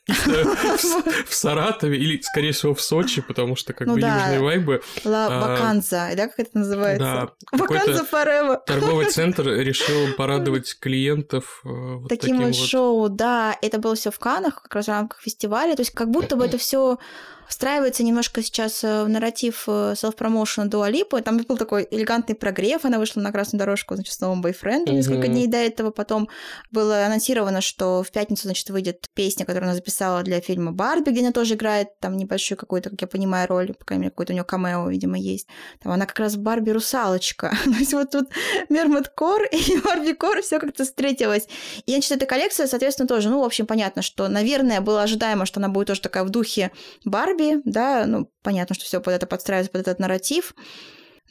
в 0.07 1.35
Саратове 1.35 1.97
или, 1.99 2.21
скорее 2.21 2.53
всего, 2.53 2.75
в 2.75 2.81
Сочи, 2.81 3.23
потому 3.23 3.57
что 3.57 3.73
как 3.73 3.87
ну, 3.87 3.95
бы 3.95 4.01
южные 4.01 4.41
вайбы. 4.41 4.83
Ла 5.05 5.27
а, 5.27 5.41
Ваканза, 5.41 6.11
да, 6.15 6.29
как 6.29 6.41
это 6.41 6.59
называется? 6.59 7.31
Ваканза 7.53 8.05
Forever. 8.11 8.59
Торговый 8.67 9.07
центр 9.11 9.49
решил 9.49 10.13
порадовать 10.17 10.79
клиентов 10.79 11.63
э, 11.65 12.01
таким 12.09 12.43
вот 12.43 12.55
шоу, 12.55 13.09
да. 13.09 13.57
Это 13.63 13.79
было 13.79 13.95
все 13.95 14.11
в 14.11 14.19
Канах, 14.19 14.63
как 14.63 14.75
раз 14.75 14.87
в 14.87 14.89
рамках 14.89 15.21
фестиваля. 15.21 15.75
То 15.75 15.83
есть 15.83 15.93
как 15.93 16.11
будто 16.11 16.37
бы 16.37 16.45
это 16.45 16.59
все 16.59 16.99
встраивается 17.49 18.03
немножко 18.03 18.43
сейчас 18.43 18.83
э, 18.85 19.05
в 19.05 19.09
нарратив 19.09 19.65
э, 19.67 19.95
селф-промоушена 19.97 20.69
Дуа 20.69 20.91
Липы. 20.91 21.21
Там 21.23 21.39
был 21.39 21.57
такой 21.57 21.87
элегантный 21.91 22.35
прогрев, 22.35 22.85
она 22.85 22.99
вышла 22.99 23.21
на 23.21 23.33
красную 23.33 23.59
дорожку, 23.59 23.95
значит, 23.95 24.13
с 24.15 24.21
новым 24.21 24.43
бойфрендом 24.43 24.95
mm-hmm. 24.95 24.99
несколько 24.99 25.29
дней 25.29 25.47
до 25.47 25.59
этого. 25.59 25.91
Потом 25.91 26.29
было 26.71 27.05
анонсировано, 27.07 27.61
что 27.61 28.03
в 28.03 28.11
пятницу, 28.11 28.45
значит, 28.45 28.69
выйдет 28.71 29.09
песня, 29.15 29.45
которую 29.45 29.69
она 29.69 29.75
записала 29.75 30.23
для 30.23 30.41
фильма 30.41 30.73
«Барби», 30.73 31.11
где 31.11 31.21
она 31.21 31.33
тоже 31.33 31.55
играет 31.55 31.99
там 32.01 32.17
небольшую 32.17 32.59
какую-то, 32.59 32.91
как 32.91 33.03
я 33.03 33.07
понимаю, 33.07 33.49
роль, 33.49 33.73
по 33.75 33.85
крайней 33.85 34.03
мере, 34.03 34.11
какой-то 34.11 34.33
у 34.33 34.35
нее 34.35 34.45
камео, 34.45 34.89
видимо, 34.89 35.19
есть. 35.19 35.49
Там 35.83 35.93
она 35.93 36.07
как 36.07 36.19
раз 36.19 36.37
«Барби» 36.37 36.71
русалочка. 36.71 37.57
То 37.65 37.71
есть 37.71 37.93
вот 37.93 38.11
тут 38.11 38.29
Мермет 38.69 39.09
Кор 39.09 39.43
и 39.45 39.79
Барби 39.85 40.13
Кор 40.13 40.43
все 40.43 40.59
как-то 40.59 40.85
встретилось. 40.85 41.49
И, 41.87 41.93
значит, 41.93 42.13
эта 42.13 42.27
коллекция, 42.27 42.67
соответственно, 42.67 43.09
тоже, 43.09 43.29
ну, 43.29 43.41
в 43.41 43.45
общем, 43.45 43.67
понятно, 43.67 44.03
что, 44.03 44.29
наверное, 44.29 44.81
было 44.81 45.03
ожидаемо, 45.03 45.47
что 45.47 45.61
она 45.61 45.69
будет 45.69 45.89
тоже 45.89 46.01
такая 46.01 46.25
в 46.25 46.31
духе 46.31 46.71
Барби, 47.05 47.34
Барби, 47.35 47.61
да, 47.65 48.07
ну, 48.07 48.31
понятно, 48.43 48.75
что 48.75 48.85
все 48.85 49.01
под 49.01 49.15
это 49.15 49.27
подстраивается, 49.27 49.73
под 49.73 49.83
этот 49.83 49.99
нарратив, 49.99 50.55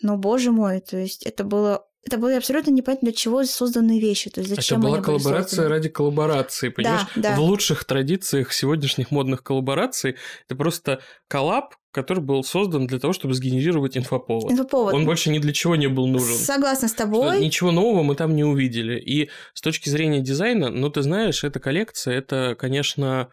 но, 0.02 0.18
боже 0.18 0.52
мой, 0.52 0.82
то 0.82 0.98
есть 0.98 1.24
это 1.24 1.44
было 1.44 1.86
это 2.06 2.18
были 2.18 2.34
абсолютно 2.34 2.72
непонятно 2.72 3.08
для 3.08 3.16
чего 3.16 3.46
созданные 3.46 4.02
вещи. 4.02 4.30
То 4.30 4.42
есть 4.42 4.54
зачем 4.54 4.80
это 4.80 4.88
была 4.89 5.02
коллаборация 5.02 5.70
ради 5.70 5.88
коллаборации, 5.88 6.68
понимаешь? 6.68 7.08
Да, 7.16 7.30
да. 7.30 7.36
В 7.38 7.39
лучших 7.39 7.86
традициях 7.86 8.52
сегодняшних 8.52 9.10
модных 9.10 9.42
коллабораций 9.42 10.18
это 10.46 10.58
просто 10.58 11.00
коллаб, 11.30 11.76
который 11.92 12.22
был 12.22 12.44
создан 12.44 12.88
для 12.88 13.00
того, 13.00 13.13
чтобы 13.13 13.34
сгенерировать 13.36 13.96
инфоповод. 13.96 14.52
Инфоповод. 14.52 14.94
Он 14.94 15.06
больше 15.06 15.30
ни 15.30 15.39
для 15.39 15.54
чего 15.54 15.78
не 15.78 15.88
был 15.88 16.08
нужен. 16.08 16.36
Согласна 16.36 16.89
с 16.89 16.94
тобой. 16.94 17.36
Что 17.36 17.39
ничего 17.42 17.72
нового 17.72 18.04
мы 18.04 18.16
там 18.16 18.36
не 18.36 18.44
увидели. 18.44 19.00
И 19.00 19.30
с 19.54 19.62
точки 19.62 19.88
зрения 19.88 20.20
дизайна, 20.20 20.70
ну, 20.70 20.89
ты 20.89 21.04
знаешь, 21.04 21.46
эта 21.46 21.62
коллекция, 21.62 22.18
это, 22.18 22.58
конечно, 22.60 23.30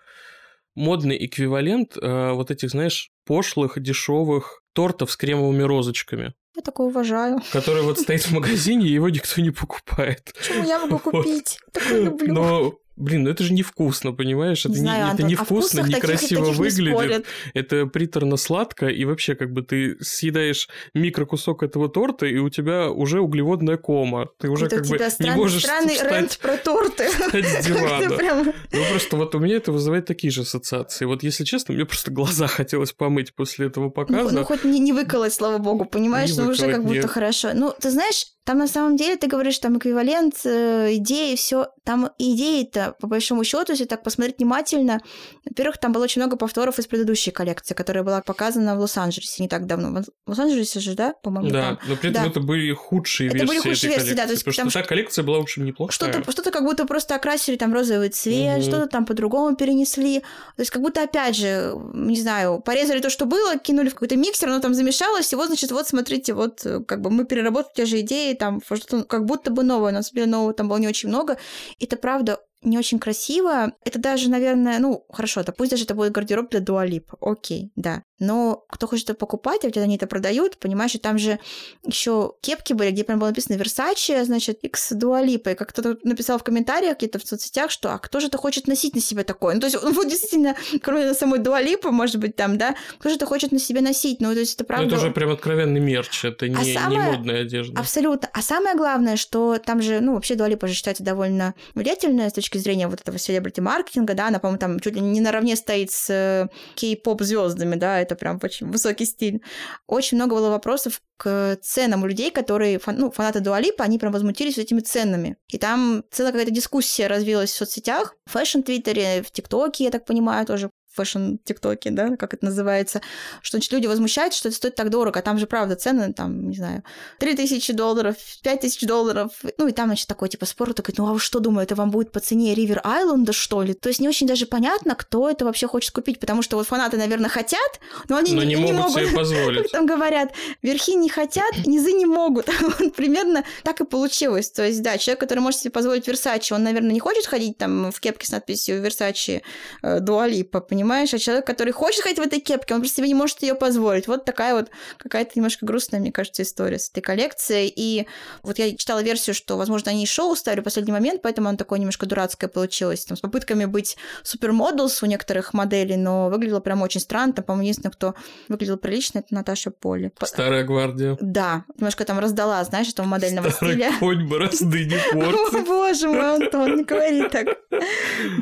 модный 0.75 1.25
эквивалент 1.25 1.97
э, 1.97 2.33
вот 2.33 2.51
этих, 2.51 2.71
знаешь, 2.71 3.11
пошлых, 3.25 3.81
дешевых 3.81 4.63
тортов 4.73 5.11
с 5.13 5.17
кремовыми 5.17 5.63
розочками. 5.63 6.35
Я 6.57 6.63
такое 6.63 6.89
уважаю. 6.89 7.41
Который 7.53 7.83
вот 7.83 7.99
стоит 7.99 8.23
в 8.23 8.33
магазине, 8.33 8.87
и 8.87 8.93
его 8.93 9.09
никто 9.09 9.41
не 9.41 9.51
покупает. 9.51 10.33
Почему 10.37 10.65
я 10.65 10.79
могу 10.79 10.99
купить? 10.99 11.59
Вот. 11.65 11.73
Такое 11.73 12.03
люблю. 12.05 12.35
Но 12.35 12.75
Блин, 13.01 13.23
ну 13.25 13.31
это 13.31 13.43
же 13.43 13.55
невкусно, 13.55 14.13
понимаешь? 14.13 14.67
Это, 14.67 14.75
не, 14.75 14.81
знаю, 14.81 15.07
не, 15.07 15.15
это 15.15 15.23
невкусно, 15.23 15.81
некрасиво 15.81 16.45
таких, 16.45 16.59
выглядит. 16.59 17.27
Это 17.55 17.87
приторно-сладко, 17.87 18.89
и 18.89 19.05
вообще 19.07 19.35
как 19.35 19.53
бы 19.53 19.63
ты 19.63 19.97
съедаешь 20.01 20.69
микрокусок 20.93 21.63
этого 21.63 21.89
торта, 21.89 22.27
и 22.27 22.37
у 22.37 22.51
тебя 22.51 22.91
уже 22.91 23.21
углеводная 23.21 23.79
кома. 23.79 24.29
Ты 24.39 24.51
уже 24.51 24.69
как 24.69 24.87
бы 24.87 24.99
не 25.21 25.31
можешь 25.31 25.63
странный 25.63 25.95
встать, 25.95 26.13
рент 26.13 26.39
про 26.43 26.57
торты. 26.59 27.09
Встать 27.11 27.47
с 27.47 27.67
дивана. 27.67 28.53
Ну 28.73 28.85
просто 28.91 29.17
вот 29.17 29.35
у 29.35 29.39
меня 29.39 29.57
это 29.57 29.73
вызывает 29.73 30.05
такие 30.05 30.31
же 30.31 30.43
ассоциации. 30.43 31.07
Вот 31.07 31.23
если 31.23 31.45
честно, 31.45 31.75
мне 31.75 31.87
просто 31.87 32.11
глаза 32.11 32.47
хотелось 32.49 32.93
помыть 32.93 33.35
после 33.35 33.67
этого 33.67 33.85
ну, 33.85 33.91
показа. 33.91 34.31
Ну, 34.31 34.41
ну 34.41 34.45
хоть 34.45 34.65
не, 34.65 34.79
не 34.79 34.93
выколоть, 34.93 35.33
слава 35.33 35.59
богу, 35.59 35.85
понимаешь? 35.87 36.37
ну 36.37 36.49
уже 36.49 36.71
как 36.71 36.85
будто 36.85 37.09
хорошо. 37.09 37.51
Ну, 37.55 37.73
ты 37.81 37.91
знаешь, 37.91 38.27
там 38.45 38.59
на 38.59 38.67
самом 38.67 38.97
деле 38.97 39.17
ты 39.17 39.29
говоришь, 39.29 39.59
там 39.59 39.79
эквивалент 39.79 40.35
э, 40.45 40.97
идеи, 40.97 41.37
все. 41.37 41.69
Там 41.85 42.11
идеи-то, 42.19 42.90
по 42.99 43.07
большому 43.07 43.45
счету, 43.45 43.73
если 43.73 43.85
так 43.85 44.03
посмотреть 44.03 44.39
внимательно, 44.39 45.01
во-первых, 45.45 45.79
там 45.79 45.93
было 45.93 46.05
очень 46.05 46.23
много 46.23 46.37
повторов 46.37 46.79
из 46.79 46.87
предыдущей 46.87 47.31
коллекции, 47.31 47.75
которая 47.75 48.05
была 48.05 48.21
показана 48.23 48.77
в 48.77 48.81
Лос-Анджелесе 48.81 49.43
не 49.43 49.49
так 49.49 49.67
давно. 49.67 50.03
В 50.27 50.31
Лос-Анджелесе 50.31 50.81
же, 50.81 50.95
да, 50.95 51.15
по-моему? 51.23 51.51
Да, 51.51 51.77
там. 51.77 51.79
но 51.89 51.97
при 51.97 52.11
этом 52.11 52.25
да. 52.25 52.31
это 52.31 52.41
были 52.41 52.73
худшие 52.73 53.29
это 53.29 53.39
версии. 53.39 53.45
Это 53.45 53.63
были 53.63 53.73
худшие 53.73 53.91
версии, 53.95 54.15
да. 54.15 54.27
То 54.27 54.33
есть, 54.33 54.45
потому 54.45 54.71
что 54.71 54.81
та 54.81 54.87
коллекция 54.87 55.25
была, 55.25 55.39
в 55.39 55.43
общем, 55.43 55.65
неплохая. 55.65 55.93
Что-то, 55.93 56.31
что-то 56.31 56.51
как 56.51 56.65
будто 56.65 56.87
просто 56.87 57.15
окрасили 57.15 57.57
там 57.57 57.73
розовый 57.73 58.11
цвет, 58.11 58.59
угу. 58.59 58.67
что-то 58.67 58.87
там 58.87 59.07
по-другому 59.07 59.57
перенесли. 59.57 60.21
То 60.21 60.61
есть 60.61 60.71
как 60.71 60.83
будто, 60.83 61.03
опять 61.03 61.37
же, 61.37 61.75
не 61.95 62.21
знаю, 62.21 62.61
порезали 62.61 63.01
то, 63.01 63.11
что 63.11 63.27
было, 63.27 63.59
кинули 63.59 63.89
в 63.89 63.95
какой-то 63.95 64.17
миксер, 64.17 64.49
оно 64.49 64.61
там 64.61 64.75
замешалось, 64.75 65.33
и 65.33 65.37
вот, 65.37 65.47
значит, 65.47 65.71
вот 65.73 65.87
смотрите, 65.87 66.35
вот 66.35 66.67
как 66.87 67.01
бы 67.01 67.11
мы 67.11 67.25
переработали 67.25 67.73
те 67.75 67.87
же 67.87 68.01
идеи, 68.01 68.35
там, 68.35 68.61
что 68.63 69.05
как 69.05 69.25
будто 69.25 69.51
бы 69.51 69.63
новое, 69.63 69.93
но 69.93 69.99
на 69.99 70.03
самом 70.03 70.17
деле 70.17 70.31
нового 70.31 70.53
там 70.53 70.69
было 70.69 70.79
не 70.79 70.89
очень 70.89 71.09
много. 71.09 71.39
И 71.79 71.85
это 71.85 71.97
правда 71.97 72.41
не 72.63 72.79
очень 72.79 72.99
красиво. 72.99 73.73
Это 73.85 73.99
даже, 73.99 74.31
наверное, 74.31 74.79
ну, 74.79 75.05
хорошо, 75.11 75.43
да 75.43 75.53
пусть 75.53 75.71
даже 75.71 75.85
это 75.85 75.95
будет 75.95 76.13
гардероб 76.13 76.51
для 76.51 76.61
дуалип. 76.61 77.13
Окей, 77.21 77.73
да. 77.77 78.03
Но 78.21 78.65
кто 78.69 78.87
хочет 78.87 79.11
это 79.11 79.19
покупать, 79.19 79.65
а 79.65 79.67
ведь 79.67 79.79
они 79.79 79.97
это 79.97 80.07
продают, 80.07 80.59
понимаешь, 80.59 80.95
и 80.95 80.99
там 80.99 81.19
же 81.19 81.41
еще 81.85 82.35
кепки 82.43 82.75
были, 82.75 82.91
где 82.91 83.03
прям 83.03 83.19
было 83.19 83.29
написано 83.29 83.57
Versace, 83.57 84.25
значит, 84.25 84.63
X 84.63 84.93
дуалипа. 84.93 85.51
И 85.51 85.55
как 85.55 85.71
кто-то 85.71 85.97
написал 86.05 86.39
в 86.39 86.45
комментариях 86.45 86.99
где-то 86.99 87.19
в 87.19 87.27
соцсетях, 87.27 87.71
что 87.71 87.93
а 87.95 87.99
кто 87.99 88.21
же 88.21 88.27
это 88.27 88.37
хочет 88.37 88.67
носить 88.67 88.95
на 88.95 89.01
себе 89.01 89.25
такое? 89.25 89.55
Ну, 89.55 89.61
то 89.61 89.67
есть, 89.67 89.79
ну, 89.83 89.93
вот 89.93 90.09
действительно, 90.09 90.55
кроме 90.83 91.15
самой 91.15 91.39
дуалипы, 91.39 91.91
может 91.91 92.17
быть, 92.17 92.37
там, 92.37 92.59
да, 92.59 92.75
кто 92.99 93.09
же 93.09 93.17
это 93.17 93.27
хочет 93.27 93.53
на 93.53 93.59
себе 93.59 93.81
носить? 93.81 94.21
Ну, 94.21 94.33
то 94.35 94.41
есть, 94.41 94.55
это 94.55 94.65
правда... 94.65 94.87
Ну, 94.87 94.93
это 94.93 95.03
уже 95.03 95.13
прям 95.13 95.31
откровенный 95.31 95.81
мерч, 95.81 96.25
это 96.27 96.47
не, 96.47 96.57
а 96.57 96.81
самое... 96.81 97.01
не 97.01 97.17
модная 97.17 97.41
одежда. 97.41 97.81
Абсолютно. 97.81 98.29
А 98.33 98.43
самое 98.43 98.77
главное, 98.77 99.17
что 99.17 99.59
там 99.59 99.81
же, 99.81 100.01
ну, 100.01 100.15
вообще 100.15 100.35
Дуа 100.35 100.49
Липа 100.49 100.67
же 100.67 100.75
считается 100.75 101.03
довольно 101.03 101.55
влиятельная 101.75 102.29
с 102.29 102.35
точки 102.35 102.59
зрения 102.59 102.87
вот 102.87 103.01
этого 103.01 103.19
селебрити-маркетинга, 103.19 104.13
да, 104.13 104.29
она, 104.29 104.39
по-моему, 104.39 104.59
там 104.59 104.81
чуть 104.81 104.95
ли 104.95 105.01
не 105.01 105.21
наравне 105.21 105.57
стоит 105.57 105.91
с 105.91 106.11
э, 106.11 106.49
кей-поп 106.75 107.23
звездами, 107.23 107.77
да, 107.77 108.01
это 108.11 108.19
прям 108.19 108.41
очень 108.43 108.71
высокий 108.71 109.05
стиль. 109.05 109.43
Очень 109.87 110.17
много 110.17 110.35
было 110.35 110.51
вопросов 110.51 111.01
к 111.17 111.59
ценам 111.63 112.03
у 112.03 112.07
людей, 112.07 112.31
которые, 112.31 112.81
ну, 112.87 113.11
фанаты 113.11 113.41
Дуа 113.41 113.57
Липа, 113.57 113.85
они 113.85 113.99
прям 113.99 114.13
возмутились 114.13 114.59
этими 114.59 114.81
ценами. 114.81 115.37
И 115.49 115.59
там 115.59 116.05
целая 116.11 116.33
какая-то 116.33 116.53
дискуссия 116.53 117.07
развилась 117.07 117.53
в 117.53 117.57
соцсетях, 117.57 118.17
в 118.27 118.33
fashion-твиттере, 118.33 119.23
в 119.23 119.31
ТикТоке, 119.31 119.85
я 119.85 119.91
так 119.91 120.05
понимаю, 120.05 120.47
тоже 120.47 120.71
fashion-тиктоке, 120.95 121.91
да, 121.91 122.17
как 122.17 122.35
это 122.35 122.45
называется, 122.45 123.01
что 123.43 123.57
значит, 123.57 123.73
люди 123.73 123.87
возмущаются, 123.87 124.39
что 124.39 124.49
это 124.49 124.57
стоит 124.57 124.75
так 124.75 124.91
дорого, 124.91 125.21
а 125.21 125.23
там 125.23 125.39
же, 125.39 125.47
правда, 125.47 125.77
цены, 125.77 126.13
там, 126.13 126.49
не 126.49 126.57
знаю, 126.57 126.85
3 127.19 127.37
тысячи 127.37 127.73
долларов, 127.73 128.17
5 128.43 128.61
тысяч 128.61 128.87
долларов, 128.87 129.33
ну, 129.59 129.69
и 129.69 129.73
там, 129.73 129.87
значит, 129.87 130.09
такой, 130.09 130.29
типа, 130.29 130.47
спор, 130.47 130.75
такой, 130.75 130.95
ну, 130.97 131.09
а 131.09 131.13
вы 131.13 131.19
что 131.19 131.41
думаете, 131.41 131.71
это 131.71 131.77
вам 131.77 131.91
будет 131.91 132.11
по 132.11 132.21
цене 132.21 132.55
Ривер 132.55 132.81
Айленда, 132.83 133.33
что 133.33 133.63
ли? 133.63 133.75
То 133.75 133.89
есть 133.89 134.01
не 134.01 134.09
очень 134.09 134.27
даже 134.27 134.47
понятно, 134.47 134.95
кто 134.97 135.31
это 135.31 135.45
вообще 135.45 135.69
хочет 135.69 135.93
купить, 135.93 136.19
потому 136.19 136.43
что 136.43 136.57
вот 136.57 136.67
фанаты, 136.67 136.97
наверное, 136.97 137.31
хотят, 137.31 137.81
но 138.09 138.17
они 138.17 138.33
но 138.33 138.43
не, 138.43 138.55
не, 138.55 138.73
могут, 138.73 138.77
могут 138.77 138.93
себе 138.93 139.17
позволить. 139.17 139.71
Там 139.73 139.87
говорят, 139.87 140.33
верхи 140.63 140.95
не 140.97 141.09
хотят, 141.09 141.67
низы 141.67 141.93
не 141.93 142.07
могут. 142.07 142.49
вот 142.61 142.95
примерно 142.95 143.45
так 143.63 143.81
и 143.81 143.85
получилось. 143.85 144.51
То 144.51 144.67
есть, 144.67 144.83
да, 144.83 144.99
человек, 144.99 145.21
который 145.21 145.41
может 145.41 145.61
себе 145.61 145.71
позволить 145.71 146.09
Версачи, 146.09 146.53
он, 146.53 146.65
наверное, 146.65 146.93
не 146.93 147.01
хочет 147.01 147.27
ходить 147.27 147.57
там 147.59 147.93
в 147.93 148.01
кепке 148.01 148.27
с 148.27 148.31
надписью 148.33 148.83
Версачи 148.83 149.43
Дуалипа, 149.83 150.61
понимаешь? 150.81 151.13
А 151.13 151.19
человек, 151.19 151.47
который 151.47 151.73
хочет 151.73 152.03
ходить 152.03 152.19
в 152.19 152.23
этой 152.23 152.41
кепке, 152.41 152.75
он 152.75 152.81
просто 152.81 152.97
себе 152.97 153.09
не 153.09 153.15
может 153.15 153.43
ее 153.43 153.55
позволить. 153.55 154.09
Вот 154.09 154.25
такая 154.25 154.55
вот 154.55 154.71
какая-то 154.99 155.33
немножко 155.35 155.67
грустная, 155.67 156.01
мне 156.01 156.11
кажется, 156.11 156.43
история 156.43 156.79
с 156.79 156.89
этой 156.89 157.01
коллекцией. 157.03 157.73
И 157.75 158.07
вот 158.43 158.59
я 158.59 158.75
читала 158.75 159.03
версию, 159.03 159.35
что, 159.35 159.57
возможно, 159.57 159.91
они 159.91 160.07
шоу 160.07 160.35
ставили 160.37 160.61
в 160.61 160.65
последний 160.65 160.93
момент, 160.93 161.21
поэтому 161.23 161.49
оно 161.49 161.59
такое 161.59 161.79
немножко 161.79 162.07
дурацкое 162.07 162.49
получилось. 162.49 163.05
Там, 163.05 163.17
с 163.17 163.21
попытками 163.21 163.67
быть 163.67 163.99
супермоделс 164.23 165.03
у 165.03 165.07
некоторых 165.07 165.53
моделей, 165.53 165.97
но 165.97 166.31
выглядело 166.31 166.61
прям 166.61 166.81
очень 166.83 167.01
странно. 167.01 167.35
Там, 167.35 167.45
по-моему, 167.45 167.65
единственное, 167.65 167.93
кто 167.93 168.15
выглядел 168.49 168.79
прилично, 168.79 169.19
это 169.19 169.35
Наташа 169.35 169.71
Поли. 169.71 170.13
Старая 170.23 170.65
гвардия. 170.65 171.19
Да, 171.21 171.65
немножко 171.77 172.05
там 172.07 172.19
раздала, 172.19 172.65
знаешь, 172.65 172.89
этого 172.89 173.07
модельного 173.07 173.51
Старый 173.51 173.75
стиля. 173.75 173.93
конь 173.99 174.27
борозды 174.27 174.87
не 174.87 174.97
портит. 175.13 175.67
Боже 175.67 176.09
мой, 176.09 176.37
Антон, 176.37 176.77
не 176.77 176.85
говори 176.85 177.29
так. 177.29 177.49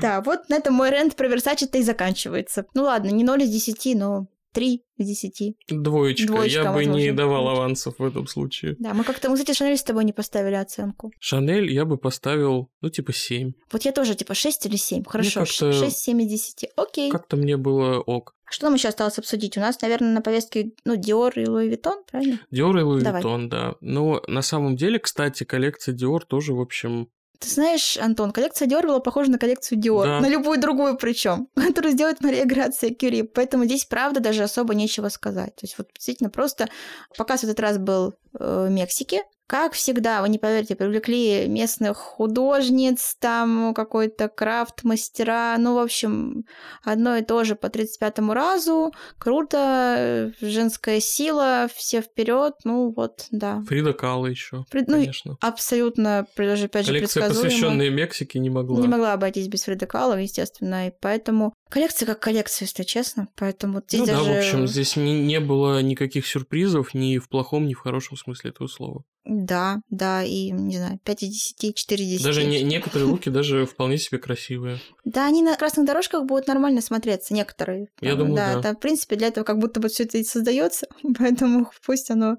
Да, 0.01 0.21
вот 0.21 0.49
на 0.49 0.57
этом 0.57 0.75
мой 0.75 0.91
рент 0.91 1.15
про 1.17 1.29
Версачи-то 1.29 1.79
и 1.79 1.83
заканчивается. 1.83 2.28
Ну 2.75 2.83
ладно, 2.83 3.11
не 3.11 3.25
0 3.25 3.43
из 3.43 3.51
10, 3.51 3.97
но 3.97 4.27
3 4.55 4.83
из 4.97 5.07
10. 5.07 5.57
Двоечка. 5.69 6.27
Двоечка 6.27 6.63
я 6.63 6.73
бы 6.73 6.85
не 6.85 7.13
давал 7.13 7.49
авансов 7.49 7.99
в 7.99 8.05
этом 8.05 8.27
случае. 8.27 8.77
Да, 8.79 8.95
мы 8.95 9.05
как-то, 9.05 9.29
мы, 9.29 9.37
кстати, 9.37 9.57
Шанель 9.57 9.77
с 9.77 9.83
тобой 9.83 10.05
не 10.05 10.13
поставили 10.13 10.55
оценку. 10.55 11.13
Шанель 11.21 11.71
я 11.71 11.85
бы 11.85 11.99
поставил, 11.99 12.71
ну, 12.81 12.91
типа 12.91 13.13
7. 13.13 13.53
Вот 13.71 13.83
я 13.83 13.93
тоже, 13.93 14.15
типа, 14.15 14.35
6 14.35 14.67
или 14.67 14.77
7. 14.77 15.05
Хорошо, 15.05 15.45
6, 15.45 15.97
7 15.97 16.23
из 16.23 16.29
10. 16.29 16.71
Окей. 16.77 17.11
Как-то 17.11 17.37
мне 17.37 17.57
было 17.57 18.01
ок. 18.01 18.35
Что 18.51 18.67
нам 18.67 18.75
еще 18.75 18.89
осталось 18.89 19.19
обсудить? 19.19 19.59
У 19.59 19.61
нас, 19.61 19.81
наверное, 19.83 20.13
на 20.13 20.23
повестке, 20.23 20.73
ну, 20.85 20.97
Dior 20.97 21.35
и 21.35 21.45
Louis 21.45 21.71
Vuitton, 21.71 22.03
правильно? 22.11 22.41
Dior 22.51 22.81
и 22.81 22.83
Louis 22.83 23.03
Vuitton, 23.03 23.49
да. 23.49 23.75
Но 23.81 24.23
на 24.27 24.43
самом 24.43 24.77
деле, 24.77 24.99
кстати, 24.99 25.45
коллекция 25.45 25.95
Dior 25.95 26.21
тоже, 26.27 26.55
в 26.55 26.61
общем, 26.61 27.11
ты 27.39 27.49
знаешь, 27.49 27.97
Антон, 27.97 28.33
коллекция 28.33 28.67
Dior 28.67 28.87
была 28.87 29.01
похожа 29.01 29.31
на 29.31 29.39
коллекцию 29.39 29.79
Dior, 29.79 30.05
да. 30.05 30.21
на 30.21 30.29
любую 30.29 30.61
другую 30.61 30.97
причем, 30.97 31.49
которую 31.55 31.93
сделает 31.93 32.21
Мария 32.21 32.45
Грация 32.45 32.91
Кюри. 32.91 33.23
Поэтому 33.23 33.65
здесь, 33.65 33.85
правда, 33.85 34.21
даже 34.21 34.43
особо 34.43 34.75
нечего 34.75 35.09
сказать. 35.09 35.55
То 35.57 35.65
есть 35.65 35.79
вот 35.79 35.89
действительно 35.95 36.31
просто 36.31 36.69
показ 37.17 37.41
в 37.41 37.45
этот 37.45 37.61
раз 37.61 37.79
был 37.79 38.15
э, 38.39 38.67
в 38.69 38.71
Мексике, 38.71 39.23
Как 39.49 39.73
всегда, 39.73 40.21
вы 40.21 40.29
не 40.29 40.37
поверите, 40.37 40.77
привлекли 40.77 41.49
местных 41.49 41.97
художниц, 41.97 43.17
там 43.19 43.73
какой-то 43.73 44.29
крафт-мастера, 44.29 45.57
ну, 45.59 45.75
в 45.77 45.79
общем, 45.79 46.45
одно 46.85 47.17
и 47.17 47.23
то 47.23 47.43
же 47.45 47.57
по 47.57 47.69
35-му 47.69 48.35
разу. 48.35 48.93
Круто, 49.17 50.35
женская 50.43 51.01
сила, 51.01 51.67
все 51.75 52.03
вперед, 52.03 52.57
ну 52.65 52.93
вот, 52.95 53.27
да. 53.31 53.63
Фрида 53.67 53.95
Кала 53.95 54.27
еще, 54.27 54.67
При- 54.71 54.85
ну, 54.87 54.99
конечно. 54.99 55.39
Абсолютно, 55.41 56.27
даже, 56.37 56.67
опять 56.67 56.85
же, 56.85 56.93
Коллекция, 56.93 57.29
посвященная 57.29 57.89
Мексике, 57.89 58.41
не 58.41 58.51
могла. 58.51 58.79
Не 58.79 58.89
могла 58.89 59.15
обойтись 59.15 59.49
без 59.49 59.63
Фрида 59.63 59.87
Кала, 59.87 60.21
естественно, 60.21 60.89
и 60.89 60.93
поэтому 61.01 61.55
коллекция 61.71 62.05
как 62.05 62.21
коллекция, 62.21 62.67
если 62.67 62.83
честно, 62.83 63.29
поэтому 63.35 63.81
здесь 63.87 64.01
ну 64.01 64.07
даже... 64.09 64.25
да, 64.25 64.31
в 64.31 64.37
общем, 64.37 64.67
здесь 64.67 64.97
не, 64.97 65.19
не 65.23 65.41
было 65.41 65.81
никаких 65.81 66.27
сюрпризов 66.27 66.93
ни 66.93 67.17
в 67.17 67.31
плохом, 67.31 67.67
ни 67.67 67.73
в 67.73 67.79
хорошем 67.79 68.19
смысле 68.19 68.51
этого 68.51 68.69
слова. 68.69 69.05
Да, 69.31 69.83
да, 69.91 70.25
и, 70.25 70.51
не 70.51 70.79
знаю, 70.79 70.99
5 71.05 71.23
из 71.23 71.53
10, 71.55 71.77
4 71.77 72.03
из 72.03 72.11
10. 72.13 72.25
Даже 72.25 72.45
не- 72.45 72.63
некоторые 72.63 73.11
луки 73.11 73.29
даже 73.29 73.67
вполне 73.67 73.99
себе 73.99 74.19
красивые. 74.19 74.81
Да, 75.05 75.27
они 75.27 75.43
на 75.43 75.55
красных 75.55 75.85
дорожках 75.85 76.25
будут 76.25 76.47
нормально 76.47 76.81
смотреться, 76.81 77.35
некоторые. 77.35 77.89
Я 78.01 78.15
думаю, 78.15 78.37
да. 78.37 78.61
да. 78.61 78.73
В 78.73 78.79
принципе, 78.81 79.17
для 79.17 79.27
этого 79.27 79.45
как 79.45 79.59
будто 79.59 79.81
бы 79.81 79.89
все 79.89 80.05
это 80.05 80.17
и 80.17 80.25
создается, 80.25 80.87
поэтому 81.19 81.71
пусть 81.85 82.11
оно 82.11 82.39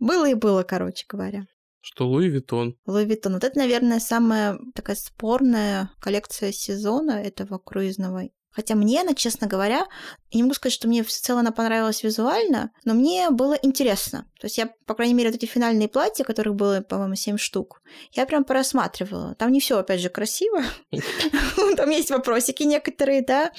было 0.00 0.28
и 0.28 0.34
было, 0.34 0.64
короче 0.64 1.04
говоря. 1.08 1.44
Что 1.80 2.08
Луи 2.08 2.28
Виттон. 2.28 2.76
Луи 2.86 3.06
Vuitton. 3.06 3.34
Вот 3.34 3.44
это, 3.44 3.58
наверное, 3.58 4.00
самая 4.00 4.58
такая 4.74 4.96
спорная 4.96 5.90
коллекция 6.00 6.50
сезона 6.50 7.12
этого 7.12 7.58
круизного. 7.58 8.28
Хотя 8.52 8.74
мне 8.74 9.00
она, 9.00 9.14
честно 9.14 9.46
говоря, 9.46 9.86
не 10.32 10.42
могу 10.42 10.54
сказать, 10.54 10.74
что 10.74 10.88
мне 10.88 11.02
всецело 11.02 11.40
она 11.40 11.52
понравилась 11.52 12.02
визуально, 12.02 12.70
но 12.84 12.94
мне 12.94 13.30
было 13.30 13.54
интересно. 13.54 14.26
То 14.40 14.46
есть 14.46 14.58
я, 14.58 14.70
по 14.86 14.94
крайней 14.94 15.14
мере, 15.14 15.30
вот 15.30 15.36
эти 15.36 15.46
финальные 15.46 15.88
платья, 15.88 16.24
которых 16.24 16.54
было, 16.54 16.80
по-моему, 16.80 17.14
7 17.14 17.36
штук, 17.36 17.82
я 18.12 18.26
прям 18.26 18.44
порассматривала. 18.44 19.34
Там 19.34 19.52
не 19.52 19.60
все, 19.60 19.78
опять 19.78 20.00
же, 20.00 20.08
красиво. 20.08 20.62
Там 21.76 21.90
есть 21.90 22.10
вопросики 22.10 22.62
некоторые, 22.62 23.22
да. 23.22 23.52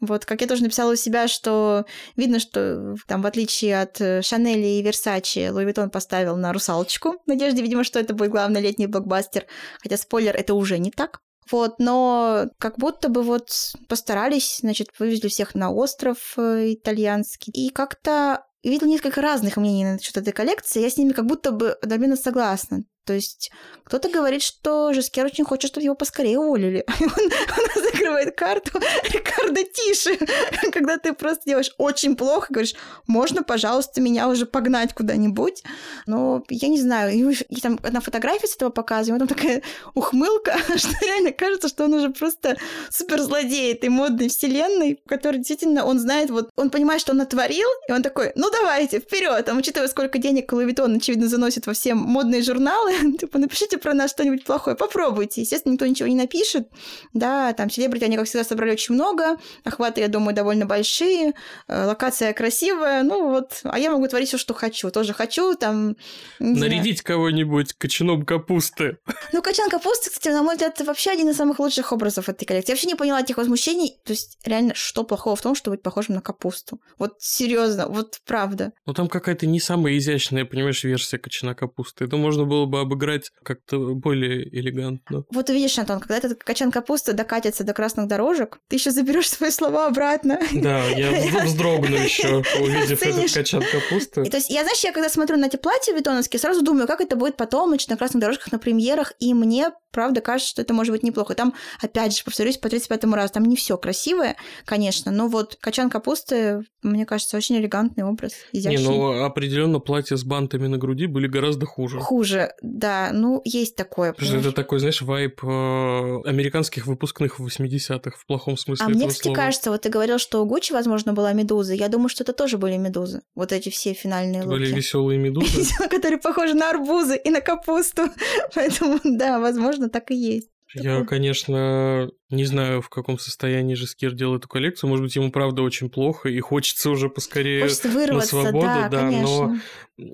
Вот, 0.00 0.24
как 0.24 0.40
я 0.40 0.46
тоже 0.46 0.62
написала 0.62 0.92
у 0.92 0.96
себя, 0.96 1.28
что 1.28 1.84
видно, 2.16 2.38
что 2.38 2.96
там, 3.06 3.22
в 3.22 3.26
отличие 3.26 3.80
от 3.80 4.00
э, 4.00 4.22
Шанели 4.22 4.66
и 4.66 4.82
Версачи, 4.82 5.48
Луи 5.50 5.66
Vuitton 5.66 5.90
поставил 5.90 6.36
на 6.36 6.52
русалочку. 6.52 7.16
В 7.26 7.30
видимо, 7.30 7.84
что 7.84 7.98
это 7.98 8.14
будет 8.14 8.30
главный 8.30 8.60
летний 8.60 8.86
блокбастер. 8.86 9.46
Хотя, 9.80 9.96
спойлер, 9.96 10.34
это 10.36 10.54
уже 10.54 10.78
не 10.78 10.90
так. 10.90 11.20
Вот, 11.50 11.78
но 11.78 12.46
как 12.58 12.78
будто 12.78 13.08
бы 13.08 13.22
вот 13.22 13.50
постарались, 13.88 14.58
значит, 14.60 14.88
вывезли 14.98 15.28
всех 15.28 15.54
на 15.54 15.70
остров 15.70 16.34
э, 16.36 16.74
итальянский. 16.74 17.52
И 17.52 17.70
как-то 17.70 18.44
видела 18.62 18.88
несколько 18.88 19.20
разных 19.20 19.56
мнений 19.56 19.84
насчет 19.84 20.16
этой 20.16 20.32
коллекции. 20.32 20.82
Я 20.82 20.90
с 20.90 20.96
ними 20.96 21.12
как 21.12 21.26
будто 21.26 21.50
бы 21.50 21.72
одновременно 21.72 22.16
согласна. 22.16 22.84
То 23.04 23.14
есть 23.14 23.50
кто-то 23.84 24.08
говорит, 24.08 24.42
что 24.42 24.92
Жескер 24.92 25.26
очень 25.26 25.44
хочет, 25.44 25.70
чтобы 25.70 25.84
его 25.84 25.94
поскорее 25.94 26.38
уволили. 26.38 26.84
Он, 27.00 27.08
он 27.08 27.82
закрывает 27.82 28.36
карту. 28.36 28.78
Рикардо, 29.02 29.64
тише. 29.64 30.16
Когда 30.72 30.96
ты 30.98 31.12
просто 31.12 31.42
делаешь 31.46 31.72
очень 31.76 32.14
плохо, 32.14 32.46
говоришь, 32.50 32.74
можно, 33.08 33.42
пожалуйста, 33.42 34.00
меня 34.00 34.28
уже 34.28 34.46
погнать 34.46 34.94
куда-нибудь. 34.94 35.64
Но 36.06 36.44
я 36.48 36.68
не 36.68 36.80
знаю. 36.80 37.12
И, 37.12 37.34
и 37.48 37.60
там 37.60 37.80
одна 37.82 38.00
фотография 38.00 38.46
с 38.46 38.54
этого 38.54 38.70
показывает, 38.70 39.26
там 39.26 39.28
такая 39.28 39.62
ухмылка, 39.94 40.56
что 40.76 40.94
реально 41.04 41.32
кажется, 41.32 41.68
что 41.68 41.84
он 41.84 41.94
уже 41.94 42.10
просто 42.10 42.56
суперзлодей 42.90 43.72
этой 43.72 43.88
модной 43.88 44.28
вселенной, 44.28 45.00
в 45.04 45.08
которой 45.08 45.38
действительно 45.38 45.84
он 45.84 45.98
знает, 45.98 46.30
вот 46.30 46.50
он 46.56 46.70
понимает, 46.70 47.00
что 47.00 47.12
он 47.12 47.18
натворил, 47.18 47.68
и 47.88 47.92
он 47.92 48.02
такой, 48.02 48.32
ну 48.36 48.50
давайте, 48.50 49.00
вперед, 49.00 49.44
там, 49.44 49.58
учитывая, 49.58 49.88
сколько 49.88 50.18
денег 50.18 50.52
Луи 50.52 50.66
Vuitton, 50.66 50.96
очевидно, 50.96 51.28
заносит 51.28 51.66
во 51.66 51.72
все 51.72 51.94
модные 51.94 52.42
журналы, 52.42 52.89
типа, 53.18 53.38
напишите 53.38 53.78
про 53.78 53.94
нас 53.94 54.10
что-нибудь 54.10 54.44
плохое, 54.44 54.76
попробуйте. 54.76 55.40
Естественно, 55.40 55.72
никто 55.72 55.86
ничего 55.86 56.08
не 56.08 56.14
напишет. 56.14 56.68
Да, 57.12 57.52
там 57.52 57.70
селебрити, 57.70 58.04
они, 58.04 58.16
как 58.16 58.26
всегда, 58.26 58.44
собрали 58.44 58.72
очень 58.72 58.94
много, 58.94 59.36
охваты, 59.64 60.00
я 60.00 60.08
думаю, 60.08 60.34
довольно 60.34 60.66
большие, 60.66 61.34
э, 61.68 61.84
локация 61.86 62.32
красивая, 62.32 63.02
ну 63.02 63.30
вот, 63.30 63.60
а 63.64 63.78
я 63.78 63.90
могу 63.90 64.06
творить 64.08 64.28
все, 64.28 64.38
что 64.38 64.54
хочу. 64.54 64.90
Тоже 64.90 65.12
хочу, 65.12 65.54
там... 65.54 65.96
Нарядить 66.38 67.02
кого-нибудь 67.02 67.74
кочаном 67.74 68.24
капусты. 68.24 68.98
Ну, 69.32 69.42
качан 69.42 69.70
капусты, 69.70 70.10
кстати, 70.10 70.32
на 70.32 70.42
мой 70.42 70.54
взгляд, 70.54 70.74
это 70.74 70.84
вообще 70.84 71.10
один 71.10 71.28
из 71.28 71.36
самых 71.36 71.58
лучших 71.58 71.92
образов 71.92 72.28
этой 72.28 72.44
коллекции. 72.44 72.72
Я 72.72 72.74
вообще 72.74 72.88
не 72.88 72.94
поняла 72.94 73.20
этих 73.20 73.36
возмущений. 73.36 73.98
То 74.04 74.12
есть, 74.12 74.38
реально, 74.44 74.74
что 74.74 75.04
плохого 75.04 75.36
в 75.36 75.42
том, 75.42 75.54
чтобы 75.54 75.76
быть 75.76 75.82
похожим 75.82 76.16
на 76.16 76.20
капусту? 76.20 76.80
Вот 76.98 77.14
серьезно, 77.18 77.88
вот 77.88 78.20
правда. 78.26 78.72
Ну, 78.86 78.94
там 78.94 79.08
какая-то 79.08 79.46
не 79.46 79.60
самая 79.60 79.96
изящная, 79.98 80.44
понимаешь, 80.44 80.82
версия 80.84 81.18
кочана 81.18 81.54
капусты. 81.54 82.04
Это 82.04 82.16
можно 82.16 82.44
было 82.44 82.66
бы 82.66 82.79
обыграть 82.80 83.30
как-то 83.44 83.94
более 83.94 84.48
элегантно. 84.56 85.24
Вот 85.32 85.48
увидишь, 85.50 85.78
Антон, 85.78 86.00
когда 86.00 86.16
этот 86.16 86.42
качан 86.42 86.70
капусты 86.70 87.12
докатится 87.12 87.64
до 87.64 87.72
красных 87.72 88.08
дорожек, 88.08 88.58
ты 88.68 88.76
еще 88.76 88.90
заберешь 88.90 89.28
свои 89.28 89.50
слова 89.50 89.86
обратно. 89.86 90.40
Да, 90.52 90.84
я 90.88 91.10
вз- 91.12 91.44
вздрогну 91.46 91.96
еще, 91.96 92.38
увидев 92.60 93.02
этот 93.02 93.32
качан 93.32 93.62
капусты. 93.62 94.24
То 94.24 94.36
есть, 94.36 94.50
я, 94.50 94.62
знаешь, 94.62 94.82
я 94.84 94.92
когда 94.92 95.08
смотрю 95.08 95.36
на 95.36 95.46
эти 95.46 95.56
платья 95.56 95.92
витоновские, 95.94 96.40
сразу 96.40 96.62
думаю, 96.62 96.86
как 96.86 97.00
это 97.00 97.16
будет 97.16 97.36
потом, 97.36 97.70
значит, 97.70 97.88
на 97.88 97.96
красных 97.96 98.20
дорожках, 98.20 98.52
на 98.52 98.58
премьерах, 98.58 99.12
и 99.20 99.34
мне, 99.34 99.70
правда, 99.92 100.20
кажется, 100.20 100.50
что 100.50 100.62
это 100.62 100.74
может 100.74 100.92
быть 100.92 101.02
неплохо. 101.02 101.34
Там, 101.34 101.54
опять 101.82 102.16
же, 102.16 102.24
повторюсь, 102.24 102.56
по 102.58 102.66
35-му 102.68 103.14
разу, 103.14 103.32
там 103.34 103.44
не 103.44 103.56
все 103.56 103.76
красивое, 103.78 104.36
конечно, 104.64 105.10
но 105.12 105.28
вот 105.28 105.56
качан 105.60 105.90
капусты, 105.90 106.62
мне 106.82 107.06
кажется, 107.06 107.36
очень 107.36 107.56
элегантный 107.58 108.04
образ, 108.04 108.32
Не, 108.52 108.60
изящный. 108.60 108.84
ну 108.84 109.24
определенно 109.24 109.78
платья 109.80 110.16
с 110.16 110.24
бантами 110.24 110.66
на 110.66 110.78
груди 110.78 111.06
были 111.06 111.26
гораздо 111.26 111.66
хуже. 111.66 111.98
Хуже, 112.00 112.52
да, 112.72 113.10
ну, 113.12 113.40
есть 113.44 113.76
такое. 113.76 114.12
Потому 114.12 114.30
что 114.30 114.38
это 114.48 114.52
такой, 114.52 114.78
знаешь, 114.78 115.02
вайб 115.02 115.42
э, 115.42 115.46
американских 115.46 116.86
выпускных 116.86 117.38
в 117.38 117.46
80-х 117.46 118.16
в 118.16 118.26
плохом 118.26 118.56
смысле 118.56 118.86
А 118.86 118.88
мне, 118.88 119.08
кстати, 119.08 119.24
слова. 119.24 119.36
кажется, 119.36 119.70
вот 119.70 119.82
ты 119.82 119.88
говорил, 119.88 120.18
что 120.18 120.42
у 120.42 120.46
Гуччи, 120.46 120.72
возможно, 120.72 121.12
была 121.12 121.32
медуза. 121.32 121.74
Я 121.74 121.88
думаю, 121.88 122.08
что 122.08 122.22
это 122.24 122.32
тоже 122.32 122.58
были 122.58 122.76
медузы. 122.76 123.22
Вот 123.34 123.52
эти 123.52 123.68
все 123.68 123.92
финальные 123.92 124.44
Были 124.44 124.66
луки. 124.66 124.76
веселые 124.76 125.18
медузы. 125.18 125.62
Которые 125.90 126.18
похожи 126.18 126.54
на 126.54 126.70
арбузы 126.70 127.16
и 127.16 127.30
на 127.30 127.40
капусту. 127.40 128.02
Поэтому, 128.54 129.00
да, 129.04 129.38
возможно, 129.40 129.88
так 129.88 130.10
и 130.10 130.14
есть. 130.16 130.48
Я, 130.74 131.04
конечно, 131.04 132.10
не 132.30 132.44
знаю, 132.44 132.80
в 132.80 132.88
каком 132.88 133.18
состоянии 133.18 133.74
Жескир 133.74 134.12
делал 134.12 134.36
эту 134.36 134.48
коллекцию. 134.48 134.88
Может 134.88 135.04
быть, 135.04 135.16
ему 135.16 135.32
правда 135.32 135.62
очень 135.62 135.90
плохо, 135.90 136.28
и 136.28 136.38
хочется 136.40 136.90
уже 136.90 137.08
поскорее 137.08 137.62
Хочется 137.62 137.88
вырваться, 137.88 138.28
свободу, 138.28 138.66
да, 138.66 138.88
да, 138.88 139.10
но- 139.10 139.46
конечно. 139.46 139.62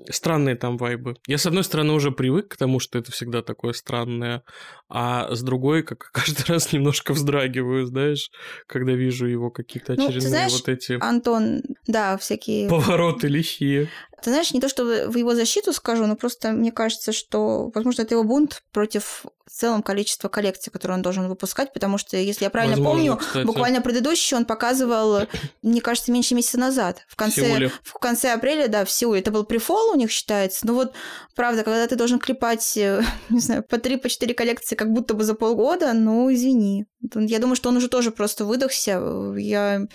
странные 0.09 0.55
там 0.55 0.77
вайбы. 0.77 1.15
Я, 1.27 1.37
с 1.37 1.45
одной 1.45 1.63
стороны, 1.63 1.93
уже 1.93 2.11
привык 2.11 2.47
к 2.49 2.57
тому, 2.57 2.79
что 2.79 2.97
это 2.97 3.11
всегда 3.11 3.43
такое 3.43 3.73
странное, 3.73 4.43
а 4.89 5.33
с 5.33 5.41
другой, 5.43 5.83
как 5.83 6.09
каждый 6.11 6.45
раз 6.47 6.73
немножко 6.73 7.13
вздрагиваю, 7.13 7.85
знаешь, 7.85 8.31
когда 8.65 8.93
вижу 8.93 9.27
его 9.27 9.51
какие-то 9.51 9.93
Ну, 9.93 9.97
ты 9.97 10.03
очередные 10.03 10.29
знаешь, 10.29 10.53
вот 10.53 10.69
эти 10.69 10.97
Антон, 10.99 11.61
да, 11.85 12.17
всякие... 12.17 12.67
повороты 12.69 13.27
лихие. 13.27 13.89
Ты 14.23 14.31
знаешь, 14.31 14.51
не 14.51 14.59
то, 14.59 14.67
что 14.67 15.09
в 15.09 15.15
его 15.15 15.35
защиту 15.35 15.73
скажу, 15.73 16.07
но 16.07 16.15
просто 16.15 16.51
мне 16.51 16.71
кажется, 16.71 17.11
что, 17.11 17.71
возможно, 17.75 18.01
это 18.01 18.15
его 18.15 18.23
бунт 18.23 18.63
против 18.71 19.25
в 19.45 19.49
целом 19.49 19.81
количества 19.81 20.27
коллекций, 20.27 20.71
которые 20.71 20.95
он 20.95 21.01
должен 21.01 21.27
выпускать, 21.27 21.71
потому 21.71 21.97
что, 21.97 22.06
если 22.13 22.45
я 22.45 22.49
правильно 22.49 22.77
Возможно, 22.77 22.97
помню, 22.97 23.17
кстати. 23.17 23.45
буквально 23.45 23.81
предыдущий 23.81 24.37
он 24.37 24.45
показывал, 24.45 25.27
мне 25.61 25.81
кажется, 25.81 26.11
меньше 26.11 26.35
месяца 26.35 26.59
назад, 26.59 27.05
в 27.07 27.15
конце, 27.15 27.69
в 27.83 27.93
конце 27.93 28.33
апреля, 28.33 28.67
да, 28.67 28.85
в 28.85 28.91
Сеуле. 28.91 29.19
Это 29.19 29.31
был 29.31 29.43
префол 29.43 29.91
у 29.91 29.95
них 29.95 30.11
считается. 30.11 30.65
Ну 30.65 30.73
вот, 30.75 30.93
правда, 31.35 31.63
когда 31.63 31.85
ты 31.87 31.95
должен 31.95 32.19
клепать, 32.19 32.77
э, 32.77 33.03
не 33.29 33.39
знаю, 33.39 33.63
по 33.63 33.77
три, 33.77 33.97
по 33.97 34.09
четыре 34.09 34.33
коллекции, 34.33 34.75
как 34.75 34.91
будто 34.91 35.13
бы 35.13 35.23
за 35.23 35.33
полгода, 35.33 35.93
ну, 35.93 36.33
извини. 36.33 36.85
Я 37.13 37.39
думаю, 37.39 37.55
что 37.55 37.69
он 37.69 37.77
уже 37.77 37.89
тоже 37.89 38.11
просто 38.11 38.45
выдохся. 38.45 39.33
Я 39.37 39.87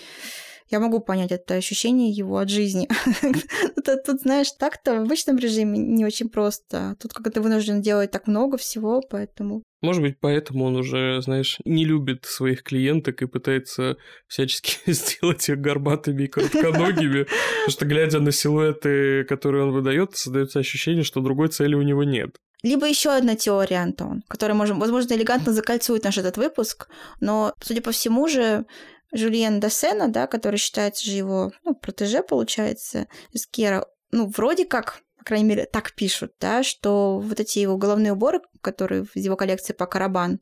я 0.73 0.81
могу 0.81 1.01
понять 1.01 1.33
это 1.33 1.55
ощущение 1.55 2.11
его 2.11 2.39
от 2.39 2.49
жизни. 2.49 2.89
Тут, 3.85 4.05
тут, 4.05 4.23
знаешь, 4.23 4.53
так-то 4.53 4.95
в 4.95 5.03
обычном 5.03 5.37
режиме 5.37 5.79
не 5.79 6.07
очень 6.07 6.31
просто. 6.31 6.97
Тут 6.99 7.13
как 7.13 7.31
ты 7.31 7.43
вынужден 7.43 7.83
делать 7.83 8.11
так 8.11 8.27
много 8.27 8.57
всего, 8.57 9.03
поэтому... 9.03 9.63
Может 9.83 10.01
быть, 10.01 10.17
поэтому 10.21 10.65
он 10.65 10.77
уже, 10.77 11.21
знаешь, 11.23 11.59
не 11.65 11.85
любит 11.85 12.25
своих 12.25 12.63
клиенток 12.63 13.21
и 13.21 13.27
пытается 13.27 13.97
всячески 14.29 14.79
сделать 14.91 15.49
их 15.49 15.59
горбатыми 15.59 16.25
и 16.25 16.29
коротконогими, 16.29 17.25
потому 17.25 17.71
что, 17.71 17.85
глядя 17.85 18.21
на 18.21 18.31
силуэты, 18.31 19.25
которые 19.25 19.65
он 19.65 19.73
выдает, 19.73 20.17
создается 20.17 20.61
ощущение, 20.61 21.03
что 21.03 21.21
другой 21.21 21.49
цели 21.49 21.75
у 21.75 21.83
него 21.83 22.05
нет. 22.05 22.37
Либо 22.63 22.87
еще 22.87 23.11
одна 23.11 23.35
теория, 23.35 23.83
Антон, 23.83 24.23
которая, 24.29 24.57
можем, 24.57 24.79
возможно, 24.79 25.15
элегантно 25.15 25.53
закольцует 25.53 26.05
наш 26.05 26.17
этот 26.17 26.37
выпуск, 26.37 26.89
но, 27.21 27.53
судя 27.61 27.83
по 27.83 27.91
всему 27.91 28.29
же, 28.29 28.65
Жюльен 29.13 29.59
Досена, 29.59 30.09
да, 30.09 30.29
который 30.29 30.57
считается 30.57 31.05
же 31.05 31.17
его, 31.17 31.53
ну, 31.65 31.75
протеже, 31.75 32.23
получается, 32.23 33.09
из 33.33 33.47
Кера, 33.49 33.85
ну, 34.13 34.33
вроде 34.35 34.65
как, 34.65 35.01
по 35.23 35.27
крайней 35.27 35.45
мере, 35.47 35.67
так 35.67 35.93
пишут, 35.93 36.33
да, 36.41 36.65
что 36.65 37.21
вот 37.21 37.39
эти 37.39 37.61
его 37.61 37.77
головные 37.77 38.13
уборы, 38.13 38.41
которые 38.61 39.05
в 39.05 39.15
его 39.15 39.37
коллекции 39.37 39.73
по 39.73 39.87
Карабан, 39.87 40.41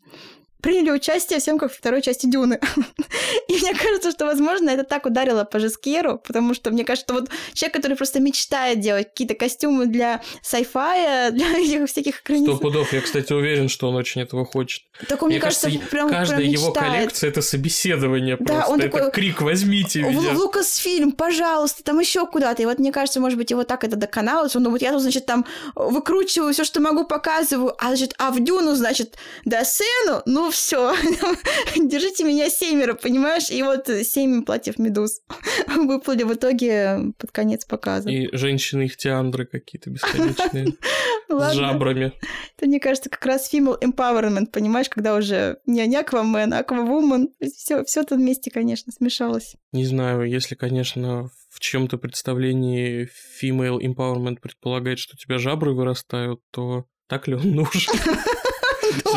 приняли 0.62 0.90
участие 0.90 1.38
в 1.38 1.42
съемках 1.42 1.72
второй 1.72 2.02
части 2.02 2.26
Дюны. 2.26 2.60
И 3.48 3.54
мне 3.54 3.74
кажется, 3.74 4.10
что, 4.10 4.26
возможно, 4.26 4.70
это 4.70 4.84
так 4.84 5.06
ударило 5.06 5.44
по 5.44 5.58
Жескеру, 5.58 6.18
потому 6.18 6.54
что 6.54 6.70
мне 6.70 6.84
кажется, 6.84 7.06
что 7.06 7.20
вот 7.20 7.30
человек, 7.54 7.76
который 7.76 7.96
просто 7.96 8.20
мечтает 8.20 8.80
делать 8.80 9.08
какие-то 9.08 9.34
костюмы 9.34 9.86
для 9.86 10.22
sci-fi, 10.42 11.30
для 11.32 11.58
этих 11.58 11.88
всяких 11.88 12.20
экранизаций. 12.20 12.56
Сто 12.56 12.62
пудов. 12.62 12.92
Я, 12.92 13.00
кстати, 13.00 13.32
уверен, 13.32 13.68
что 13.68 13.88
он 13.88 13.96
очень 13.96 14.20
этого 14.20 14.44
хочет. 14.44 14.82
Так 15.08 15.22
мне, 15.22 15.36
мне 15.36 15.40
кажется, 15.40 15.66
кажется, 15.66 15.88
прям 15.88 16.10
каждая 16.10 16.40
прям 16.40 16.50
его 16.50 16.72
коллекция— 16.72 17.30
это 17.30 17.42
собеседование 17.42 18.36
да, 18.38 18.54
просто. 18.54 18.72
Он 18.72 18.80
это 18.80 18.90
такой, 18.90 19.10
крик 19.12 19.40
«возьмите 19.42 20.02
меня». 20.02 20.32
Лукасфильм, 20.32 21.12
пожалуйста, 21.12 21.82
там 21.82 21.98
еще 21.98 22.26
куда-то. 22.26 22.62
И 22.62 22.66
вот 22.66 22.78
мне 22.78 22.92
кажется, 22.92 23.20
может 23.20 23.38
быть, 23.38 23.50
его 23.50 23.64
так 23.64 23.84
это 23.84 23.96
доконалось. 23.96 24.54
Он 24.56 24.64
думает, 24.64 24.82
я 24.82 24.92
тут, 24.92 25.02
значит, 25.02 25.26
там 25.26 25.46
выкручиваю 25.74 26.52
все, 26.52 26.64
что 26.64 26.80
могу, 26.80 27.04
показываю, 27.04 27.74
а, 27.78 27.88
значит, 27.88 28.14
а 28.18 28.30
в 28.30 28.40
Дюну, 28.40 28.74
значит, 28.74 29.16
до 29.44 29.64
сцену, 29.64 30.22
ну 30.26 30.49
все, 30.50 30.94
держите 31.76 32.24
меня 32.24 32.48
семеро, 32.50 32.94
понимаешь? 32.94 33.50
И 33.50 33.62
вот 33.62 33.88
семь 34.02 34.44
платьев 34.44 34.78
медуз 34.78 35.20
выплыли 35.66 36.22
в 36.24 36.34
итоге 36.34 37.12
под 37.18 37.30
конец 37.32 37.64
показа. 37.64 38.10
И 38.10 38.34
женщины-ихтиандры 38.34 39.46
какие-то 39.46 39.90
бесконечные. 39.90 40.74
С 41.28 41.52
жабрами. 41.52 42.12
Это, 42.56 42.66
мне 42.66 42.80
кажется, 42.80 43.08
как 43.08 43.24
раз 43.24 43.52
female 43.52 43.80
empowerment, 43.80 44.46
понимаешь, 44.50 44.88
когда 44.88 45.14
уже 45.14 45.58
не, 45.64 45.86
не 45.86 45.96
Аквамен, 45.96 46.52
а 46.52 46.58
Аквавумен. 46.58 47.30
Все, 47.40 47.84
все 47.84 48.00
это 48.00 48.16
вместе, 48.16 48.50
конечно, 48.50 48.92
смешалось. 48.92 49.54
Не 49.72 49.84
знаю, 49.84 50.28
если, 50.28 50.56
конечно, 50.56 51.30
в 51.48 51.60
чем-то 51.60 51.98
представлении 51.98 53.08
female 53.40 53.78
empowerment 53.78 54.40
предполагает, 54.40 54.98
что 54.98 55.14
у 55.14 55.18
тебя 55.18 55.38
жабры 55.38 55.72
вырастают, 55.72 56.40
то 56.50 56.86
так 57.06 57.28
ли 57.28 57.34
он 57.34 57.50
нужен? 57.52 57.92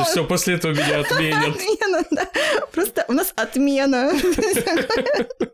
Все, 0.06 0.26
после 0.26 0.56
этого 0.56 0.74
меня 0.74 1.00
отменят. 1.00 1.56
Отмена, 1.56 2.06
да. 2.12 2.30
Просто 2.72 3.06
у 3.08 3.14
нас 3.14 3.34
отмена. 3.36 4.12